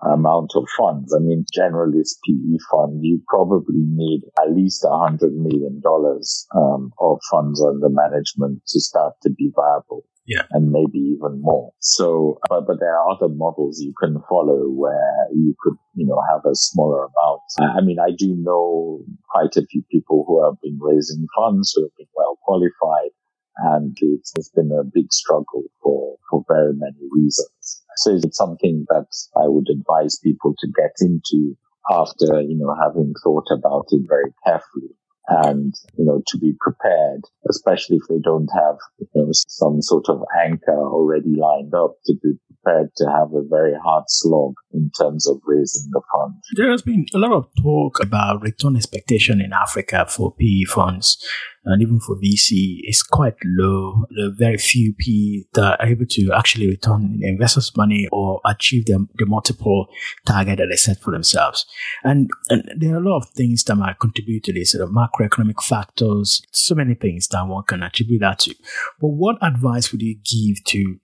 amount 0.00 0.52
of 0.54 0.64
funds. 0.78 1.14
I 1.14 1.18
mean, 1.20 1.44
generalist 1.54 2.16
PE 2.24 2.56
fund, 2.70 3.04
you 3.04 3.20
probably 3.28 3.84
need 3.84 4.22
at 4.40 4.54
least 4.54 4.84
a 4.84 4.96
hundred 4.96 5.34
million 5.34 5.82
dollars 5.82 6.46
um, 6.56 6.92
of 6.98 7.18
funds 7.30 7.62
under 7.62 7.90
management 7.90 8.62
to 8.68 8.80
start 8.80 9.14
to 9.22 9.30
be 9.30 9.52
viable. 9.54 10.04
Yeah. 10.28 10.42
And 10.50 10.70
maybe 10.70 10.98
even 10.98 11.40
more. 11.40 11.72
So, 11.80 12.38
but, 12.50 12.66
but 12.66 12.80
there 12.80 12.94
are 12.94 13.10
other 13.10 13.32
models 13.32 13.80
you 13.80 13.94
can 13.98 14.22
follow 14.28 14.68
where 14.68 15.26
you 15.32 15.54
could, 15.62 15.76
you 15.94 16.06
know, 16.06 16.22
have 16.30 16.42
a 16.44 16.54
smaller 16.54 17.08
amount. 17.08 17.40
I 17.58 17.80
mean, 17.80 17.96
I 17.98 18.10
do 18.16 18.36
know 18.36 19.00
quite 19.32 19.56
a 19.56 19.64
few 19.66 19.82
people 19.90 20.24
who 20.28 20.44
have 20.44 20.60
been 20.62 20.78
raising 20.80 21.26
funds 21.34 21.72
who 21.74 21.84
have 21.84 21.96
been 21.96 22.12
well 22.14 22.38
qualified 22.42 23.10
and 23.56 23.96
it's, 24.00 24.32
it's 24.36 24.50
been 24.50 24.70
a 24.70 24.84
big 24.84 25.10
struggle 25.10 25.64
for, 25.82 26.18
for 26.30 26.44
very 26.46 26.74
many 26.74 27.08
reasons. 27.10 27.82
So 27.96 28.14
it's 28.14 28.36
something 28.36 28.84
that 28.90 29.08
I 29.34 29.48
would 29.48 29.68
advise 29.72 30.18
people 30.22 30.54
to 30.58 30.68
get 30.76 30.92
into 31.00 31.56
after, 31.90 32.42
you 32.42 32.58
know, 32.58 32.76
having 32.78 33.14
thought 33.24 33.48
about 33.50 33.86
it 33.92 34.02
very 34.06 34.30
carefully 34.44 34.92
and, 35.28 35.74
you 35.96 36.04
know, 36.04 36.22
to 36.26 36.38
be 36.38 36.54
prepared, 36.60 37.22
especially 37.50 37.96
if 37.96 38.02
they 38.08 38.18
don't 38.22 38.48
have, 38.54 38.76
you 38.98 39.06
know, 39.14 39.28
some 39.32 39.82
sort 39.82 40.08
of 40.08 40.22
anchor 40.42 40.78
already 40.78 41.34
lined 41.36 41.74
up 41.74 41.96
to 42.06 42.14
be 42.22 42.32
prepared 42.48 42.90
to 42.96 43.06
have 43.06 43.32
a 43.34 43.46
very 43.48 43.74
hard 43.82 44.04
slog 44.08 44.54
in 44.72 44.90
terms 44.98 45.28
of 45.28 45.40
raising 45.44 45.90
the 45.92 46.00
fund. 46.12 46.34
There 46.56 46.70
has 46.70 46.82
been 46.82 47.06
a 47.14 47.18
lot 47.18 47.32
of 47.32 47.48
talk 47.62 48.02
about 48.02 48.42
return 48.42 48.76
expectation 48.76 49.40
in 49.40 49.52
Africa 49.52 50.06
for 50.08 50.32
PE 50.32 50.64
funds 50.64 51.22
and 51.68 51.82
even 51.82 52.00
for 52.00 52.16
VC 52.16 52.80
it's 52.82 53.02
quite 53.02 53.36
low. 53.44 54.06
There 54.10 54.28
are 54.28 54.34
very 54.34 54.58
few 54.58 54.94
PE 54.94 55.48
that 55.54 55.80
are 55.80 55.86
able 55.86 56.06
to 56.06 56.32
actually 56.32 56.66
return 56.66 57.20
investors' 57.22 57.76
money 57.76 58.08
or 58.10 58.40
achieve 58.44 58.86
the, 58.86 59.06
the 59.16 59.26
multiple 59.26 59.86
target 60.26 60.58
that 60.58 60.68
they 60.70 60.76
set 60.76 60.98
for 61.00 61.12
themselves. 61.12 61.66
And, 62.02 62.30
and 62.48 62.68
there 62.76 62.94
are 62.94 62.98
a 62.98 63.08
lot 63.08 63.18
of 63.18 63.28
things 63.30 63.64
that 63.64 63.76
might 63.76 64.00
contribute 64.00 64.44
to 64.44 64.52
this, 64.52 64.72
sort 64.72 64.82
of 64.82 64.90
macroeconomic 64.90 65.62
factors, 65.62 66.42
so 66.50 66.74
many 66.74 66.94
things 66.94 67.28
that 67.28 67.46
one 67.46 67.64
can 67.64 67.82
attribute 67.82 68.20
that 68.20 68.40
to. 68.40 68.54
But 69.00 69.08
what 69.08 69.36
advice 69.42 69.92
would 69.92 70.02
you 70.02 70.16
give 70.16 70.64
to 70.68 70.98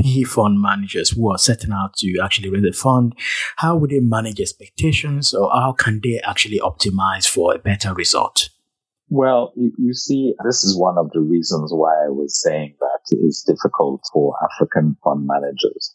PE 0.00 0.24
fund 0.24 0.60
managers 0.60 1.10
who 1.10 1.30
are 1.30 1.38
setting 1.38 1.72
out 1.72 1.94
to 1.98 2.18
actually 2.22 2.50
raise 2.50 2.64
a 2.64 2.72
fund, 2.72 3.14
how 3.56 3.76
would 3.76 3.90
they 3.90 4.00
manage 4.00 4.40
expectations 4.40 5.32
or 5.34 5.50
how 5.52 5.72
can 5.72 6.00
they 6.02 6.20
actually 6.24 6.58
optimize 6.58 7.26
for 7.26 7.54
a 7.54 7.58
better 7.58 7.94
result? 7.94 8.48
Well, 9.16 9.52
you, 9.54 9.94
see, 9.94 10.34
this 10.44 10.64
is 10.64 10.76
one 10.76 10.98
of 10.98 11.08
the 11.12 11.20
reasons 11.20 11.70
why 11.72 11.92
I 12.04 12.08
was 12.08 12.42
saying 12.42 12.74
that 12.80 12.98
it's 13.12 13.44
difficult 13.44 14.02
for 14.12 14.34
African 14.42 14.96
fund 15.04 15.24
managers 15.24 15.94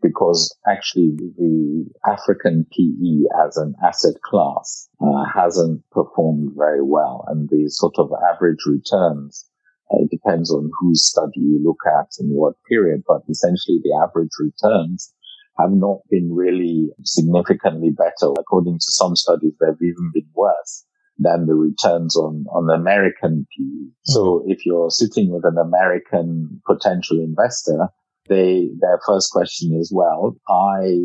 because 0.00 0.56
actually 0.68 1.16
the 1.36 1.86
African 2.06 2.64
PE 2.70 3.26
as 3.44 3.56
an 3.56 3.74
asset 3.84 4.14
class 4.22 4.88
uh, 5.00 5.24
hasn't 5.34 5.82
performed 5.90 6.52
very 6.56 6.80
well 6.80 7.24
and 7.26 7.48
the 7.48 7.68
sort 7.70 7.94
of 7.98 8.12
average 8.32 8.64
returns 8.64 9.50
uh, 9.92 10.02
it 10.02 10.10
depends 10.12 10.52
on 10.52 10.70
whose 10.80 11.04
study 11.04 11.40
you 11.40 11.60
look 11.64 11.80
at 11.98 12.06
and 12.20 12.30
what 12.30 12.54
period, 12.68 13.02
but 13.04 13.22
essentially 13.28 13.80
the 13.82 14.00
average 14.00 14.30
returns 14.38 15.12
have 15.58 15.72
not 15.72 15.98
been 16.08 16.32
really 16.32 16.90
significantly 17.02 17.90
better. 17.90 18.32
According 18.38 18.74
to 18.74 18.92
some 18.92 19.16
studies, 19.16 19.54
they've 19.58 19.90
even 19.90 20.12
been 20.14 20.28
worse 20.36 20.84
than 21.20 21.46
the 21.46 21.54
returns 21.54 22.16
on, 22.16 22.46
on 22.50 22.74
American 22.74 23.46
PE. 23.52 23.62
Mm-hmm. 23.62 23.88
So 24.04 24.42
if 24.46 24.64
you're 24.64 24.90
sitting 24.90 25.30
with 25.30 25.44
an 25.44 25.58
American 25.58 26.62
potential 26.66 27.18
investor, 27.20 27.88
they, 28.28 28.70
their 28.80 28.98
first 29.06 29.30
question 29.30 29.76
is, 29.78 29.92
well, 29.94 30.36
I 30.48 30.96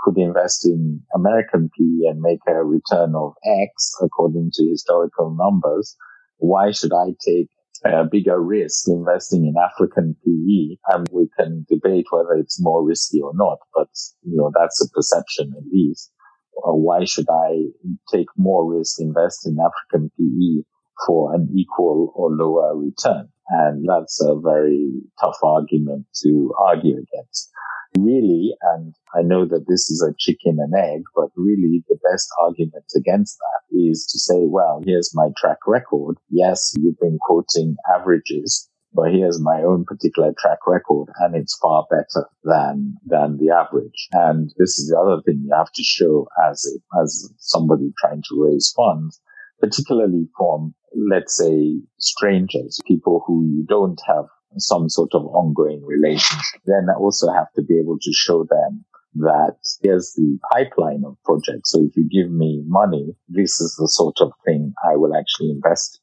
could 0.00 0.18
invest 0.18 0.66
in 0.66 1.00
American 1.14 1.70
PE 1.78 2.10
and 2.10 2.20
make 2.20 2.40
a 2.48 2.64
return 2.64 3.14
of 3.14 3.34
X 3.44 3.92
according 4.02 4.50
to 4.54 4.68
historical 4.68 5.34
numbers. 5.38 5.96
Why 6.38 6.72
should 6.72 6.92
I 6.92 7.14
take 7.24 7.48
a 7.84 8.04
bigger 8.04 8.40
risk 8.42 8.88
investing 8.88 9.46
in 9.46 9.54
African 9.62 10.16
PE? 10.24 10.76
And 10.92 11.06
we 11.12 11.28
can 11.38 11.66
debate 11.68 12.06
whether 12.10 12.34
it's 12.34 12.60
more 12.60 12.84
risky 12.84 13.20
or 13.20 13.32
not, 13.34 13.58
but 13.74 13.88
you 14.22 14.36
know, 14.36 14.50
that's 14.58 14.84
a 14.84 14.90
perception 14.90 15.52
at 15.56 15.64
least 15.72 16.10
why 16.56 17.04
should 17.04 17.28
I 17.30 17.66
take 18.12 18.28
more 18.36 18.70
risk, 18.70 19.00
invest 19.00 19.46
in 19.46 19.58
African 19.58 20.10
PE 20.18 20.64
for 21.06 21.34
an 21.34 21.48
equal 21.54 22.12
or 22.14 22.30
lower 22.30 22.76
return? 22.76 23.28
And 23.48 23.86
that's 23.88 24.20
a 24.22 24.34
very 24.38 24.90
tough 25.20 25.38
argument 25.42 26.06
to 26.22 26.52
argue 26.58 26.96
against. 26.96 27.50
Really, 27.98 28.54
and 28.74 28.94
I 29.14 29.22
know 29.22 29.46
that 29.46 29.66
this 29.68 29.88
is 29.88 30.02
a 30.02 30.14
chicken 30.18 30.58
and 30.60 30.74
egg, 30.74 31.02
but 31.14 31.28
really 31.36 31.82
the 31.88 31.98
best 32.10 32.28
argument 32.42 32.84
against 32.94 33.38
that 33.38 33.76
is 33.76 34.06
to 34.12 34.18
say, 34.18 34.44
well, 34.44 34.82
here's 34.84 35.12
my 35.14 35.28
track 35.38 35.58
record. 35.66 36.16
Yes, 36.28 36.74
you've 36.76 36.98
been 36.98 37.18
quoting 37.22 37.76
averages, 37.94 38.68
but 38.96 39.12
here's 39.12 39.40
my 39.40 39.62
own 39.62 39.84
particular 39.84 40.32
track 40.38 40.58
record 40.66 41.08
and 41.20 41.36
it's 41.36 41.56
far 41.58 41.86
better 41.90 42.26
than, 42.42 42.96
than 43.04 43.36
the 43.36 43.50
average. 43.54 44.08
And 44.12 44.50
this 44.56 44.78
is 44.78 44.88
the 44.88 44.98
other 44.98 45.20
thing 45.22 45.42
you 45.44 45.54
have 45.54 45.70
to 45.70 45.82
show 45.84 46.26
as 46.50 46.64
a, 46.66 47.02
as 47.02 47.30
somebody 47.38 47.92
trying 48.00 48.22
to 48.30 48.42
raise 48.42 48.72
funds, 48.74 49.20
particularly 49.60 50.28
from, 50.36 50.74
let's 50.94 51.36
say, 51.36 51.80
strangers, 51.98 52.80
people 52.86 53.22
who 53.26 53.44
you 53.44 53.64
don't 53.68 54.00
have 54.06 54.24
some 54.56 54.88
sort 54.88 55.10
of 55.12 55.26
ongoing 55.26 55.84
relationship. 55.84 56.62
Then 56.64 56.86
I 56.90 56.98
also 56.98 57.30
have 57.30 57.52
to 57.56 57.62
be 57.62 57.78
able 57.78 57.98
to 58.00 58.12
show 58.14 58.44
them 58.44 58.86
that 59.16 59.56
here's 59.82 60.12
the 60.14 60.38
pipeline 60.52 61.02
of 61.06 61.16
projects. 61.24 61.72
So 61.72 61.80
if 61.82 61.96
you 61.96 62.08
give 62.08 62.30
me 62.30 62.62
money, 62.66 63.14
this 63.28 63.60
is 63.60 63.76
the 63.78 63.88
sort 63.88 64.20
of 64.20 64.32
thing 64.44 64.74
I 64.84 64.96
will 64.96 65.14
actually 65.14 65.50
invest 65.50 66.00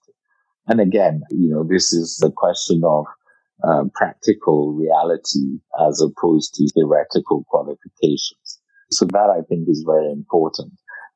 and 0.67 0.79
again, 0.79 1.23
you 1.29 1.49
know, 1.49 1.63
this 1.63 1.93
is 1.93 2.17
the 2.17 2.31
question 2.31 2.81
of 2.85 3.05
uh, 3.63 3.83
practical 3.93 4.73
reality 4.73 5.59
as 5.87 6.01
opposed 6.01 6.53
to 6.55 6.67
theoretical 6.73 7.45
qualifications. 7.49 8.59
So 8.91 9.05
that 9.05 9.29
I 9.29 9.41
think 9.47 9.67
is 9.69 9.83
very 9.85 10.11
important. 10.11 10.73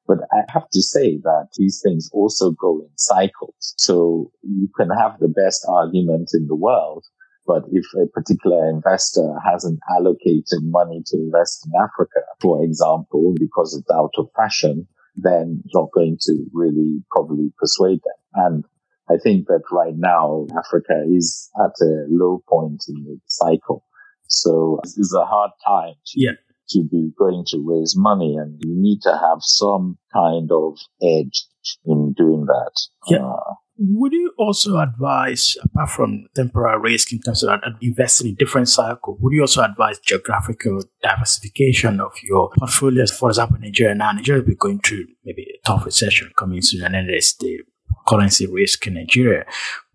But 0.08 0.20
I 0.32 0.44
have 0.50 0.70
to 0.72 0.82
say 0.82 1.18
that 1.24 1.50
these 1.58 1.82
things 1.84 2.10
also 2.14 2.52
go 2.52 2.80
in 2.80 2.90
cycles. 2.96 3.74
So 3.78 4.32
you 4.42 4.70
can 4.76 4.90
have 4.90 5.20
the 5.20 5.28
best 5.28 5.66
argument 5.68 6.30
in 6.34 6.48
the 6.48 6.56
world, 6.56 7.06
But 7.48 7.64
if 7.72 7.86
a 7.96 8.08
particular 8.08 8.70
investor 8.70 9.36
hasn't 9.44 9.80
allocated 9.90 10.60
money 10.64 11.02
to 11.08 11.18
invest 11.18 11.66
in 11.66 11.72
Africa, 11.82 12.20
for 12.42 12.62
example, 12.64 13.34
because 13.40 13.74
it's 13.74 13.90
out 13.90 14.12
of 14.18 14.30
fashion, 14.36 14.88
then 15.16 15.62
it's 15.64 15.74
not 15.74 15.90
going 15.94 16.18
to 16.22 16.46
really 16.54 17.02
probably 17.10 17.52
persuade 17.58 18.02
them. 18.04 18.46
And 18.46 18.66
I 19.10 19.18
think 19.18 19.48
that 19.48 19.64
right 19.72 19.96
now 19.96 20.48
Africa 20.58 21.04
is 21.10 21.50
at 21.60 21.72
a 21.82 22.06
low 22.10 22.44
point 22.48 22.84
in 22.88 23.04
the 23.04 23.20
cycle. 23.28 23.84
So 24.28 24.80
it's 24.84 25.14
a 25.14 25.26
hard 25.26 25.52
time 25.66 25.94
to, 26.08 26.22
yeah. 26.22 26.32
to 26.70 26.84
be 26.84 27.12
going 27.18 27.46
to 27.48 27.64
raise 27.66 27.96
money 27.96 28.36
and 28.36 28.62
you 28.64 28.74
need 28.76 29.02
to 29.04 29.12
have 29.12 29.40
some 29.40 29.98
kind 30.14 30.52
of 30.52 30.78
edge 31.02 31.46
in 31.86 32.14
doing 32.18 32.46
that. 32.46 32.72
Yeah. 33.08 33.26
Uh, 33.26 33.54
would 33.80 34.12
you 34.12 34.34
also 34.40 34.80
advise, 34.80 35.56
apart 35.64 35.92
from 35.92 36.26
temporal 36.36 36.80
risk 36.80 37.14
in 37.14 37.20
terms 37.20 37.44
of 37.44 37.60
investing 37.80 38.30
in 38.30 38.36
different 38.36 38.70
cycles, 38.70 39.20
would 39.22 39.34
you 39.34 39.42
also 39.42 39.64
advise 39.64 40.00
geographical 40.00 40.82
diversification 41.04 42.00
of 42.00 42.12
your 42.24 42.50
portfolios? 42.58 43.12
For 43.12 43.30
example, 43.30 43.60
Nigeria 43.60 43.94
now, 43.94 44.14
Nigeria 44.14 44.42
will 44.42 44.50
be 44.50 44.56
going 44.56 44.80
through 44.80 45.06
maybe 45.24 45.44
a 45.44 45.66
tough 45.66 45.86
recession 45.86 46.32
coming 46.36 46.62
soon, 46.64 46.84
and 46.84 46.96
then 46.96 47.06
there's 47.06 47.36
the 47.40 47.60
currency 48.08 48.48
risk 48.48 48.88
in 48.88 48.96
Nigeria, 48.96 49.46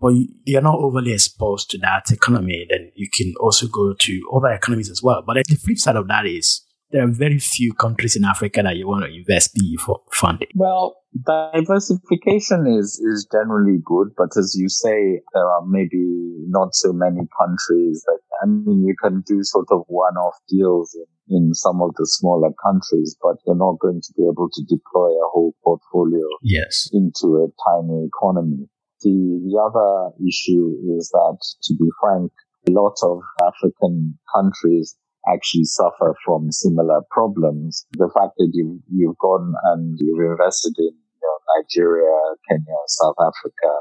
but 0.00 0.12
you're 0.44 0.62
not 0.62 0.78
overly 0.78 1.12
exposed 1.12 1.70
to 1.70 1.78
that 1.78 2.10
economy, 2.10 2.66
then 2.68 2.90
you 2.94 3.08
can 3.12 3.32
also 3.40 3.66
go 3.68 3.94
to 3.94 4.30
other 4.34 4.52
economies 4.52 4.90
as 4.90 5.02
well. 5.02 5.22
But 5.26 5.36
the 5.46 5.56
flip 5.56 5.78
side 5.78 5.96
of 5.96 6.08
that 6.08 6.26
is 6.26 6.62
there 6.92 7.04
are 7.04 7.10
very 7.10 7.38
few 7.38 7.72
countries 7.72 8.16
in 8.16 8.24
Africa 8.24 8.62
that 8.62 8.76
you 8.76 8.86
want 8.86 9.04
to 9.04 9.10
invest 9.10 9.54
PE 9.54 9.76
for 9.76 10.02
funding. 10.12 10.48
Well, 10.54 10.96
diversification 11.26 12.66
is, 12.66 13.00
is 13.00 13.26
generally 13.32 13.78
good, 13.84 14.08
but 14.16 14.28
as 14.36 14.54
you 14.58 14.68
say, 14.68 15.20
there 15.32 15.46
are 15.46 15.64
maybe 15.66 16.04
not 16.48 16.74
so 16.74 16.92
many 16.92 17.26
countries 17.40 18.04
that, 18.06 18.18
I 18.42 18.46
mean, 18.46 18.84
you 18.86 18.94
can 19.02 19.22
do 19.26 19.42
sort 19.42 19.68
of 19.70 19.84
one-off 19.88 20.36
deals 20.48 20.94
in, 21.28 21.36
in 21.36 21.54
some 21.54 21.80
of 21.80 21.90
the 21.96 22.06
smaller 22.06 22.50
countries, 22.62 23.16
but 23.22 23.36
you're 23.46 23.56
not 23.56 23.78
going 23.80 24.00
to 24.02 24.12
be 24.16 24.24
able 24.24 24.48
to 24.52 24.62
deploy 24.68 25.08
a 25.08 25.28
whole 25.32 25.54
portfolio 25.64 26.26
yes. 26.42 26.90
into 26.92 27.36
a 27.36 27.48
tiny 27.70 28.06
economy. 28.06 28.68
The, 29.00 29.10
the 29.10 29.58
other 29.58 30.14
issue 30.20 30.76
is 30.96 31.10
that, 31.10 31.38
to 31.64 31.74
be 31.74 31.88
frank, 32.00 32.30
a 32.68 32.70
lot 32.70 32.94
of 33.02 33.20
African 33.42 34.18
countries 34.32 34.96
actually 35.28 35.64
suffer 35.64 36.14
from 36.24 36.50
similar 36.50 37.00
problems. 37.10 37.86
The 37.92 38.10
fact 38.14 38.34
that 38.38 38.50
you, 38.52 38.80
you've 38.90 39.18
gone 39.18 39.54
and 39.72 39.98
you've 40.00 40.20
invested 40.20 40.74
in 40.78 40.94
you 40.94 41.22
know, 41.22 41.38
Nigeria, 41.56 42.16
Kenya, 42.48 42.80
South 42.86 43.16
Africa 43.20 43.72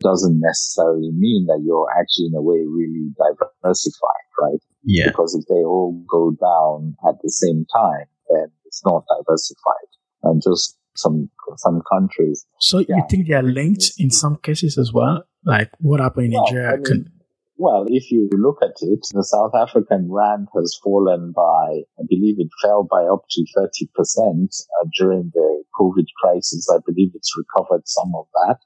doesn't 0.00 0.40
necessarily 0.40 1.10
mean 1.12 1.46
that 1.46 1.62
you're 1.64 1.88
actually 1.98 2.26
in 2.26 2.34
a 2.36 2.42
way 2.42 2.60
really 2.68 3.12
diversified, 3.16 4.26
right? 4.40 4.60
Yeah. 4.84 5.08
Because 5.08 5.34
if 5.34 5.46
they 5.48 5.64
all 5.64 6.04
go 6.08 6.30
down 6.32 6.96
at 7.08 7.16
the 7.22 7.30
same 7.30 7.66
time, 7.74 8.06
then 8.30 8.52
it's 8.64 8.82
not 8.84 9.04
diversified. 9.08 9.90
And 10.22 10.42
just 10.42 10.76
some 10.96 11.30
some 11.56 11.82
countries. 11.92 12.46
So 12.58 12.78
yeah, 12.78 12.96
you 12.96 13.04
think 13.08 13.28
they 13.28 13.34
are 13.34 13.42
linked 13.42 13.92
in 13.98 14.10
some 14.10 14.36
cases 14.36 14.78
as 14.78 14.92
well? 14.92 15.24
Like 15.44 15.70
what 15.78 16.00
happened 16.00 16.26
in 16.26 16.32
well, 16.32 16.44
Nigeria? 16.44 16.72
I 16.72 16.76
mean, 16.76 17.10
well, 17.56 17.86
if 17.88 18.10
you 18.10 18.28
look 18.32 18.58
at 18.62 18.76
it, 18.80 19.00
the 19.12 19.24
South 19.24 19.52
African 19.54 20.08
rand 20.10 20.48
has 20.54 20.78
fallen 20.82 21.32
by, 21.34 21.82
I 21.98 22.02
believe 22.08 22.36
it 22.38 22.48
fell 22.62 22.86
by 22.90 23.04
up 23.04 23.24
to 23.30 23.44
30% 23.56 24.44
uh, 24.44 24.88
during 24.98 25.30
the 25.32 25.64
COVID 25.80 26.06
crisis. 26.20 26.68
I 26.72 26.78
believe 26.86 27.12
it's 27.14 27.36
recovered 27.36 27.82
some 27.86 28.12
of 28.14 28.26
that. 28.34 28.58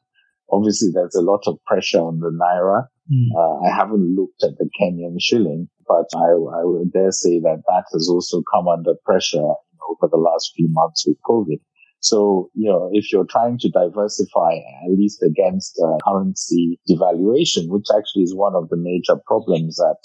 Obviously, 0.51 0.91
there's 0.93 1.15
a 1.15 1.23
lot 1.23 1.43
of 1.47 1.63
pressure 1.65 2.01
on 2.01 2.19
the 2.19 2.31
Naira. 2.31 2.87
Mm. 3.13 3.31
Uh, 3.37 3.69
I 3.69 3.75
haven't 3.75 4.17
looked 4.17 4.43
at 4.43 4.59
the 4.59 4.69
Kenyan 4.81 5.17
shilling, 5.21 5.69
but 5.87 6.07
I, 6.17 6.31
I 6.31 6.65
would 6.65 6.93
dare 6.93 7.13
say 7.13 7.39
that 7.41 7.63
that 7.69 7.85
has 7.93 8.09
also 8.11 8.43
come 8.53 8.67
under 8.67 8.95
pressure 9.05 9.39
over 9.39 10.11
the 10.11 10.19
last 10.19 10.53
few 10.57 10.69
months 10.71 11.05
with 11.07 11.17
COVID. 11.29 11.61
So, 12.01 12.51
you 12.55 12.69
know, 12.69 12.89
if 12.93 13.13
you're 13.13 13.29
trying 13.29 13.59
to 13.59 13.71
diversify 13.71 14.57
at 14.85 14.91
least 14.97 15.23
against 15.23 15.79
uh, 15.79 15.99
currency 16.05 16.81
devaluation, 16.89 17.69
which 17.69 17.87
actually 17.95 18.23
is 18.23 18.35
one 18.35 18.55
of 18.55 18.69
the 18.71 18.77
major 18.77 19.21
problems 19.27 19.77
that 19.77 19.99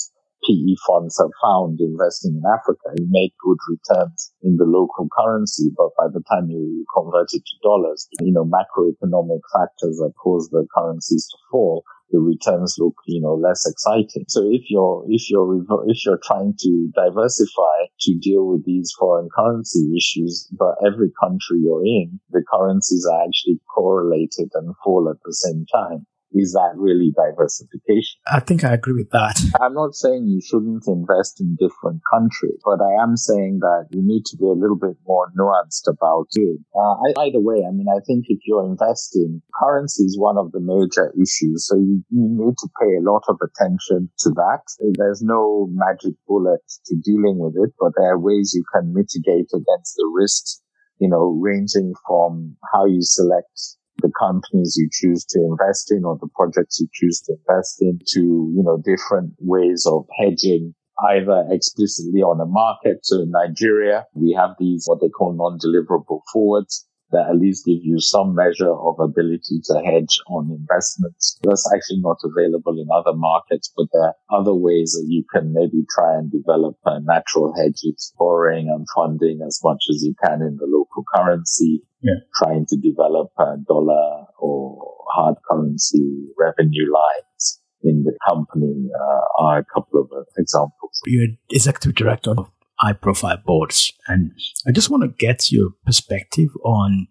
PE 0.46 0.76
funds 0.86 1.18
have 1.18 1.32
found 1.42 1.80
investing 1.80 2.36
in 2.36 2.44
Africa. 2.46 2.94
You 2.98 3.08
make 3.10 3.34
good 3.44 3.58
returns 3.70 4.32
in 4.44 4.58
the 4.58 4.66
local 4.66 5.08
currency, 5.18 5.72
but 5.76 5.90
by 5.98 6.08
the 6.14 6.22
time 6.30 6.50
you 6.50 6.86
convert 6.94 7.34
it 7.34 7.42
to 7.46 7.56
dollars, 7.64 8.08
you 8.22 8.32
know, 8.32 8.46
macroeconomic 8.46 9.42
factors 9.52 9.98
that 9.98 10.14
cause 10.22 10.50
the 10.52 10.68
currencies 10.76 11.28
to 11.32 11.38
fall 11.50 11.84
the 12.12 12.20
returns 12.20 12.76
look, 12.80 12.96
you 13.08 13.22
know, 13.22 13.34
less 13.34 13.66
exciting. 13.66 14.26
So 14.28 14.48
if 14.52 14.64
you're, 14.70 15.06
if 15.10 15.30
you're, 15.30 15.64
if 15.88 16.06
you're 16.06 16.20
trying 16.24 16.54
to 16.60 16.90
diversify 16.96 17.88
to 18.02 18.18
deal 18.20 18.48
with 18.48 18.66
these 18.66 18.94
foreign 18.98 19.30
currency 19.36 19.92
issues, 19.98 20.48
but 20.58 20.76
every 20.86 21.12
country 21.20 21.60
you're 21.62 21.86
in, 21.86 22.20
the 22.32 22.44
currencies 22.52 23.08
are 23.12 23.24
actually 23.24 23.60
correlated 23.74 24.50
and 24.54 24.76
fall 24.84 25.10
at 25.10 25.18
the 25.26 25.34
same 25.34 25.66
time 25.74 26.06
is 26.36 26.52
that 26.52 26.76
really 26.76 27.16
diversification? 27.16 28.20
I 28.28 28.42
think 28.42 28.64
I 28.64 28.74
agree 28.74 28.94
with 28.94 29.10
that. 29.12 29.40
I'm 29.62 29.74
not 29.74 29.96
saying 29.96 30.28
you 30.28 30.42
shouldn't 30.42 30.84
invest 30.86 31.40
in 31.40 31.56
different 31.56 32.02
countries, 32.12 32.60
but 32.64 32.84
I 32.84 33.02
am 33.02 33.16
saying 33.16 33.60
that 33.62 33.88
you 33.92 34.04
need 34.04 34.26
to 34.26 34.38
be 34.38 34.46
a 34.46 34.60
little 34.60 34.76
bit 34.76 34.98
more 35.08 35.32
nuanced 35.32 35.88
about 35.88 36.28
it. 36.36 36.60
Uh, 36.76 37.24
either 37.24 37.40
way, 37.40 37.64
I 37.64 37.72
mean, 37.72 37.88
I 37.88 38.04
think 38.06 38.26
if 38.28 38.40
you're 38.46 38.66
investing, 38.66 39.42
currency 39.56 40.04
is 40.04 40.20
one 40.20 40.38
of 40.38 40.52
the 40.52 40.60
major 40.60 41.14
issues. 41.16 41.68
So 41.68 41.78
you, 41.78 42.04
you 42.12 42.28
need 42.28 42.58
to 42.60 42.70
pay 42.82 43.00
a 43.00 43.06
lot 43.06 43.24
of 43.30 43.40
attention 43.40 44.12
to 44.20 44.30
that. 44.32 44.62
There's 44.98 45.24
no 45.24 45.70
magic 45.72 46.16
bullet 46.28 46.62
to 46.88 46.96
dealing 47.00 47.40
with 47.40 47.56
it, 47.56 47.74
but 47.80 47.94
there 47.98 48.12
are 48.12 48.20
ways 48.20 48.52
you 48.54 48.64
can 48.74 48.94
mitigate 48.94 49.50
against 49.56 49.96
the 49.96 50.12
risks 50.14 50.62
you 51.00 51.10
know, 51.10 51.38
ranging 51.42 51.94
from 52.08 52.56
how 52.74 52.86
you 52.86 53.02
select 53.02 53.78
the 53.98 54.12
companies 54.20 54.76
you 54.78 54.90
choose 54.92 55.26
to 55.26 55.40
invest 55.40 55.92
in 55.92 56.04
or 56.04 56.18
the 56.20 56.30
projects 56.36 56.80
you 56.80 56.88
choose 56.94 57.22
to 57.22 57.36
invest 57.48 57.82
in 57.82 58.00
to, 58.14 58.20
you 58.20 58.64
know, 58.64 58.78
different 58.84 59.34
ways 59.40 59.86
of 59.90 60.06
hedging 60.20 60.74
either 61.12 61.46
explicitly 61.50 62.22
on 62.22 62.38
the 62.38 62.46
market. 62.46 63.00
So 63.04 63.22
in 63.22 63.32
Nigeria, 63.32 64.06
we 64.14 64.38
have 64.40 64.52
these, 64.60 64.84
what 64.86 65.02
they 65.02 65.10
call 65.10 65.34
non-deliverable 65.34 66.22
forwards 66.32 66.86
that 67.16 67.32
at 67.32 67.40
least 67.40 67.66
give 67.66 67.80
you 67.82 68.00
some 68.00 68.36
measure 68.36 68.72
of 68.72 69.00
ability 69.00 69.64
to 69.64 69.82
hedge 69.86 70.20
on 70.28 70.52
investments. 70.52 71.40
That's 71.44 71.64
actually 71.74 72.02
not 72.02 72.20
available 72.24 72.76
in 72.76 72.88
other 72.92 73.16
markets, 73.16 73.72
but 73.76 73.88
there 73.94 74.12
are 74.12 74.16
other 74.30 74.54
ways 74.54 74.92
that 74.92 75.08
you 75.08 75.24
can 75.32 75.54
maybe 75.54 75.86
try 75.96 76.16
and 76.16 76.30
develop 76.30 76.76
uh, 76.86 77.00
natural 77.00 77.54
hedges, 77.56 78.14
borrowing 78.20 78.68
and 78.68 78.86
funding 78.94 79.40
as 79.48 79.62
much 79.64 79.86
as 79.90 80.04
you 80.04 80.14
can 80.24 80.42
in 80.42 80.58
the 80.58 80.68
local 80.68 81.04
currency, 81.16 81.82
yeah. 82.02 82.20
trying 82.36 82.66
to 82.68 82.76
develop 82.76 83.32
a 83.40 83.56
dollar 83.66 84.26
or 84.38 84.94
hard 85.16 85.36
currency 85.50 86.28
revenue 86.38 86.92
lines 86.92 87.62
in 87.82 88.04
the 88.04 88.18
company 88.28 88.90
uh, 88.94 89.44
are 89.44 89.60
a 89.60 89.66
couple 89.66 90.02
of 90.02 90.12
uh, 90.12 90.24
examples. 90.38 91.02
You're 91.06 91.28
executive 91.50 91.96
director 91.96 92.32
of 92.32 92.50
high 92.80 92.94
profile 92.94 93.38
boards. 93.46 93.94
And 94.08 94.32
I 94.68 94.72
just 94.72 94.90
want 94.90 95.04
to 95.04 95.10
get 95.10 95.52
your 95.52 95.72
perspective 95.86 96.50
on 96.64 97.08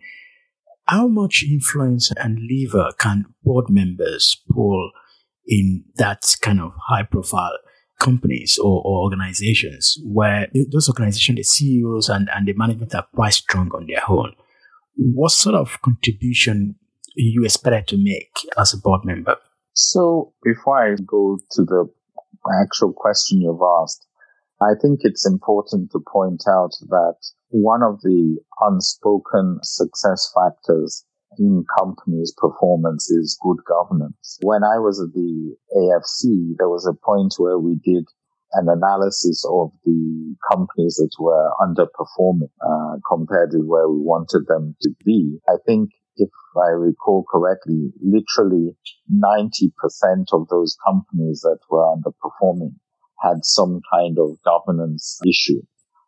how 0.87 1.09
much 1.09 1.45
influence 1.49 2.13
and 2.17 2.39
lever 2.51 2.91
can 2.99 3.25
board 3.43 3.71
members 3.71 4.43
pull 4.51 4.91
in 5.47 5.85
that 5.97 6.37
kind 6.41 6.61
of 6.61 6.73
high 6.89 7.03
profile 7.03 7.57
companies 8.01 8.59
or, 8.59 8.83
or, 8.85 9.03
organizations 9.03 9.99
where 10.05 10.49
those 10.73 10.89
organizations, 10.89 11.37
the 11.37 11.43
CEOs 11.43 12.09
and, 12.09 12.29
and 12.35 12.47
the 12.47 12.53
management 12.55 12.95
are 12.95 13.07
quite 13.15 13.33
strong 13.33 13.71
on 13.75 13.87
their 13.87 14.03
own. 14.09 14.33
What 14.97 15.33
sort 15.33 15.55
of 15.55 15.81
contribution 15.83 16.77
you 17.15 17.45
expect 17.45 17.91
to 17.91 17.97
make 17.97 18.31
as 18.59 18.75
a 18.75 18.79
board 18.79 19.05
member? 19.05 19.37
So 19.75 20.33
before 20.43 20.93
I 20.93 20.97
go 21.07 21.39
to 21.53 21.65
the 21.65 21.89
actual 22.63 22.93
question 22.93 23.41
you've 23.41 23.61
asked, 23.83 24.07
I 24.61 24.75
think 24.81 25.01
it's 25.03 25.27
important 25.27 25.91
to 25.93 26.01
point 26.01 26.45
out 26.49 26.71
that 26.89 27.17
one 27.51 27.83
of 27.83 28.01
the 28.03 28.39
unspoken 28.61 29.59
success 29.63 30.33
factors 30.35 31.05
in 31.39 31.65
companies' 31.79 32.33
performance 32.37 33.11
is 33.11 33.39
good 33.43 33.59
governance. 33.67 34.39
When 34.43 34.63
I 34.63 34.79
was 34.79 35.01
at 35.01 35.13
the 35.13 35.57
AFC, 35.77 36.55
there 36.59 36.69
was 36.69 36.87
a 36.87 36.95
point 36.95 37.35
where 37.39 37.59
we 37.59 37.75
did 37.83 38.05
an 38.53 38.69
analysis 38.69 39.45
of 39.51 39.73
the 39.85 40.37
companies 40.53 40.95
that 40.97 41.11
were 41.19 41.51
underperforming 41.61 42.51
uh, 42.63 42.99
compared 43.09 43.51
to 43.51 43.59
where 43.59 43.89
we 43.89 43.99
wanted 43.99 44.47
them 44.47 44.77
to 44.83 44.91
be. 45.05 45.39
I 45.49 45.57
think 45.67 45.91
if 46.17 46.31
I 46.57 46.71
recall 46.71 47.25
correctly, 47.29 47.93
literally 48.01 48.77
90% 49.13 49.73
of 50.33 50.47
those 50.49 50.77
companies 50.87 51.41
that 51.41 51.59
were 51.69 51.85
underperforming 51.97 52.77
had 53.25 53.45
some 53.45 53.81
kind 53.93 54.19
of 54.19 54.37
governance 54.45 55.19
issue. 55.27 55.63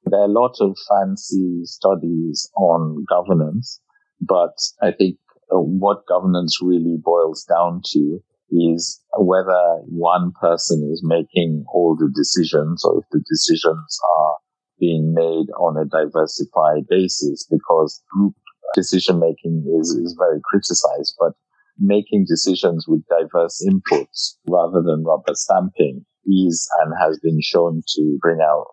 There 0.05 0.21
are 0.21 0.29
a 0.29 0.41
lot 0.41 0.57
of 0.61 0.77
fancy 0.89 1.63
studies 1.65 2.49
on 2.57 3.05
governance, 3.09 3.81
but 4.21 4.55
I 4.83 4.93
think 4.93 5.19
uh, 5.53 5.59
what 5.59 6.07
governance 6.07 6.59
really 6.63 6.97
boils 7.03 7.45
down 7.45 7.81
to 7.93 8.19
is 8.51 9.01
whether 9.19 9.81
one 9.87 10.33
person 10.41 10.89
is 10.93 11.03
making 11.05 11.65
all 11.73 11.97
the 11.99 12.11
decisions 12.15 12.85
or 12.85 12.99
if 12.99 13.05
the 13.11 13.23
decisions 13.29 13.99
are 14.17 14.37
being 14.79 15.13
made 15.15 15.51
on 15.59 15.77
a 15.77 15.85
diversified 15.85 16.87
basis 16.89 17.47
because 17.51 18.03
group 18.13 18.35
decision 18.75 19.19
making 19.19 19.65
is, 19.81 19.91
is 19.91 20.15
very 20.19 20.41
criticized, 20.45 21.15
but 21.19 21.33
making 21.79 22.25
decisions 22.29 22.87
with 22.87 23.03
diverse 23.09 23.65
inputs 23.67 24.37
rather 24.49 24.83
than 24.83 25.05
rubber 25.05 25.35
stamping 25.35 26.05
is 26.27 26.69
and 26.83 26.93
has 27.01 27.19
been 27.23 27.41
shown 27.41 27.83
to 27.95 28.19
bring 28.21 28.41
out 28.41 28.67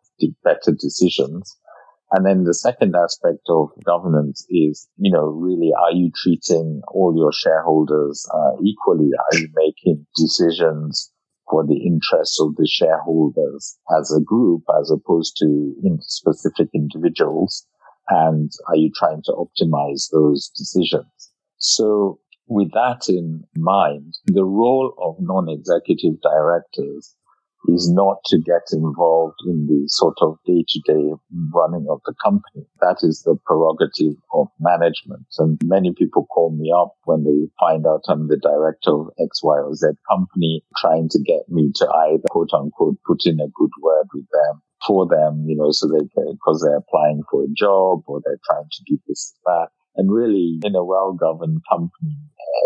better 0.43 0.71
decisions. 0.71 1.57
And 2.11 2.25
then 2.25 2.43
the 2.43 2.53
second 2.53 2.95
aspect 2.95 3.41
of 3.49 3.69
governance 3.83 4.45
is, 4.49 4.87
you 4.97 5.11
know, 5.11 5.25
really, 5.25 5.71
are 5.81 5.91
you 5.91 6.11
treating 6.15 6.81
all 6.89 7.13
your 7.15 7.31
shareholders 7.33 8.27
uh, 8.31 8.61
equally? 8.63 9.09
Are 9.17 9.39
you 9.39 9.49
making 9.55 10.05
decisions 10.15 11.11
for 11.49 11.65
the 11.65 11.77
interests 11.83 12.39
of 12.39 12.55
the 12.55 12.67
shareholders 12.67 13.77
as 13.99 14.15
a 14.15 14.21
group 14.21 14.61
as 14.79 14.91
opposed 14.91 15.37
to 15.37 15.75
in 15.83 15.97
specific 16.01 16.69
individuals? 16.75 17.65
And 18.09 18.51
are 18.67 18.77
you 18.77 18.91
trying 18.95 19.23
to 19.25 19.31
optimize 19.31 20.09
those 20.11 20.51
decisions? 20.55 21.31
So 21.57 22.19
with 22.47 22.71
that 22.73 23.09
in 23.09 23.43
mind, 23.55 24.13
the 24.25 24.45
role 24.45 24.93
of 25.01 25.15
non-executive 25.19 26.21
directors 26.21 27.15
is 27.67 27.91
not 27.91 28.17
to 28.25 28.37
get 28.39 28.63
involved 28.71 29.37
in 29.47 29.67
the 29.67 29.83
sort 29.87 30.17
of 30.21 30.37
day-to-day 30.45 31.13
running 31.53 31.87
of 31.89 32.01
the 32.05 32.13
company. 32.23 32.65
That 32.81 32.97
is 33.01 33.23
the 33.23 33.37
prerogative 33.45 34.17
of 34.33 34.47
management. 34.59 35.25
And 35.37 35.59
many 35.63 35.93
people 35.97 36.25
call 36.25 36.51
me 36.51 36.73
up 36.75 36.95
when 37.05 37.23
they 37.23 37.47
find 37.59 37.85
out 37.87 38.03
I'm 38.07 38.27
the 38.27 38.37
director 38.37 38.91
of 38.91 39.09
X, 39.19 39.41
Y, 39.43 39.57
or 39.57 39.73
Z 39.73 39.87
company, 40.09 40.63
trying 40.77 41.09
to 41.09 41.19
get 41.23 41.47
me 41.47 41.71
to 41.75 41.87
either 41.87 42.23
quote 42.29 42.53
unquote 42.53 42.97
put 43.05 43.25
in 43.25 43.39
a 43.39 43.47
good 43.55 43.71
word 43.81 44.07
with 44.13 44.27
them 44.31 44.61
for 44.85 45.07
them, 45.07 45.45
you 45.47 45.55
know, 45.55 45.71
so 45.71 45.87
they 45.87 46.03
because 46.03 46.61
they're 46.61 46.83
applying 46.83 47.23
for 47.31 47.43
a 47.43 47.53
job 47.55 48.03
or 48.07 48.21
they're 48.25 48.39
trying 48.49 48.67
to 48.69 48.83
do 48.85 48.99
this, 49.07 49.33
that. 49.45 49.67
And 49.95 50.11
really, 50.11 50.59
in 50.63 50.75
a 50.75 50.83
well-governed 50.83 51.61
company, 51.69 52.17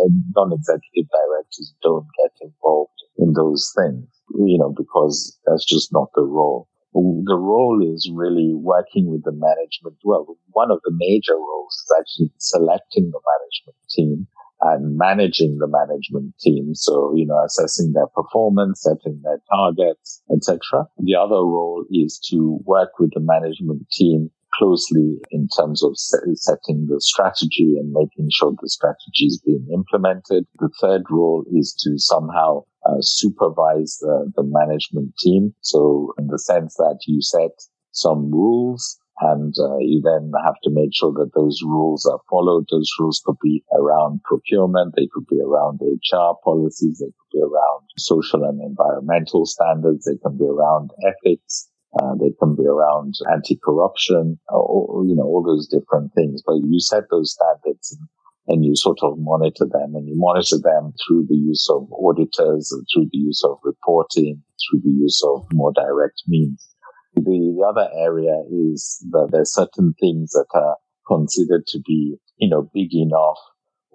uh, 0.01 0.09
non-executive 0.33 1.11
directors 1.11 1.73
don't 1.83 2.07
get 2.23 2.31
involved 2.41 2.96
in 3.17 3.33
those 3.33 3.71
things, 3.77 4.05
you 4.35 4.57
know, 4.57 4.73
because 4.75 5.37
that's 5.45 5.65
just 5.65 5.91
not 5.91 6.09
the 6.15 6.23
role. 6.23 6.67
The 6.93 7.37
role 7.37 7.79
is 7.83 8.09
really 8.11 8.53
working 8.55 9.11
with 9.11 9.23
the 9.23 9.31
management. 9.31 9.97
Well, 10.03 10.37
one 10.51 10.71
of 10.71 10.79
the 10.83 10.91
major 10.93 11.35
roles 11.35 11.73
is 11.73 11.93
actually 11.99 12.31
selecting 12.39 13.11
the 13.11 13.19
management 13.21 13.77
team 13.89 14.27
and 14.61 14.97
managing 14.97 15.59
the 15.59 15.67
management 15.67 16.33
team. 16.39 16.73
So, 16.73 17.13
you 17.15 17.27
know, 17.27 17.37
assessing 17.45 17.93
their 17.93 18.07
performance, 18.07 18.81
setting 18.81 19.21
their 19.23 19.39
targets, 19.51 20.23
etc. 20.33 20.87
The 20.97 21.15
other 21.15 21.43
role 21.43 21.85
is 21.91 22.19
to 22.31 22.59
work 22.65 22.97
with 22.99 23.11
the 23.13 23.21
management 23.21 23.87
team 23.91 24.31
closely 24.57 25.17
in 25.31 25.47
terms 25.57 25.83
of 25.83 25.93
setting 25.95 26.87
the 26.87 26.99
strategy 26.99 27.75
and 27.77 27.91
making 27.91 28.29
sure 28.31 28.53
the 28.61 28.69
strategy 28.69 29.25
is 29.25 29.41
being 29.45 29.67
implemented. 29.73 30.45
The 30.59 30.69
third 30.81 31.03
role 31.09 31.45
is 31.53 31.73
to 31.83 31.97
somehow 31.97 32.63
uh, 32.85 32.97
supervise 33.01 33.97
the, 34.01 34.31
the 34.35 34.43
management 34.43 35.13
team. 35.19 35.53
So 35.61 36.13
in 36.17 36.27
the 36.27 36.39
sense 36.39 36.75
that 36.75 36.99
you 37.07 37.21
set 37.21 37.51
some 37.91 38.31
rules 38.31 38.99
and 39.19 39.53
uh, 39.59 39.77
you 39.79 40.01
then 40.03 40.31
have 40.45 40.55
to 40.63 40.69
make 40.69 40.91
sure 40.93 41.11
that 41.13 41.31
those 41.33 41.61
rules 41.63 42.05
are 42.05 42.19
followed. 42.29 42.65
Those 42.69 42.89
rules 42.99 43.21
could 43.25 43.37
be 43.41 43.63
around 43.73 44.21
procurement, 44.23 44.93
they 44.95 45.07
could 45.11 45.25
be 45.27 45.41
around 45.41 45.81
HR 45.81 46.37
policies, 46.43 46.99
they 46.99 47.07
could 47.07 47.31
be 47.33 47.41
around 47.41 47.87
social 47.97 48.43
and 48.43 48.61
environmental 48.61 49.45
standards, 49.45 50.05
they 50.05 50.17
can 50.17 50.37
be 50.37 50.45
around 50.45 50.91
ethics. 51.03 51.69
Uh, 51.95 52.13
they 52.19 52.31
can 52.39 52.55
be 52.55 52.65
around 52.65 53.13
anti-corruption, 53.31 54.39
or, 54.49 55.05
you 55.05 55.15
know, 55.15 55.23
all 55.23 55.41
those 55.41 55.67
different 55.67 56.13
things. 56.13 56.43
But 56.45 56.57
you 56.57 56.79
set 56.79 57.03
those 57.09 57.31
standards 57.31 57.95
and, 57.97 58.07
and 58.47 58.65
you 58.65 58.75
sort 58.75 58.99
of 59.01 59.17
monitor 59.17 59.65
them 59.65 59.95
and 59.95 60.07
you 60.07 60.15
monitor 60.15 60.57
them 60.61 60.93
through 61.07 61.27
the 61.29 61.35
use 61.35 61.67
of 61.71 61.87
auditors, 61.93 62.75
through 62.93 63.07
the 63.11 63.17
use 63.17 63.41
of 63.43 63.57
reporting, 63.63 64.43
through 64.69 64.81
the 64.83 64.91
use 64.91 65.23
of 65.25 65.45
more 65.53 65.71
direct 65.73 66.23
means. 66.27 66.67
The, 67.15 67.21
the 67.23 67.65
other 67.67 67.89
area 67.97 68.43
is 68.51 69.03
that 69.11 69.29
there's 69.31 69.53
certain 69.53 69.95
things 69.99 70.31
that 70.31 70.47
are 70.53 70.75
considered 71.07 71.65
to 71.67 71.79
be, 71.87 72.17
you 72.37 72.49
know, 72.49 72.69
big 72.73 72.93
enough 72.93 73.39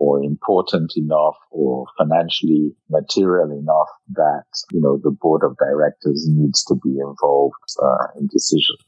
or 0.02 0.20
important 0.24 0.90
enough 0.96 1.36
or 1.52 1.86
financially 1.96 2.74
material 2.90 3.52
enough 3.52 3.90
that, 4.10 4.48
you 4.72 4.80
know, 4.80 4.98
the 5.06 5.14
board 5.24 5.42
of 5.44 5.56
directors 5.58 6.26
needs 6.28 6.64
to 6.64 6.74
be 6.82 6.98
involved 6.98 7.54
uh, 7.80 8.08
in 8.18 8.26
decisions. 8.26 8.82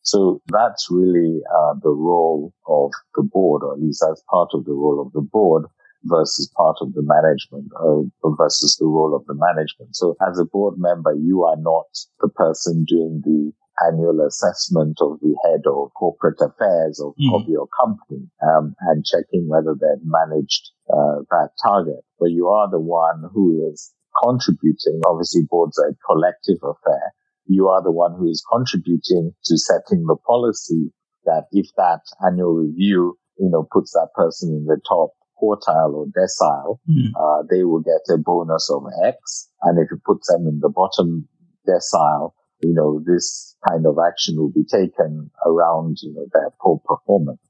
So 0.00 0.40
that's 0.48 0.88
really 0.90 1.42
uh, 1.58 1.74
the 1.82 1.90
role 1.90 2.54
of 2.66 2.90
the 3.16 3.22
board, 3.22 3.64
or 3.64 3.74
at 3.74 3.82
least 3.82 4.02
that's 4.06 4.22
part 4.30 4.48
of 4.54 4.64
the 4.64 4.72
role 4.72 4.98
of 5.04 5.12
the 5.12 5.20
board 5.20 5.64
versus 6.04 6.50
part 6.56 6.78
of 6.80 6.94
the 6.94 7.02
management, 7.02 7.68
uh, 7.78 8.30
versus 8.40 8.76
the 8.80 8.86
role 8.86 9.14
of 9.14 9.26
the 9.26 9.34
management. 9.34 9.94
So 9.94 10.16
as 10.26 10.38
a 10.38 10.46
board 10.46 10.76
member, 10.78 11.12
you 11.14 11.44
are 11.44 11.56
not 11.58 11.90
the 12.20 12.28
person 12.28 12.86
doing 12.88 13.20
the 13.24 13.52
annual 13.84 14.24
assessment 14.26 14.98
of 15.00 15.18
the 15.20 15.36
head 15.44 15.60
of 15.66 15.92
corporate 15.94 16.40
affairs 16.40 17.00
of, 17.00 17.14
mm. 17.20 17.34
of 17.34 17.48
your 17.48 17.66
company 17.80 18.28
um, 18.42 18.74
and 18.80 19.04
checking 19.04 19.48
whether 19.48 19.74
they've 19.74 20.04
managed 20.04 20.70
uh, 20.92 21.20
that 21.30 21.50
target. 21.62 22.04
But 22.18 22.30
you 22.30 22.48
are 22.48 22.70
the 22.70 22.80
one 22.80 23.28
who 23.32 23.68
is 23.70 23.92
contributing. 24.22 25.00
Obviously, 25.06 25.42
boards 25.48 25.78
are 25.78 25.90
a 25.90 25.98
collective 26.06 26.58
affair. 26.62 27.12
You 27.46 27.68
are 27.68 27.82
the 27.82 27.92
one 27.92 28.14
who 28.18 28.28
is 28.28 28.44
contributing 28.50 29.32
to 29.44 29.58
setting 29.58 30.06
the 30.06 30.16
policy 30.26 30.92
that 31.24 31.44
if 31.52 31.66
that 31.76 32.00
annual 32.26 32.54
review, 32.54 33.18
you 33.38 33.50
know, 33.50 33.68
puts 33.70 33.92
that 33.92 34.08
person 34.14 34.50
in 34.50 34.64
the 34.64 34.80
top 34.88 35.10
quartile 35.40 35.92
or 35.92 36.06
decile, 36.06 36.78
mm. 36.88 37.10
uh, 37.14 37.42
they 37.50 37.62
will 37.64 37.82
get 37.82 38.00
a 38.12 38.18
bonus 38.18 38.70
of 38.70 38.84
X. 39.04 39.48
And 39.62 39.78
if 39.78 39.92
it 39.92 40.02
puts 40.04 40.32
them 40.32 40.46
in 40.46 40.60
the 40.60 40.70
bottom 40.70 41.28
decile, 41.68 42.32
you 42.60 42.72
know, 42.72 43.02
this 43.04 43.56
kind 43.68 43.86
of 43.86 43.96
action 44.06 44.36
will 44.36 44.52
be 44.52 44.64
taken 44.64 45.30
around, 45.44 45.98
you 46.02 46.12
know, 46.14 46.26
their 46.32 46.50
poor 46.60 46.80
performance. 46.84 47.40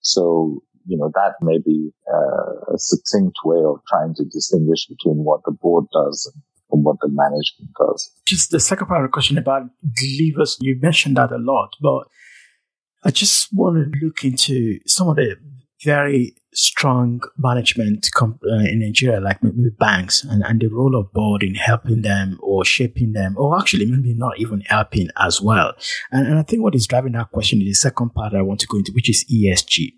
So, 0.00 0.62
you 0.86 0.96
know, 0.98 1.10
that 1.14 1.34
may 1.40 1.58
be 1.58 1.90
uh, 2.12 2.74
a 2.74 2.78
succinct 2.78 3.36
way 3.44 3.62
of 3.64 3.80
trying 3.88 4.14
to 4.16 4.24
distinguish 4.24 4.86
between 4.86 5.24
what 5.24 5.40
the 5.44 5.52
board 5.52 5.86
does 5.92 6.30
and, 6.34 6.42
what 6.82 6.96
the 7.00 7.08
management 7.08 7.70
does. 7.78 8.10
Just 8.26 8.50
the 8.50 8.58
second 8.58 8.88
part 8.88 9.04
of 9.04 9.08
the 9.08 9.12
question 9.12 9.38
about 9.38 9.62
levers, 10.18 10.58
you 10.60 10.76
mentioned 10.82 11.16
that 11.16 11.30
a 11.30 11.38
lot, 11.38 11.70
but 11.80 12.08
I 13.04 13.12
just 13.12 13.48
want 13.52 13.76
to 13.76 14.04
look 14.04 14.24
into 14.24 14.80
some 14.84 15.08
of 15.08 15.14
the 15.14 15.36
very 15.84 16.34
strong 16.52 17.20
management 17.36 18.08
comp- 18.14 18.42
uh, 18.44 18.64
in 18.64 18.80
Nigeria, 18.80 19.20
like 19.20 19.42
maybe 19.42 19.70
banks, 19.78 20.24
and, 20.24 20.42
and 20.44 20.60
the 20.60 20.68
role 20.68 20.96
of 20.96 21.12
board 21.12 21.42
in 21.42 21.54
helping 21.54 22.02
them 22.02 22.38
or 22.42 22.64
shaping 22.64 23.12
them, 23.12 23.34
or 23.36 23.58
actually 23.58 23.86
maybe 23.86 24.14
not 24.14 24.38
even 24.38 24.60
helping 24.62 25.08
as 25.18 25.40
well. 25.40 25.74
And, 26.10 26.26
and 26.26 26.38
I 26.38 26.42
think 26.42 26.62
what 26.62 26.74
is 26.74 26.86
driving 26.86 27.12
that 27.12 27.32
question 27.32 27.60
is 27.60 27.66
the 27.66 27.74
second 27.74 28.14
part 28.14 28.34
I 28.34 28.42
want 28.42 28.60
to 28.60 28.66
go 28.66 28.78
into, 28.78 28.92
which 28.92 29.10
is 29.10 29.24
ESG. 29.32 29.92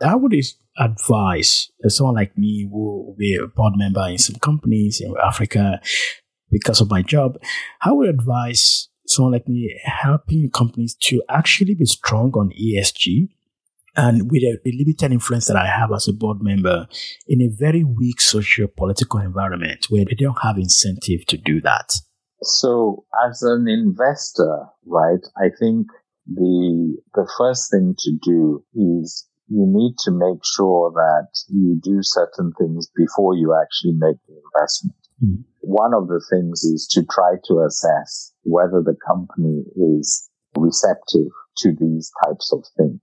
I 0.00 0.14
would 0.14 0.34
advise 0.78 1.70
someone 1.88 2.14
like 2.14 2.38
me 2.38 2.68
who 2.70 3.06
will 3.06 3.16
be 3.18 3.36
a 3.36 3.46
board 3.46 3.74
member 3.76 4.08
in 4.08 4.18
some 4.18 4.36
companies 4.36 5.00
in 5.00 5.14
Africa 5.22 5.80
because 6.50 6.80
of 6.80 6.90
my 6.90 7.02
job, 7.02 7.38
I 7.82 7.92
would 7.92 8.08
advise 8.08 8.88
someone 9.06 9.32
like 9.32 9.48
me 9.48 9.78
helping 9.84 10.50
companies 10.50 10.94
to 10.94 11.22
actually 11.28 11.74
be 11.74 11.84
strong 11.84 12.32
on 12.32 12.50
ESG 12.50 13.28
and 13.96 14.30
with 14.30 14.42
a, 14.42 14.58
limited 14.64 15.12
influence 15.12 15.46
that 15.46 15.56
I 15.56 15.66
have 15.66 15.92
as 15.92 16.08
a 16.08 16.12
board 16.12 16.38
member 16.40 16.86
in 17.26 17.40
a 17.42 17.48
very 17.48 17.84
weak 17.84 18.20
socio 18.20 18.66
political 18.66 19.20
environment 19.20 19.86
where 19.88 20.04
they 20.04 20.14
don't 20.14 20.38
have 20.42 20.58
incentive 20.58 21.26
to 21.26 21.36
do 21.36 21.60
that. 21.62 21.92
So 22.42 23.04
as 23.26 23.42
an 23.42 23.66
investor, 23.68 24.66
right, 24.86 25.20
I 25.36 25.50
think 25.58 25.88
the, 26.26 26.96
the 27.14 27.30
first 27.36 27.70
thing 27.70 27.94
to 27.98 28.12
do 28.22 28.64
is 28.74 29.26
you 29.48 29.66
need 29.66 29.96
to 30.04 30.12
make 30.12 30.40
sure 30.44 30.92
that 30.92 31.28
you 31.48 31.78
do 31.82 31.98
certain 32.02 32.52
things 32.58 32.88
before 32.96 33.34
you 33.34 33.54
actually 33.60 33.94
make 33.98 34.16
the 34.28 34.40
investment. 34.54 34.96
Mm. 35.22 35.44
One 35.60 35.92
of 35.92 36.06
the 36.06 36.24
things 36.30 36.62
is 36.62 36.86
to 36.92 37.04
try 37.04 37.34
to 37.48 37.64
assess 37.66 38.32
whether 38.42 38.80
the 38.82 38.96
company 39.06 39.64
is 39.98 40.30
receptive 40.56 41.32
to 41.58 41.72
these 41.78 42.10
types 42.24 42.52
of 42.52 42.64
things 42.76 43.00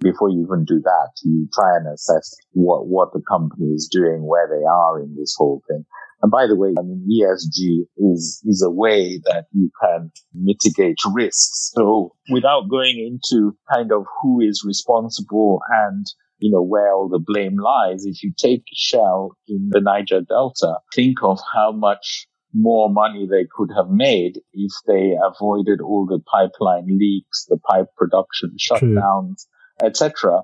before 0.00 0.30
you 0.30 0.42
even 0.44 0.64
do 0.64 0.80
that, 0.82 1.10
you 1.22 1.48
try 1.52 1.76
and 1.76 1.86
assess 1.92 2.34
what, 2.52 2.86
what 2.86 3.12
the 3.12 3.22
company 3.28 3.72
is 3.72 3.88
doing, 3.90 4.26
where 4.26 4.48
they 4.48 4.64
are 4.64 5.00
in 5.00 5.14
this 5.16 5.34
whole 5.36 5.62
thing. 5.68 5.84
And 6.22 6.30
by 6.30 6.46
the 6.46 6.56
way, 6.56 6.74
I 6.78 6.82
mean, 6.82 7.08
ESG 7.08 7.86
is, 8.12 8.42
is 8.44 8.62
a 8.66 8.70
way 8.70 9.20
that 9.24 9.46
you 9.52 9.70
can 9.82 10.10
mitigate 10.34 10.98
risks. 11.12 11.72
So 11.74 12.14
without 12.30 12.68
going 12.68 12.98
into 12.98 13.56
kind 13.72 13.90
of 13.90 14.04
who 14.20 14.40
is 14.40 14.62
responsible 14.66 15.60
and 15.70 16.06
you 16.40 16.50
know, 16.50 16.62
where 16.62 16.92
all 16.92 17.08
the 17.08 17.18
blame 17.18 17.56
lies. 17.58 18.04
If 18.06 18.22
you 18.22 18.32
take 18.36 18.64
Shell 18.74 19.36
in 19.46 19.68
the 19.70 19.80
Niger 19.80 20.22
Delta, 20.22 20.78
think 20.94 21.18
of 21.22 21.38
how 21.54 21.70
much 21.70 22.26
more 22.52 22.90
money 22.90 23.28
they 23.30 23.46
could 23.54 23.70
have 23.76 23.90
made 23.90 24.40
if 24.52 24.72
they 24.86 25.12
avoided 25.22 25.80
all 25.80 26.06
the 26.06 26.18
pipeline 26.18 26.86
leaks, 26.98 27.46
the 27.48 27.58
pipe 27.58 27.86
production 27.96 28.56
shutdowns, 28.58 29.46
etc., 29.82 30.42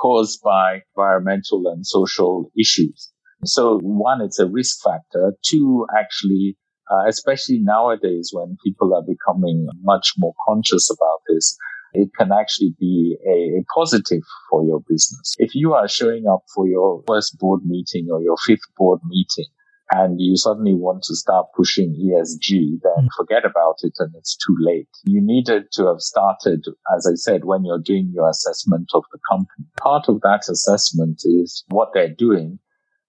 caused 0.00 0.40
by 0.42 0.82
environmental 0.96 1.64
and 1.66 1.86
social 1.86 2.50
issues. 2.58 3.10
So 3.44 3.78
one, 3.82 4.20
it's 4.20 4.38
a 4.38 4.46
risk 4.46 4.78
factor. 4.84 5.32
Two, 5.44 5.86
actually, 5.96 6.56
uh, 6.90 7.06
especially 7.08 7.58
nowadays 7.60 8.30
when 8.32 8.56
people 8.64 8.94
are 8.94 9.02
becoming 9.02 9.68
much 9.82 10.12
more 10.18 10.34
conscious 10.46 10.90
about 10.90 11.20
this, 11.28 11.56
it 11.92 12.10
can 12.16 12.30
actually 12.32 12.74
be 12.78 13.16
a, 13.26 13.60
a, 13.60 13.64
positive 13.74 14.22
for 14.48 14.64
your 14.64 14.80
business. 14.88 15.34
If 15.38 15.54
you 15.54 15.72
are 15.74 15.88
showing 15.88 16.24
up 16.30 16.42
for 16.54 16.68
your 16.68 17.02
first 17.06 17.38
board 17.38 17.62
meeting 17.64 18.08
or 18.12 18.20
your 18.20 18.36
fifth 18.46 18.68
board 18.76 19.00
meeting 19.08 19.46
and 19.92 20.20
you 20.20 20.36
suddenly 20.36 20.74
want 20.74 21.02
to 21.04 21.16
start 21.16 21.46
pushing 21.56 21.94
ESG, 21.94 22.80
then 22.82 23.04
mm. 23.04 23.08
forget 23.16 23.44
about 23.44 23.76
it 23.82 23.92
and 23.98 24.12
it's 24.16 24.36
too 24.36 24.56
late. 24.60 24.88
You 25.04 25.20
needed 25.20 25.64
to 25.72 25.86
have 25.86 26.00
started, 26.00 26.64
as 26.96 27.06
I 27.10 27.14
said, 27.14 27.44
when 27.44 27.64
you're 27.64 27.78
doing 27.78 28.12
your 28.14 28.28
assessment 28.28 28.90
of 28.94 29.04
the 29.12 29.18
company. 29.28 29.66
Part 29.80 30.08
of 30.08 30.20
that 30.22 30.42
assessment 30.48 31.22
is 31.24 31.64
what 31.68 31.90
they're 31.94 32.14
doing 32.14 32.58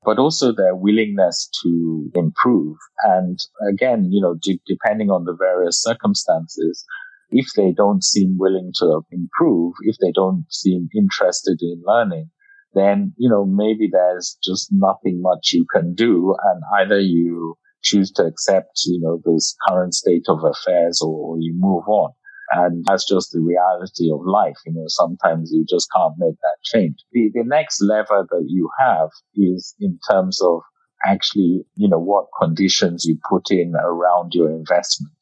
but 0.03 0.17
also 0.17 0.51
their 0.51 0.75
willingness 0.75 1.49
to 1.63 2.11
improve. 2.15 2.77
And 3.03 3.39
again, 3.69 4.07
you 4.11 4.21
know, 4.21 4.35
de- 4.41 4.61
depending 4.65 5.11
on 5.11 5.25
the 5.25 5.35
various 5.35 5.81
circumstances, 5.81 6.83
if 7.29 7.47
they 7.55 7.71
don't 7.71 8.03
seem 8.03 8.37
willing 8.37 8.71
to 8.77 9.01
improve, 9.11 9.75
if 9.81 9.97
they 10.01 10.11
don't 10.11 10.45
seem 10.49 10.89
interested 10.95 11.59
in 11.61 11.81
learning, 11.85 12.29
then, 12.73 13.13
you 13.17 13.29
know, 13.29 13.45
maybe 13.45 13.89
there's 13.91 14.37
just 14.43 14.69
nothing 14.71 15.21
much 15.21 15.51
you 15.53 15.65
can 15.73 15.93
do. 15.93 16.35
And 16.43 16.63
either 16.79 16.99
you 16.99 17.55
choose 17.83 18.11
to 18.13 18.23
accept, 18.23 18.81
you 18.85 18.99
know, 19.01 19.21
this 19.25 19.55
current 19.67 19.93
state 19.93 20.25
of 20.27 20.43
affairs 20.43 21.01
or 21.01 21.37
you 21.39 21.53
move 21.57 21.87
on. 21.87 22.11
And 22.53 22.83
that's 22.85 23.07
just 23.07 23.31
the 23.31 23.39
reality 23.39 24.11
of 24.11 24.19
life. 24.25 24.57
You 24.65 24.73
know, 24.73 24.85
sometimes 24.87 25.51
you 25.53 25.65
just 25.67 25.87
can't 25.95 26.13
make 26.17 26.35
that 26.41 26.57
change. 26.63 26.95
The, 27.11 27.31
the 27.33 27.43
next 27.45 27.81
lever 27.81 28.27
that 28.29 28.45
you 28.47 28.69
have 28.79 29.09
is 29.35 29.73
in 29.79 29.99
terms 30.09 30.41
of 30.41 30.61
actually, 31.05 31.63
you 31.75 31.89
know, 31.89 31.99
what 31.99 32.25
conditions 32.39 33.05
you 33.05 33.17
put 33.29 33.51
in 33.51 33.73
around 33.75 34.33
your 34.33 34.51
investment. 34.51 35.15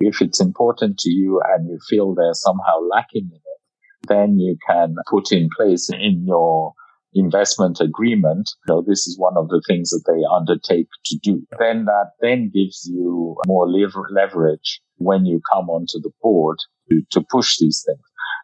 If 0.00 0.22
it's 0.22 0.40
important 0.40 0.98
to 0.98 1.10
you 1.10 1.42
and 1.44 1.68
you 1.68 1.78
feel 1.88 2.14
they're 2.14 2.32
somehow 2.32 2.78
lacking 2.90 3.28
in 3.32 3.36
it, 3.36 4.08
then 4.08 4.38
you 4.38 4.56
can 4.68 4.94
put 5.10 5.32
in 5.32 5.48
place 5.56 5.90
in 5.90 6.24
your 6.26 6.72
investment 7.18 7.80
agreement. 7.80 8.50
You 8.66 8.74
know, 8.74 8.84
this 8.86 9.06
is 9.06 9.18
one 9.18 9.36
of 9.36 9.48
the 9.48 9.62
things 9.66 9.90
that 9.90 10.04
they 10.06 10.22
undertake 10.30 10.88
to 11.06 11.18
do. 11.22 11.46
Then 11.58 11.84
that 11.86 12.12
then 12.20 12.50
gives 12.52 12.88
you 12.90 13.36
more 13.46 13.68
lever- 13.68 14.08
leverage 14.10 14.80
when 14.96 15.26
you 15.26 15.40
come 15.52 15.68
onto 15.68 16.00
the 16.00 16.10
board 16.22 16.58
to, 16.90 17.02
to 17.12 17.24
push 17.30 17.58
these 17.58 17.84
things. 17.86 18.00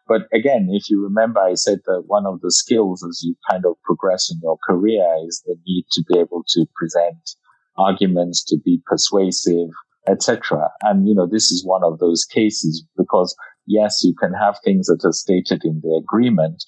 But 0.07 0.27
again, 0.33 0.67
if 0.71 0.89
you 0.89 1.01
remember, 1.03 1.39
I 1.39 1.55
said 1.55 1.79
that 1.85 2.03
one 2.05 2.25
of 2.25 2.41
the 2.41 2.51
skills 2.51 3.03
as 3.07 3.21
you 3.23 3.35
kind 3.49 3.65
of 3.65 3.75
progress 3.83 4.31
in 4.31 4.39
your 4.43 4.57
career 4.67 5.03
is 5.27 5.41
the 5.45 5.55
need 5.65 5.85
to 5.93 6.03
be 6.07 6.19
able 6.19 6.43
to 6.49 6.65
present 6.75 7.31
arguments, 7.77 8.43
to 8.45 8.57
be 8.63 8.81
persuasive, 8.85 9.69
etc. 10.07 10.69
And, 10.83 11.07
you 11.07 11.15
know, 11.15 11.27
this 11.27 11.51
is 11.51 11.65
one 11.65 11.83
of 11.83 11.97
those 11.97 12.23
cases 12.23 12.85
because 12.95 13.35
yes, 13.65 14.03
you 14.03 14.13
can 14.19 14.33
have 14.33 14.57
things 14.63 14.87
that 14.87 15.01
are 15.03 15.11
stated 15.11 15.63
in 15.63 15.81
the 15.81 16.01
agreement, 16.03 16.63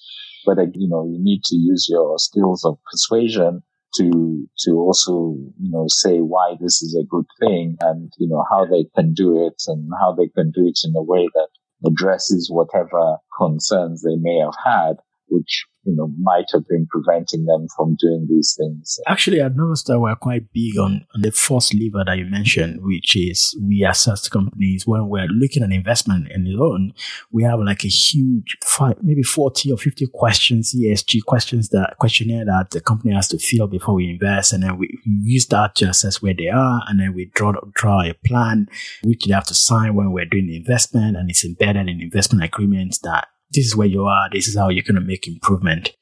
but, 0.46 0.58
uh, 0.58 0.66
you 0.74 0.88
know, 0.88 1.04
you 1.04 1.18
need 1.18 1.42
to 1.44 1.56
use 1.56 1.86
your 1.88 2.18
skills 2.18 2.64
of 2.64 2.78
persuasion 2.90 3.62
to 3.94 4.46
to 4.58 4.72
also 4.72 5.34
you 5.58 5.70
know 5.70 5.86
say 5.88 6.18
why 6.18 6.54
this 6.60 6.82
is 6.82 6.94
a 6.94 7.06
good 7.08 7.24
thing 7.40 7.76
and 7.80 8.12
you 8.18 8.28
know 8.28 8.44
how 8.50 8.66
they 8.66 8.84
can 8.94 9.14
do 9.14 9.46
it 9.46 9.62
and 9.66 9.90
how 10.00 10.12
they 10.12 10.28
can 10.28 10.50
do 10.50 10.66
it 10.66 10.78
in 10.84 10.94
a 10.94 11.02
way 11.02 11.26
that 11.34 11.48
addresses 11.86 12.50
whatever 12.52 13.16
concerns 13.36 14.02
they 14.02 14.16
may 14.16 14.38
have 14.38 14.54
had 14.64 14.96
which 15.28 15.64
you 15.88 15.96
know, 15.96 16.12
might 16.20 16.44
have 16.52 16.68
been 16.68 16.86
preventing 16.90 17.46
them 17.46 17.66
from 17.74 17.96
doing 17.98 18.26
these 18.28 18.54
things. 18.58 19.00
Actually, 19.06 19.42
I 19.42 19.48
noticed 19.48 19.86
that 19.86 19.98
we're 19.98 20.14
quite 20.16 20.52
big 20.52 20.76
on, 20.78 21.06
on 21.14 21.22
the 21.22 21.32
first 21.32 21.74
lever 21.74 22.04
that 22.04 22.18
you 22.18 22.26
mentioned, 22.26 22.80
which 22.82 23.16
is 23.16 23.58
we 23.62 23.84
assess 23.84 24.28
companies 24.28 24.86
when 24.86 25.08
we're 25.08 25.26
looking 25.26 25.62
at 25.62 25.72
investment 25.72 26.28
in 26.30 26.44
the 26.44 26.50
loan. 26.50 26.92
We 27.32 27.44
have 27.44 27.60
like 27.60 27.84
a 27.84 27.88
huge 27.88 28.58
five, 28.62 28.96
maybe 29.02 29.22
40 29.22 29.72
or 29.72 29.78
50 29.78 30.08
questions, 30.12 30.74
ESG 30.74 31.24
questions 31.24 31.70
that 31.70 31.96
questionnaire 31.98 32.44
that 32.44 32.70
the 32.70 32.82
company 32.82 33.14
has 33.14 33.28
to 33.28 33.38
fill 33.38 33.66
before 33.66 33.94
we 33.94 34.10
invest. 34.10 34.52
And 34.52 34.62
then 34.62 34.76
we 34.76 34.98
use 35.04 35.46
that 35.46 35.74
to 35.76 35.86
assess 35.88 36.20
where 36.20 36.34
they 36.34 36.48
are. 36.48 36.82
And 36.86 37.00
then 37.00 37.14
we 37.14 37.30
draw, 37.34 37.54
draw 37.74 38.02
a 38.02 38.12
plan, 38.26 38.68
which 39.02 39.24
they 39.24 39.32
have 39.32 39.46
to 39.46 39.54
sign 39.54 39.94
when 39.94 40.12
we're 40.12 40.26
doing 40.26 40.48
the 40.48 40.56
investment. 40.56 41.16
And 41.16 41.30
it's 41.30 41.46
embedded 41.46 41.88
in 41.88 42.02
investment 42.02 42.44
agreements 42.44 42.98
that 42.98 43.28
this 43.50 43.66
is 43.66 43.76
where 43.76 43.86
you 43.86 44.04
are. 44.04 44.28
This 44.30 44.48
is 44.48 44.56
how 44.56 44.68
you're 44.68 44.82
going 44.82 45.00
to 45.00 45.00
make 45.00 45.26
improvement. 45.26 45.92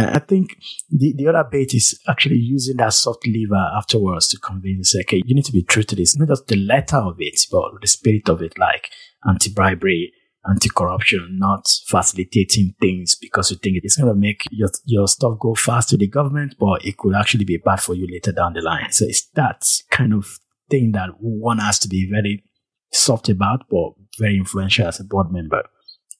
I 0.00 0.20
think 0.20 0.56
the, 0.88 1.12
the 1.16 1.26
other 1.26 1.48
bit 1.50 1.74
is 1.74 1.98
actually 2.08 2.36
using 2.36 2.76
that 2.76 2.92
soft 2.92 3.26
lever 3.26 3.70
afterwards 3.76 4.28
to 4.28 4.38
convince, 4.38 4.94
okay, 4.94 5.22
you 5.24 5.34
need 5.34 5.44
to 5.46 5.52
be 5.52 5.64
true 5.64 5.82
to 5.82 5.96
this, 5.96 6.16
not 6.16 6.28
just 6.28 6.46
the 6.46 6.56
letter 6.56 6.98
of 6.98 7.16
it, 7.18 7.40
but 7.50 7.72
the 7.80 7.88
spirit 7.88 8.28
of 8.28 8.40
it, 8.40 8.56
like 8.58 8.90
anti-bribery, 9.28 10.12
anti-corruption, 10.48 11.36
not 11.40 11.66
facilitating 11.88 12.74
things 12.80 13.16
because 13.20 13.50
you 13.50 13.56
think 13.56 13.78
it's 13.82 13.96
going 13.96 14.08
to 14.08 14.14
make 14.14 14.44
your, 14.52 14.68
your 14.84 15.08
stuff 15.08 15.36
go 15.40 15.54
fast 15.54 15.88
to 15.88 15.96
the 15.96 16.06
government, 16.06 16.54
but 16.60 16.84
it 16.84 16.96
could 16.96 17.16
actually 17.16 17.44
be 17.44 17.58
bad 17.58 17.80
for 17.80 17.94
you 17.94 18.06
later 18.08 18.30
down 18.30 18.52
the 18.52 18.62
line. 18.62 18.92
So 18.92 19.04
it's 19.04 19.28
that 19.34 19.66
kind 19.90 20.14
of 20.14 20.38
thing 20.70 20.92
that 20.92 21.10
one 21.18 21.58
has 21.58 21.80
to 21.80 21.88
be 21.88 22.08
very 22.08 22.44
soft 22.92 23.28
about, 23.28 23.64
but 23.68 23.94
very 24.20 24.36
influential 24.36 24.86
as 24.86 25.00
a 25.00 25.04
board 25.04 25.32
member. 25.32 25.64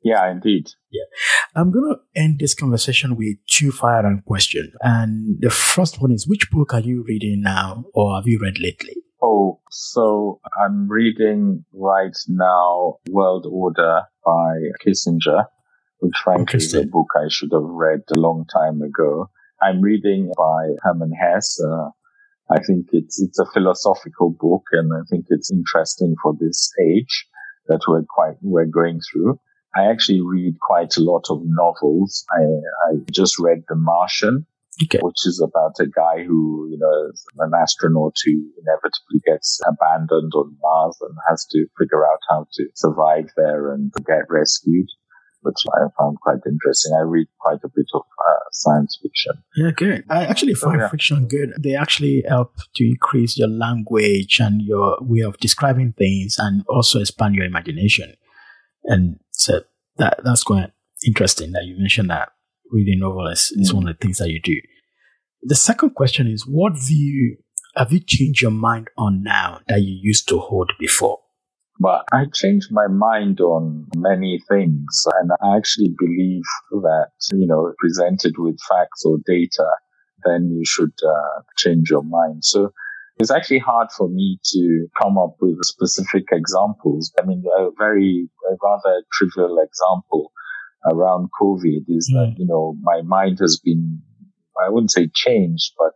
Yeah, 0.03 0.31
indeed. 0.31 0.69
Yeah. 0.91 1.05
I'm 1.57 1.73
going 1.73 1.93
to 1.93 2.21
end 2.21 2.39
this 2.39 2.55
conversation 2.55 3.17
with 3.17 3.37
two 3.49 3.73
firearm 3.73 4.23
questions. 4.27 4.73
And 4.81 5.39
the 5.41 5.51
first 5.51 6.01
one 6.01 6.13
is 6.13 6.29
which 6.29 6.51
book 6.51 6.73
are 6.73 6.81
you 6.81 7.05
reading 7.07 7.43
now 7.43 7.85
or 7.95 8.17
have 8.17 8.27
you 8.27 8.39
read 8.41 8.59
lately? 8.61 8.95
Oh, 9.21 9.61
so 9.71 10.41
I'm 10.63 10.89
reading 10.89 11.65
right 11.73 12.17
now 12.29 12.99
World 13.11 13.47
Order 13.51 14.03
by 14.25 14.55
Kissinger, 14.85 15.47
which 15.99 16.15
frankly 16.23 16.59
is 16.59 16.75
a 16.75 16.85
book 16.85 17.09
I 17.17 17.27
should 17.29 17.51
have 17.53 17.65
read 17.65 18.03
a 18.15 18.19
long 18.19 18.47
time 18.53 18.81
ago. 18.81 19.31
I'm 19.61 19.81
reading 19.81 20.31
by 20.37 20.77
Hermann 20.83 21.13
Hesse. 21.13 21.61
Uh, 21.61 21.89
I 22.51 22.63
think 22.63 22.87
it's, 22.93 23.21
it's 23.21 23.41
a 23.41 23.51
philosophical 23.53 24.31
book 24.39 24.63
and 24.73 24.93
I 24.95 25.03
think 25.11 25.27
it's 25.29 25.51
interesting 25.51 26.15
for 26.23 26.35
this 26.39 26.73
age 26.81 27.27
that 27.67 27.81
we're 27.89 28.05
quite, 28.09 28.37
we're 28.41 28.67
going 28.67 29.01
through. 29.13 29.41
I 29.79 29.91
actually 29.91 30.21
read 30.21 30.55
quite 30.61 30.97
a 30.97 31.01
lot 31.01 31.25
of 31.31 31.43
novels. 31.45 32.25
I, 32.33 32.43
I 32.91 32.97
just 33.13 33.39
read 33.39 33.63
The 33.69 33.77
Martian, 33.77 34.47
okay. 34.83 34.99
which 35.01 35.27
is 35.27 35.41
about 35.41 35.75
a 35.81 35.87
guy 35.87 36.25
who, 36.25 36.69
you 36.71 36.79
know, 36.79 37.11
is 37.13 37.25
an 37.39 37.53
astronaut 37.55 38.17
who 38.25 38.33
inevitably 38.61 39.21
gets 39.25 39.61
abandoned 39.67 40.33
on 40.35 40.57
Mars 40.61 40.97
and 41.01 41.17
has 41.29 41.47
to 41.53 41.67
figure 41.79 42.05
out 42.05 42.19
how 42.29 42.47
to 42.55 42.65
survive 42.75 43.27
there 43.37 43.73
and 43.73 43.93
get 44.07 44.25
rescued. 44.29 44.89
Which 45.43 45.63
I 45.73 45.87
found 45.97 46.19
quite 46.21 46.41
interesting. 46.45 46.93
I 46.99 47.03
read 47.03 47.29
quite 47.39 47.61
a 47.65 47.69
bit 47.69 47.87
of 47.95 48.03
uh, 48.03 48.45
science 48.51 48.99
fiction. 49.01 49.35
Yeah, 49.55 49.71
good. 49.71 50.05
I 50.11 50.25
actually 50.25 50.55
find 50.55 50.81
yeah. 50.81 50.89
fiction 50.89 51.29
good. 51.29 51.55
They 51.57 51.77
actually 51.77 52.25
help 52.29 52.57
to 52.75 52.85
increase 52.85 53.39
your 53.39 53.47
language 53.47 54.41
and 54.41 54.61
your 54.61 54.99
way 55.01 55.21
of 55.21 55.39
describing 55.39 55.95
things 55.97 56.37
and 56.41 56.65
also 56.69 56.99
expand 56.99 57.37
your 57.37 57.45
imagination. 57.45 58.15
And 58.85 59.21
so 59.39 59.63
that 59.97 60.21
that's 60.25 60.43
quite 60.43 60.73
interesting 61.07 61.53
that 61.53 61.65
you 61.65 61.77
mentioned 61.79 62.11
that 62.11 62.31
reading 62.71 63.01
novels 63.01 63.53
is, 63.53 63.73
mm. 63.73 63.75
one 63.75 63.89
of 63.89 63.97
the 63.97 64.05
things 64.05 64.19
that 64.19 64.31
you 64.31 64.41
do. 64.41 64.57
The 65.43 65.55
second 65.55 65.91
question 65.91 66.27
is, 66.27 66.47
what 66.47 66.75
view 66.77 67.37
have 67.77 67.93
you 67.93 68.01
changed 68.01 68.43
your 68.43 68.51
mind 68.51 68.89
on 68.99 69.23
now 69.23 69.61
that 69.69 69.81
you 69.83 69.99
used 70.03 70.29
to 70.29 70.39
hold 70.39 70.73
before? 70.79 71.21
Well, 71.81 72.03
I 72.13 72.25
changed 72.35 72.69
my 72.73 72.89
mind 72.89 73.41
on 73.41 73.87
many 73.95 74.41
things, 74.49 75.07
and 75.21 75.31
I 75.41 75.57
actually 75.57 75.95
believe 75.97 76.43
that 76.73 77.11
you 77.33 77.47
know, 77.47 77.73
presented 77.79 78.35
with 78.37 78.59
facts 78.69 79.05
or 79.05 79.19
data, 79.25 79.69
then 80.25 80.51
you 80.51 80.65
should 80.67 80.93
uh, 81.07 81.43
change 81.57 81.89
your 81.91 82.03
mind. 82.03 82.45
So 82.45 82.73
it's 83.19 83.31
actually 83.31 83.59
hard 83.59 83.89
for 83.97 84.09
me 84.09 84.39
to 84.45 84.87
come 85.01 85.19
up 85.19 85.35
with 85.41 85.59
specific 85.63 86.25
examples. 86.33 87.13
I 87.21 87.27
mean, 87.27 87.43
a 87.59 87.71
very, 87.77 88.29
a 88.49 88.57
rather 88.63 89.03
trivial 89.13 89.59
example 89.59 90.33
around 90.91 91.29
COVID 91.41 91.85
is 91.89 92.11
mm. 92.13 92.15
that, 92.15 92.35
you 92.39 92.47
know, 92.47 92.77
my 92.81 93.03
mind 93.03 93.39
has 93.41 93.61
been, 93.63 94.01
I 94.65 94.71
wouldn't 94.71 94.93
say 94.93 95.09
changed, 95.13 95.73
but 95.79 95.95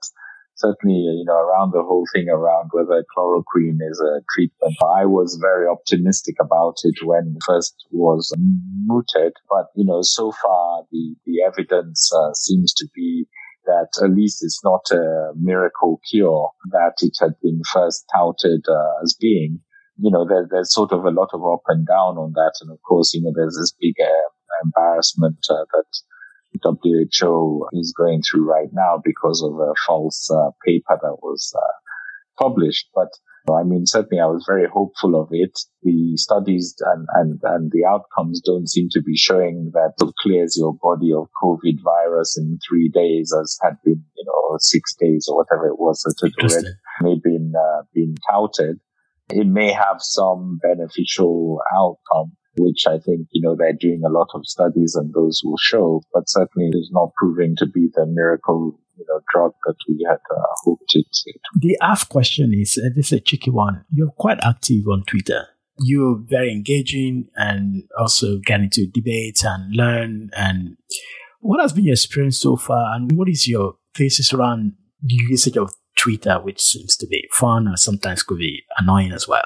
certainly, 0.56 0.96
you 0.96 1.24
know, 1.24 1.34
around 1.34 1.72
the 1.72 1.82
whole 1.82 2.04
thing 2.12 2.28
around 2.28 2.70
whether 2.72 3.04
chloroquine 3.16 3.78
is 3.88 4.00
a 4.00 4.20
treatment. 4.34 4.76
I 4.82 5.06
was 5.06 5.38
very 5.40 5.66
optimistic 5.68 6.36
about 6.40 6.74
it 6.82 6.96
when 7.04 7.38
first 7.46 7.74
was 7.92 8.32
mooted, 8.84 9.32
but, 9.48 9.66
you 9.76 9.84
know, 9.84 10.00
so 10.02 10.32
far 10.32 10.82
the, 10.90 11.14
the 11.24 11.42
evidence 11.46 12.10
uh, 12.12 12.32
seems 12.34 12.74
to 12.74 12.88
be 12.94 13.26
that 13.66 13.88
at 14.02 14.10
least 14.10 14.42
it's 14.42 14.60
not 14.64 14.82
a 14.90 15.32
miracle 15.36 16.00
cure 16.10 16.50
that 16.70 16.94
it 17.00 17.16
had 17.20 17.34
been 17.42 17.60
first 17.72 18.04
touted 18.14 18.64
uh, 18.68 19.02
as 19.02 19.16
being. 19.18 19.60
You 19.98 20.10
know, 20.10 20.26
there, 20.26 20.46
there's 20.50 20.72
sort 20.72 20.92
of 20.92 21.04
a 21.04 21.10
lot 21.10 21.30
of 21.32 21.44
up 21.44 21.62
and 21.68 21.86
down 21.86 22.16
on 22.16 22.32
that. 22.34 22.54
And 22.60 22.70
of 22.70 22.78
course, 22.82 23.14
you 23.14 23.22
know, 23.22 23.32
there's 23.34 23.56
this 23.58 23.72
big 23.80 23.94
uh, 24.00 24.64
embarrassment 24.64 25.44
uh, 25.50 25.64
that 25.72 25.84
WHO 26.62 27.68
is 27.72 27.94
going 27.96 28.22
through 28.22 28.44
right 28.44 28.68
now 28.72 29.00
because 29.02 29.42
of 29.42 29.54
a 29.54 29.72
false 29.86 30.30
uh, 30.30 30.50
paper 30.64 30.98
that 31.00 31.16
was 31.22 31.52
uh, 31.56 32.42
published. 32.42 32.88
But 32.94 33.08
I 33.50 33.64
mean, 33.64 33.86
certainly 33.86 34.20
I 34.20 34.26
was 34.26 34.44
very 34.46 34.68
hopeful 34.68 35.20
of 35.20 35.28
it. 35.32 35.58
The 35.82 36.16
studies 36.16 36.74
and, 36.80 37.06
and, 37.14 37.40
and 37.42 37.72
the 37.72 37.84
outcomes 37.84 38.40
don't 38.40 38.68
seem 38.68 38.88
to 38.92 39.02
be 39.02 39.16
showing 39.16 39.70
that 39.74 39.94
it 40.00 40.12
clears 40.22 40.56
your 40.56 40.74
body 40.80 41.12
of 41.12 41.26
COVID 41.42 41.82
virus 41.82 42.38
in 42.38 42.58
three 42.68 42.88
days 42.88 43.34
as 43.38 43.58
had 43.62 43.78
been, 43.84 44.04
you 44.16 44.24
know, 44.24 44.56
six 44.58 44.94
days 44.94 45.26
or 45.28 45.38
whatever 45.38 45.66
it 45.66 45.78
was 45.78 46.02
that 46.02 46.14
had 46.22 46.50
already 46.50 46.68
may 47.00 47.20
been, 47.22 47.52
uh, 47.58 47.82
been 47.92 48.14
touted. 48.30 48.78
It 49.30 49.46
may 49.46 49.72
have 49.72 49.96
some 50.00 50.60
beneficial 50.62 51.60
outcome 51.74 52.36
which 52.58 52.86
I 52.86 52.98
think, 52.98 53.28
you 53.32 53.40
know, 53.40 53.56
they're 53.56 53.72
doing 53.72 54.02
a 54.04 54.12
lot 54.12 54.28
of 54.34 54.46
studies 54.46 54.94
and 54.94 55.12
those 55.14 55.40
will 55.42 55.56
show, 55.58 56.02
but 56.12 56.28
certainly 56.28 56.68
is 56.68 56.90
not 56.92 57.12
proving 57.16 57.54
to 57.56 57.66
be 57.66 57.88
the 57.94 58.06
miracle, 58.06 58.78
you 58.96 59.04
know, 59.08 59.20
drug 59.32 59.52
that 59.66 59.76
we 59.88 60.06
had 60.08 60.18
uh, 60.30 60.42
hoped 60.64 60.92
it 60.94 61.06
to. 61.12 61.32
The 61.56 61.76
half 61.80 62.08
question 62.08 62.52
is, 62.54 62.78
uh, 62.78 62.88
this 62.94 63.06
is 63.06 63.18
a 63.18 63.20
tricky 63.20 63.50
one. 63.50 63.84
You're 63.90 64.10
quite 64.10 64.38
active 64.42 64.86
on 64.90 65.04
Twitter. 65.04 65.46
You're 65.78 66.18
very 66.18 66.52
engaging 66.52 67.28
and 67.34 67.84
also 67.98 68.38
get 68.44 68.60
into 68.60 68.86
debate 68.86 69.42
and 69.44 69.74
learn. 69.74 70.30
And 70.36 70.76
what 71.40 71.60
has 71.60 71.72
been 71.72 71.84
your 71.84 71.94
experience 71.94 72.38
so 72.38 72.56
far? 72.56 72.94
And 72.94 73.12
what 73.12 73.28
is 73.28 73.48
your 73.48 73.76
thesis 73.94 74.32
around 74.32 74.74
the 75.02 75.14
usage 75.28 75.56
of 75.56 75.74
Twitter, 75.96 76.40
which 76.40 76.60
seems 76.60 76.96
to 76.96 77.06
be 77.06 77.28
fun 77.32 77.66
and 77.66 77.78
sometimes 77.78 78.22
could 78.22 78.38
be 78.38 78.62
annoying 78.78 79.12
as 79.12 79.26
well? 79.26 79.44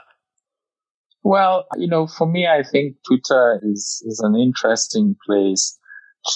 Well, 1.22 1.66
you 1.76 1.88
know, 1.88 2.06
for 2.06 2.26
me, 2.26 2.46
I 2.46 2.62
think 2.62 2.96
Twitter 3.06 3.60
is, 3.64 4.02
is 4.06 4.20
an 4.20 4.36
interesting 4.36 5.16
place 5.26 5.76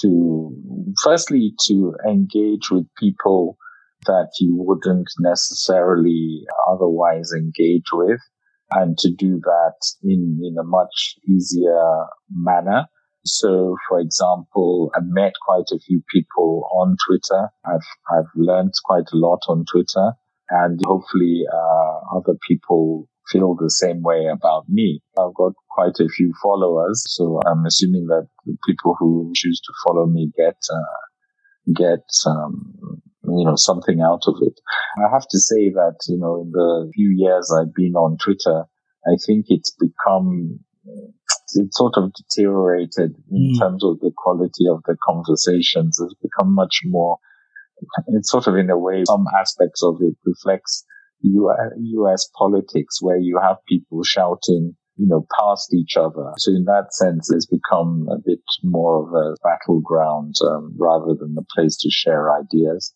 to, 0.01 0.93
firstly, 1.03 1.53
to 1.67 1.93
engage 2.07 2.69
with 2.71 2.85
people 2.97 3.57
that 4.05 4.29
you 4.39 4.55
wouldn't 4.55 5.09
necessarily 5.19 6.43
otherwise 6.69 7.31
engage 7.35 7.91
with 7.93 8.19
and 8.71 8.97
to 8.97 9.11
do 9.11 9.39
that 9.43 9.75
in, 10.03 10.39
in 10.43 10.55
a 10.59 10.63
much 10.63 11.15
easier 11.27 12.05
manner. 12.31 12.85
So, 13.25 13.75
for 13.87 13.99
example, 13.99 14.91
I've 14.95 15.03
met 15.05 15.33
quite 15.45 15.69
a 15.71 15.79
few 15.79 16.01
people 16.11 16.67
on 16.73 16.95
Twitter. 17.07 17.49
I've, 17.65 17.85
I've 18.11 18.31
learned 18.35 18.73
quite 18.83 19.11
a 19.13 19.17
lot 19.17 19.41
on 19.47 19.65
Twitter 19.71 20.13
and 20.49 20.79
hopefully, 20.83 21.43
uh, 21.53 22.17
other 22.17 22.37
people 22.47 23.07
feel 23.31 23.55
the 23.55 23.69
same 23.69 24.01
way 24.01 24.27
about 24.31 24.65
me. 24.67 25.01
I've 25.17 25.33
got 25.33 25.53
quite 25.69 25.99
a 25.99 26.09
few 26.09 26.33
followers, 26.41 27.03
so 27.07 27.39
I'm 27.45 27.65
assuming 27.65 28.07
that 28.07 28.27
the 28.45 28.57
people 28.67 28.95
who 28.99 29.31
choose 29.35 29.61
to 29.61 29.73
follow 29.85 30.05
me 30.05 30.31
get 30.37 30.57
uh, 30.71 31.73
get 31.75 32.05
um, 32.25 32.73
you 33.23 33.45
know 33.45 33.55
something 33.55 34.01
out 34.01 34.23
of 34.27 34.35
it. 34.41 34.59
I 34.97 35.09
have 35.11 35.27
to 35.29 35.39
say 35.39 35.69
that 35.69 35.97
you 36.07 36.17
know 36.17 36.41
in 36.41 36.51
the 36.51 36.91
few 36.93 37.13
years 37.15 37.51
I've 37.51 37.73
been 37.73 37.95
on 37.95 38.17
Twitter, 38.17 38.65
I 39.05 39.15
think 39.25 39.45
it's 39.49 39.71
become 39.71 40.59
it's 41.53 41.77
sort 41.77 41.93
of 41.97 42.11
deteriorated 42.13 43.15
in 43.29 43.53
mm. 43.53 43.59
terms 43.59 43.83
of 43.83 43.99
the 43.99 44.11
quality 44.15 44.65
of 44.69 44.81
the 44.85 44.95
conversations. 45.03 45.99
It's 45.99 46.15
become 46.21 46.53
much 46.53 46.81
more. 46.85 47.17
It's 48.07 48.29
sort 48.29 48.47
of 48.47 48.55
in 48.55 48.69
a 48.69 48.77
way, 48.77 49.03
some 49.05 49.25
aspects 49.37 49.83
of 49.83 49.97
it 50.01 50.15
reflects 50.25 50.85
US 51.23 52.29
politics 52.37 53.01
where 53.01 53.17
you 53.17 53.39
have 53.41 53.57
people 53.67 54.03
shouting, 54.03 54.75
you 54.97 55.07
know, 55.07 55.25
past 55.37 55.73
each 55.73 55.97
other. 55.97 56.33
So 56.37 56.51
in 56.51 56.65
that 56.65 56.93
sense, 56.93 57.31
it's 57.31 57.45
become 57.45 58.07
a 58.11 58.17
bit 58.17 58.43
more 58.63 59.03
of 59.03 59.13
a 59.13 59.35
battleground 59.43 60.35
um, 60.45 60.75
rather 60.77 61.15
than 61.19 61.35
a 61.37 61.53
place 61.55 61.77
to 61.77 61.89
share 61.89 62.31
ideas. 62.37 62.93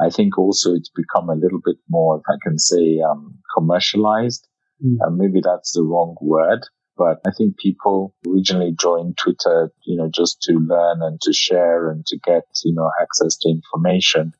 I 0.00 0.08
think 0.08 0.38
also 0.38 0.74
it's 0.74 0.90
become 0.90 1.28
a 1.28 1.34
little 1.34 1.60
bit 1.64 1.76
more, 1.88 2.16
if 2.16 2.22
I 2.28 2.38
can 2.42 2.58
say, 2.58 3.00
um, 3.00 3.38
commercialized. 3.54 4.46
Mm. 4.84 4.96
Uh, 5.04 5.10
maybe 5.10 5.40
that's 5.44 5.72
the 5.72 5.82
wrong 5.82 6.16
word, 6.22 6.60
but 6.96 7.20
I 7.26 7.30
think 7.36 7.58
people 7.58 8.14
originally 8.26 8.74
joined 8.78 9.18
Twitter, 9.18 9.70
you 9.84 9.96
know, 9.96 10.10
just 10.12 10.40
to 10.42 10.54
learn 10.54 11.02
and 11.02 11.20
to 11.22 11.32
share 11.32 11.90
and 11.90 12.04
to 12.06 12.18
get, 12.18 12.44
you 12.64 12.74
know, 12.74 12.90
access 13.00 13.36
to 13.38 13.50
information. 13.50 14.32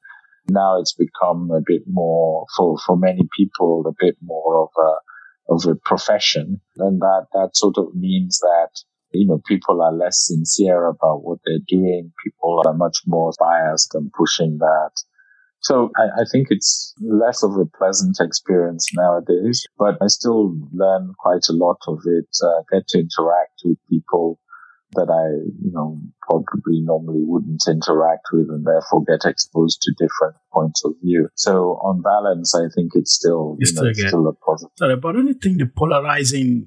Now 0.52 0.80
it's 0.80 0.94
become 0.94 1.50
a 1.50 1.60
bit 1.64 1.82
more 1.86 2.46
for, 2.56 2.76
for 2.78 2.96
many 2.96 3.28
people, 3.36 3.84
a 3.86 3.92
bit 3.98 4.16
more 4.22 4.62
of 4.62 4.70
a, 4.78 5.54
of 5.54 5.72
a 5.72 5.78
profession. 5.84 6.60
And 6.76 7.00
that, 7.00 7.26
that 7.32 7.50
sort 7.54 7.78
of 7.78 7.94
means 7.94 8.38
that, 8.40 8.70
you 9.12 9.26
know, 9.26 9.40
people 9.46 9.82
are 9.82 9.92
less 9.92 10.26
sincere 10.26 10.86
about 10.86 11.22
what 11.24 11.38
they're 11.44 11.66
doing. 11.66 12.12
People 12.24 12.62
are 12.66 12.74
much 12.74 12.98
more 13.06 13.32
biased 13.38 13.94
and 13.94 14.12
pushing 14.12 14.58
that. 14.58 14.92
So 15.62 15.90
I, 15.96 16.22
I, 16.22 16.24
think 16.32 16.46
it's 16.48 16.94
less 17.02 17.42
of 17.42 17.52
a 17.56 17.66
pleasant 17.66 18.16
experience 18.18 18.88
nowadays, 18.94 19.66
but 19.78 19.96
I 20.00 20.06
still 20.06 20.56
learn 20.72 21.12
quite 21.18 21.46
a 21.50 21.52
lot 21.52 21.76
of 21.86 21.98
it, 22.06 22.28
uh, 22.42 22.62
get 22.72 22.88
to 22.88 22.98
interact 22.98 23.60
with 23.64 23.76
people 23.90 24.38
that 24.94 25.08
I, 25.08 25.46
you 25.62 25.70
know, 25.72 26.00
probably 26.22 26.80
normally 26.82 27.22
wouldn't 27.24 27.62
interact 27.68 28.26
with 28.32 28.48
and 28.48 28.66
therefore 28.66 29.04
get 29.04 29.28
exposed 29.28 29.82
to 29.82 29.92
different 29.92 30.36
points 30.52 30.84
of 30.84 30.94
view. 31.02 31.28
So 31.36 31.78
on 31.82 32.02
balance, 32.02 32.54
I 32.54 32.66
think 32.74 32.92
it's 32.94 33.14
still, 33.14 33.56
you 33.58 33.72
know, 33.74 33.88
it's 33.88 34.06
still 34.06 34.26
a 34.26 34.32
positive. 34.34 34.72
Sorry, 34.78 34.96
but 34.96 35.10
I 35.10 35.12
don't 35.12 35.40
think 35.40 35.58
the 35.58 35.66
polarizing 35.66 36.66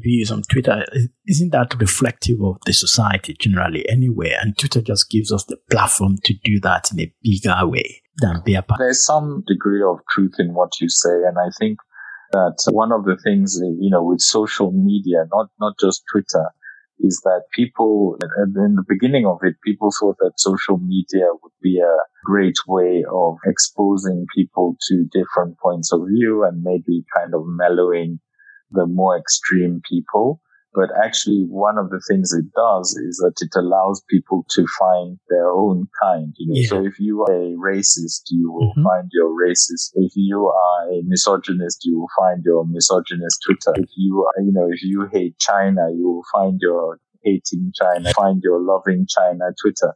views 0.00 0.30
on 0.30 0.42
Twitter 0.42 0.84
isn't 1.26 1.50
that 1.50 1.74
reflective 1.78 2.40
of 2.42 2.56
the 2.64 2.72
society 2.72 3.36
generally 3.38 3.86
anyway. 3.88 4.34
And 4.40 4.56
Twitter 4.56 4.80
just 4.80 5.10
gives 5.10 5.32
us 5.32 5.44
the 5.44 5.58
platform 5.70 6.16
to 6.24 6.34
do 6.44 6.60
that 6.60 6.90
in 6.92 7.00
a 7.00 7.12
bigger 7.22 7.66
way 7.66 8.02
than 8.18 8.42
beer 8.44 8.62
part. 8.62 8.78
There's 8.78 9.04
some 9.04 9.42
degree 9.46 9.82
of 9.82 9.98
truth 10.10 10.34
in 10.38 10.54
what 10.54 10.80
you 10.80 10.88
say. 10.88 11.24
And 11.26 11.36
I 11.38 11.50
think 11.58 11.78
that 12.32 12.56
one 12.70 12.92
of 12.92 13.04
the 13.04 13.18
things, 13.22 13.58
you 13.60 13.90
know, 13.90 14.02
with 14.02 14.20
social 14.20 14.72
media, 14.72 15.26
not, 15.32 15.48
not 15.60 15.74
just 15.80 16.02
Twitter, 16.10 16.50
is 17.00 17.20
that 17.24 17.42
people, 17.52 18.16
in 18.20 18.76
the 18.76 18.84
beginning 18.88 19.26
of 19.26 19.38
it, 19.42 19.54
people 19.64 19.90
thought 19.98 20.16
that 20.20 20.38
social 20.38 20.78
media 20.78 21.26
would 21.42 21.52
be 21.60 21.80
a 21.80 21.96
great 22.24 22.56
way 22.66 23.04
of 23.12 23.36
exposing 23.46 24.26
people 24.34 24.76
to 24.88 25.04
different 25.12 25.58
points 25.58 25.92
of 25.92 26.00
view 26.08 26.44
and 26.44 26.62
maybe 26.62 27.04
kind 27.16 27.34
of 27.34 27.42
mellowing 27.46 28.20
the 28.70 28.86
more 28.86 29.18
extreme 29.18 29.80
people. 29.88 30.40
But 30.74 30.90
actually, 31.04 31.46
one 31.48 31.78
of 31.78 31.90
the 31.90 32.02
things 32.08 32.32
it 32.32 32.52
does 32.52 32.96
is 32.96 33.18
that 33.18 33.34
it 33.40 33.56
allows 33.56 34.02
people 34.10 34.44
to 34.50 34.66
find 34.76 35.18
their 35.28 35.48
own 35.48 35.86
kind. 36.02 36.34
You 36.36 36.48
know? 36.48 36.60
yeah. 36.60 36.68
So 36.68 36.84
if 36.84 36.98
you 36.98 37.22
are 37.22 37.32
a 37.32 37.54
racist, 37.54 38.22
you 38.30 38.50
will 38.50 38.70
mm-hmm. 38.70 38.82
find 38.82 39.08
your 39.12 39.30
racist. 39.30 39.92
If 39.94 40.12
you 40.16 40.48
are 40.48 40.90
a 40.90 41.02
misogynist, 41.04 41.84
you 41.84 42.00
will 42.00 42.10
find 42.18 42.42
your 42.44 42.66
misogynist 42.66 43.38
Twitter. 43.46 43.80
If 43.80 43.90
you 43.96 44.26
are, 44.26 44.42
you 44.42 44.52
know, 44.52 44.68
if 44.68 44.82
you 44.82 45.08
hate 45.12 45.38
China, 45.38 45.90
you 45.94 46.10
will 46.10 46.24
find 46.32 46.58
your 46.60 46.98
hating 47.22 47.72
China, 47.80 48.12
find 48.12 48.42
your 48.42 48.60
loving 48.60 49.06
China 49.08 49.54
Twitter. 49.60 49.94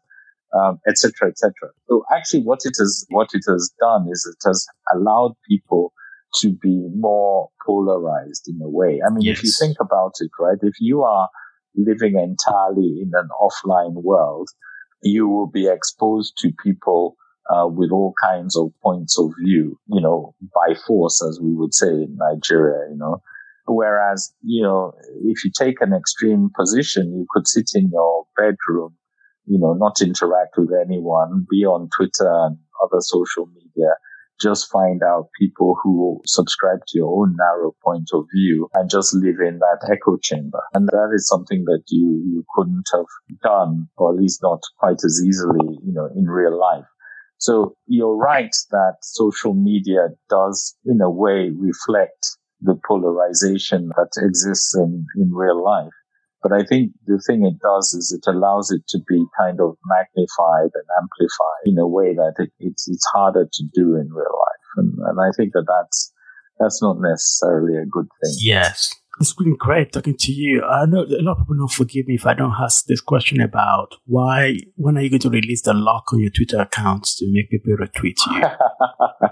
Um, 0.58 0.80
etc., 0.88 1.28
etc. 1.28 1.52
So 1.90 2.04
actually, 2.10 2.40
what 2.40 2.60
it 2.64 2.72
has, 2.78 3.04
what 3.10 3.28
it 3.34 3.42
has 3.46 3.70
done 3.78 4.08
is 4.10 4.24
it 4.24 4.48
has 4.48 4.66
allowed 4.94 5.34
people 5.46 5.92
to 6.40 6.52
be 6.52 6.88
more 6.94 7.50
polarized 7.66 8.48
in 8.48 8.60
a 8.62 8.68
way. 8.68 9.00
I 9.06 9.12
mean, 9.12 9.22
yes. 9.22 9.38
if 9.38 9.44
you 9.44 9.52
think 9.58 9.76
about 9.80 10.12
it, 10.20 10.30
right, 10.38 10.58
if 10.62 10.74
you 10.80 11.02
are 11.02 11.28
living 11.74 12.18
entirely 12.18 13.00
in 13.02 13.12
an 13.14 13.28
offline 13.40 14.02
world, 14.02 14.48
you 15.02 15.28
will 15.28 15.46
be 15.46 15.68
exposed 15.68 16.34
to 16.38 16.50
people 16.62 17.16
uh, 17.50 17.66
with 17.66 17.90
all 17.90 18.14
kinds 18.22 18.56
of 18.56 18.70
points 18.82 19.18
of 19.18 19.30
view, 19.42 19.78
you 19.86 20.00
know, 20.00 20.34
by 20.54 20.74
force, 20.86 21.22
as 21.22 21.40
we 21.42 21.54
would 21.54 21.72
say 21.72 21.88
in 21.88 22.16
Nigeria, 22.18 22.90
you 22.90 22.96
know. 22.96 23.22
Whereas, 23.66 24.32
you 24.42 24.62
know, 24.62 24.92
if 25.24 25.44
you 25.44 25.50
take 25.56 25.80
an 25.80 25.92
extreme 25.92 26.50
position, 26.56 27.12
you 27.12 27.26
could 27.30 27.46
sit 27.46 27.70
in 27.74 27.90
your 27.92 28.24
bedroom, 28.36 28.96
you 29.46 29.58
know, 29.58 29.74
not 29.74 30.00
interact 30.00 30.56
with 30.56 30.70
anyone, 30.84 31.46
be 31.50 31.64
on 31.64 31.88
Twitter 31.94 32.30
and 32.46 32.58
other 32.82 33.00
social 33.00 33.46
media, 33.46 33.90
just 34.40 34.70
find 34.70 35.02
out 35.02 35.30
people 35.38 35.76
who 35.82 36.20
subscribe 36.26 36.80
to 36.88 36.98
your 36.98 37.22
own 37.22 37.36
narrow 37.38 37.74
point 37.84 38.08
of 38.12 38.24
view 38.34 38.68
and 38.74 38.90
just 38.90 39.14
live 39.14 39.40
in 39.40 39.58
that 39.58 39.88
echo 39.90 40.16
chamber. 40.22 40.60
And 40.74 40.88
that 40.88 41.10
is 41.14 41.28
something 41.28 41.64
that 41.64 41.82
you, 41.88 42.22
you 42.26 42.44
couldn't 42.54 42.86
have 42.92 43.06
done, 43.42 43.88
or 43.96 44.12
at 44.12 44.20
least 44.20 44.40
not 44.42 44.60
quite 44.78 44.98
as 45.04 45.20
easily, 45.26 45.78
you 45.84 45.92
know, 45.92 46.08
in 46.14 46.26
real 46.26 46.58
life. 46.58 46.84
So 47.38 47.76
you're 47.86 48.16
right 48.16 48.54
that 48.70 48.96
social 49.02 49.54
media 49.54 50.08
does 50.28 50.76
in 50.84 51.00
a 51.00 51.10
way 51.10 51.50
reflect 51.56 52.36
the 52.60 52.78
polarization 52.86 53.90
that 53.96 54.10
exists 54.16 54.74
in, 54.74 55.06
in 55.16 55.32
real 55.32 55.62
life. 55.62 55.92
But 56.42 56.52
I 56.52 56.64
think 56.64 56.92
the 57.06 57.22
thing 57.26 57.44
it 57.44 57.58
does 57.60 57.92
is 57.94 58.12
it 58.12 58.30
allows 58.30 58.70
it 58.70 58.86
to 58.88 58.98
be 59.08 59.24
kind 59.38 59.60
of 59.60 59.76
magnified 59.86 60.70
and 60.72 60.86
amplified 61.00 61.64
in 61.66 61.78
a 61.78 61.86
way 61.86 62.14
that 62.14 62.34
it, 62.38 62.50
it's, 62.60 62.88
it's 62.88 63.06
harder 63.12 63.48
to 63.50 63.64
do 63.74 63.96
in 63.96 64.08
real 64.12 64.38
life. 64.38 64.68
And, 64.76 64.98
and 65.08 65.20
I 65.20 65.30
think 65.36 65.52
that 65.54 65.66
that's, 65.66 66.12
that's 66.60 66.80
not 66.80 66.98
necessarily 67.00 67.76
a 67.76 67.86
good 67.86 68.06
thing. 68.22 68.34
Yes. 68.38 68.94
It's 69.20 69.34
been 69.34 69.56
great 69.56 69.92
talking 69.92 70.16
to 70.16 70.32
you. 70.32 70.62
I 70.62 70.86
know 70.86 71.02
a 71.02 71.22
lot 71.22 71.32
of 71.32 71.38
people 71.38 71.56
don't 71.56 71.72
forgive 71.72 72.06
me 72.06 72.14
if 72.14 72.24
I 72.24 72.34
don't 72.34 72.54
ask 72.60 72.86
this 72.86 73.00
question 73.00 73.40
about 73.40 73.96
why, 74.06 74.58
when 74.76 74.96
are 74.96 75.00
you 75.00 75.10
going 75.10 75.20
to 75.20 75.30
release 75.30 75.62
the 75.62 75.74
lock 75.74 76.12
on 76.12 76.20
your 76.20 76.30
Twitter 76.30 76.60
accounts 76.60 77.16
to 77.16 77.26
make 77.32 77.50
people 77.50 77.76
retweet 77.76 78.18
you? 78.26 79.28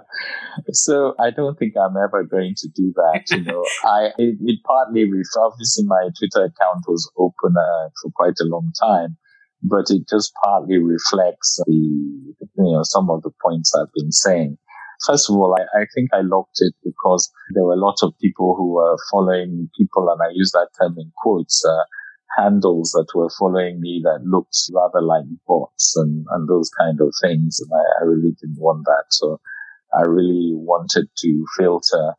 so 0.73 1.15
I 1.21 1.31
don't 1.31 1.57
think 1.57 1.75
I'm 1.77 1.97
ever 1.97 2.25
going 2.25 2.55
to 2.57 2.69
do 2.75 2.93
that. 2.97 3.25
You 3.31 3.45
know, 3.45 3.65
I, 3.85 4.07
it, 4.19 4.39
it 4.41 4.61
partly, 4.65 5.05
obviously 5.39 5.85
my 5.87 6.09
Twitter 6.19 6.47
account 6.47 6.85
was 6.89 7.09
open 7.17 7.55
uh, 7.57 7.89
for 8.03 8.11
quite 8.11 8.35
a 8.41 8.45
long 8.45 8.73
time, 8.81 9.17
but 9.63 9.87
it 9.91 10.09
just 10.09 10.33
partly 10.43 10.79
reflects 10.79 11.61
the, 11.65 11.73
you 11.73 12.37
know, 12.57 12.83
some 12.83 13.09
of 13.09 13.23
the 13.23 13.31
points 13.41 13.73
I've 13.73 13.93
been 13.95 14.11
saying. 14.11 14.59
First 15.05 15.29
of 15.29 15.37
all, 15.37 15.55
I, 15.59 15.83
I, 15.83 15.87
think 15.95 16.11
I 16.13 16.21
locked 16.23 16.59
it 16.61 16.75
because 16.85 17.31
there 17.51 17.65
were 17.65 17.75
a 17.75 17.85
lot 17.85 17.97
of 18.03 18.17
people 18.21 18.55
who 18.57 18.75
were 18.75 18.97
following 19.11 19.69
people, 19.77 20.09
and 20.09 20.21
I 20.23 20.33
use 20.33 20.53
that 20.53 20.69
term 20.81 20.97
in 20.99 21.13
quotes, 21.23 21.65
uh, 21.65 21.85
handles 22.37 22.93
that 22.93 23.07
were 23.15 23.31
following 23.39 23.81
me 23.81 24.01
that 24.05 24.25
looked 24.25 24.57
rather 24.75 25.01
like 25.01 25.25
bots 25.47 25.95
and, 25.97 26.27
and 26.31 26.49
those 26.49 26.71
kind 26.79 27.01
of 27.01 27.13
things. 27.23 27.61
And 27.61 27.71
I, 27.73 28.03
I 28.03 28.07
really 28.07 28.37
didn't 28.41 28.61
want 28.61 28.85
that. 28.85 29.05
So 29.11 29.41
I 29.97 30.03
really 30.03 30.53
wanted 30.55 31.09
to 31.19 31.45
filter 31.59 32.15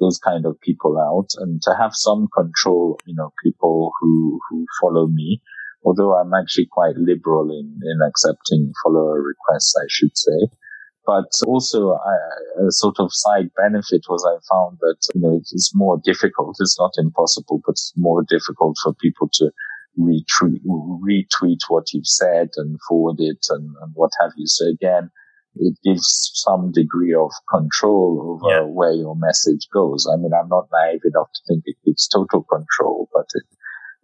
those 0.00 0.18
kind 0.18 0.46
of 0.46 0.60
people 0.60 0.98
out 0.98 1.28
and 1.38 1.60
to 1.62 1.74
have 1.78 1.92
some 1.94 2.28
control, 2.34 2.98
you 3.06 3.14
know, 3.14 3.32
people 3.44 3.90
who, 4.00 4.38
who 4.48 4.64
follow 4.80 5.08
me. 5.08 5.42
Although 5.84 6.14
I'm 6.14 6.32
actually 6.34 6.68
quite 6.70 6.96
liberal 6.96 7.50
in, 7.50 7.78
in 7.82 8.00
accepting 8.06 8.72
follower 8.82 9.22
requests, 9.22 9.74
I 9.76 9.86
should 9.88 10.16
say. 10.16 10.48
But 11.08 11.32
also 11.46 11.94
I, 11.94 12.66
a 12.66 12.70
sort 12.70 12.96
of 13.00 13.08
side 13.14 13.48
benefit 13.56 14.04
was 14.10 14.22
I 14.28 14.36
found 14.52 14.76
that, 14.82 14.98
you 15.14 15.22
know, 15.22 15.38
it's 15.38 15.72
more 15.74 15.98
difficult. 16.04 16.56
It's 16.60 16.78
not 16.78 16.92
impossible, 16.98 17.62
but 17.64 17.72
it's 17.72 17.94
more 17.96 18.22
difficult 18.28 18.76
for 18.82 18.92
people 18.92 19.30
to 19.40 19.50
retweet, 19.98 20.60
retweet 20.66 21.60
what 21.68 21.94
you've 21.94 22.06
said 22.06 22.50
and 22.58 22.78
forward 22.86 23.16
it 23.20 23.38
and, 23.48 23.74
and 23.80 23.92
what 23.94 24.10
have 24.20 24.32
you. 24.36 24.46
So 24.46 24.66
again, 24.68 25.10
it 25.56 25.78
gives 25.82 26.30
some 26.34 26.72
degree 26.72 27.14
of 27.14 27.30
control 27.50 28.36
over 28.42 28.54
yeah. 28.54 28.68
where 28.68 28.92
your 28.92 29.16
message 29.16 29.66
goes. 29.72 30.06
I 30.12 30.16
mean, 30.18 30.32
I'm 30.38 30.50
not 30.50 30.68
naive 30.70 31.00
enough 31.06 31.32
to 31.32 31.40
think 31.48 31.62
it 31.64 31.76
gives 31.86 32.06
total 32.06 32.44
control, 32.44 33.08
but 33.14 33.28
it, 33.32 33.44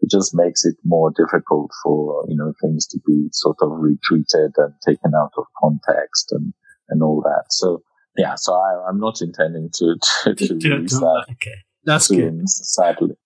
it 0.01 0.11
just 0.11 0.35
makes 0.35 0.65
it 0.65 0.77
more 0.87 1.13
difficult 1.15 1.71
for, 1.83 2.25
you 2.29 2.37
know, 2.37 2.55
things 2.63 2.87
to 2.87 2.99
be 3.07 3.29
sort 3.33 3.59
of 3.61 3.73
retweeted 3.73 4.53
and 4.57 4.73
taken 4.89 5.13
out 5.15 5.33
of 5.37 5.45
context 5.61 6.33
and, 6.33 6.55
and 6.89 7.03
all 7.03 7.23
that. 7.23 7.45
So 7.51 7.83
yeah, 8.17 8.35
so 8.37 8.55
I, 8.55 8.89
am 8.89 9.01
not 9.01 9.21
intending 9.21 9.71
to 9.75 9.97
to, 10.25 10.35
to 10.35 10.55
release 10.55 10.99
that. 10.99 11.27
Okay, 11.33 11.55
that's 11.85 12.09
soon, 12.09 12.39
good. 12.39 12.49
Sadly, 12.49 13.17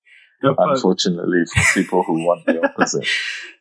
no, 0.43 0.55
unfortunately, 0.57 1.45
for 1.53 1.63
people 1.75 2.03
who 2.05 2.25
want 2.25 2.47
the 2.47 2.65
opposite. 2.65 3.07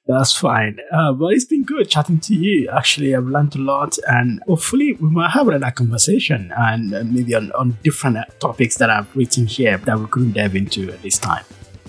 That's 0.05 0.37
fine. 0.37 0.79
Uh, 0.91 1.11
but 1.11 1.33
it's 1.33 1.43
been 1.43 1.65
good 1.65 1.89
chatting 1.89 2.19
to 2.21 2.33
you. 2.33 2.69
Actually, 2.69 3.13
I've 3.13 3.25
learned 3.25 3.55
a 3.55 3.59
lot, 3.59 3.97
and 4.07 4.41
hopefully, 4.47 4.93
we 4.93 5.09
might 5.09 5.31
have 5.31 5.47
another 5.47 5.71
conversation 5.71 6.53
and 6.55 6.93
uh, 6.93 7.03
maybe 7.03 7.35
on, 7.35 7.51
on 7.53 7.77
different 7.83 8.17
uh, 8.17 8.25
topics 8.39 8.77
that 8.77 8.89
I've 8.89 9.13
written 9.15 9.47
here 9.47 9.77
that 9.79 9.99
we 9.99 10.05
couldn't 10.07 10.33
dive 10.33 10.55
into 10.55 10.91
at 10.91 11.01
this 11.01 11.17
time. 11.17 11.43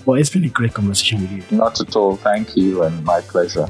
But 0.05 0.13
it's 0.13 0.29
been 0.29 0.43
a 0.43 0.49
great 0.49 0.73
conversation 0.73 1.21
with 1.21 1.31
you. 1.31 1.57
Not 1.57 1.79
at 1.79 1.95
all. 1.95 2.17
Thank 2.17 2.57
you, 2.57 2.83
and 2.83 3.03
my 3.05 3.21
pleasure. 3.21 3.69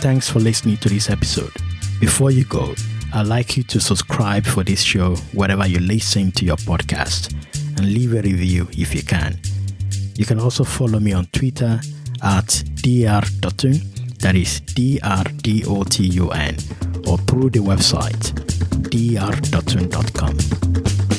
Thanks 0.00 0.30
for 0.30 0.40
listening 0.40 0.78
to 0.78 0.88
this 0.88 1.10
episode. 1.10 1.52
Before 2.00 2.30
you 2.30 2.46
go, 2.46 2.74
I'd 3.12 3.26
like 3.26 3.58
you 3.58 3.62
to 3.64 3.78
subscribe 3.78 4.46
for 4.46 4.64
this 4.64 4.80
show 4.82 5.14
wherever 5.34 5.66
you 5.66 5.78
listen 5.78 6.32
to 6.32 6.46
your 6.46 6.56
podcast 6.56 7.34
and 7.76 7.92
leave 7.92 8.14
a 8.14 8.22
review 8.22 8.66
if 8.72 8.94
you 8.94 9.02
can. 9.02 9.38
You 10.16 10.24
can 10.24 10.40
also 10.40 10.64
follow 10.64 11.00
me 11.00 11.12
on 11.12 11.26
Twitter 11.26 11.78
at 12.22 12.64
dr.dotun, 12.76 13.82
that 14.20 14.34
is 14.34 14.60
D-R-D-O-T-U-N, 14.60 16.56
or 17.06 17.18
through 17.18 17.50
the 17.50 17.60
website 17.60 18.32
dr.dotun.com. 18.90 21.09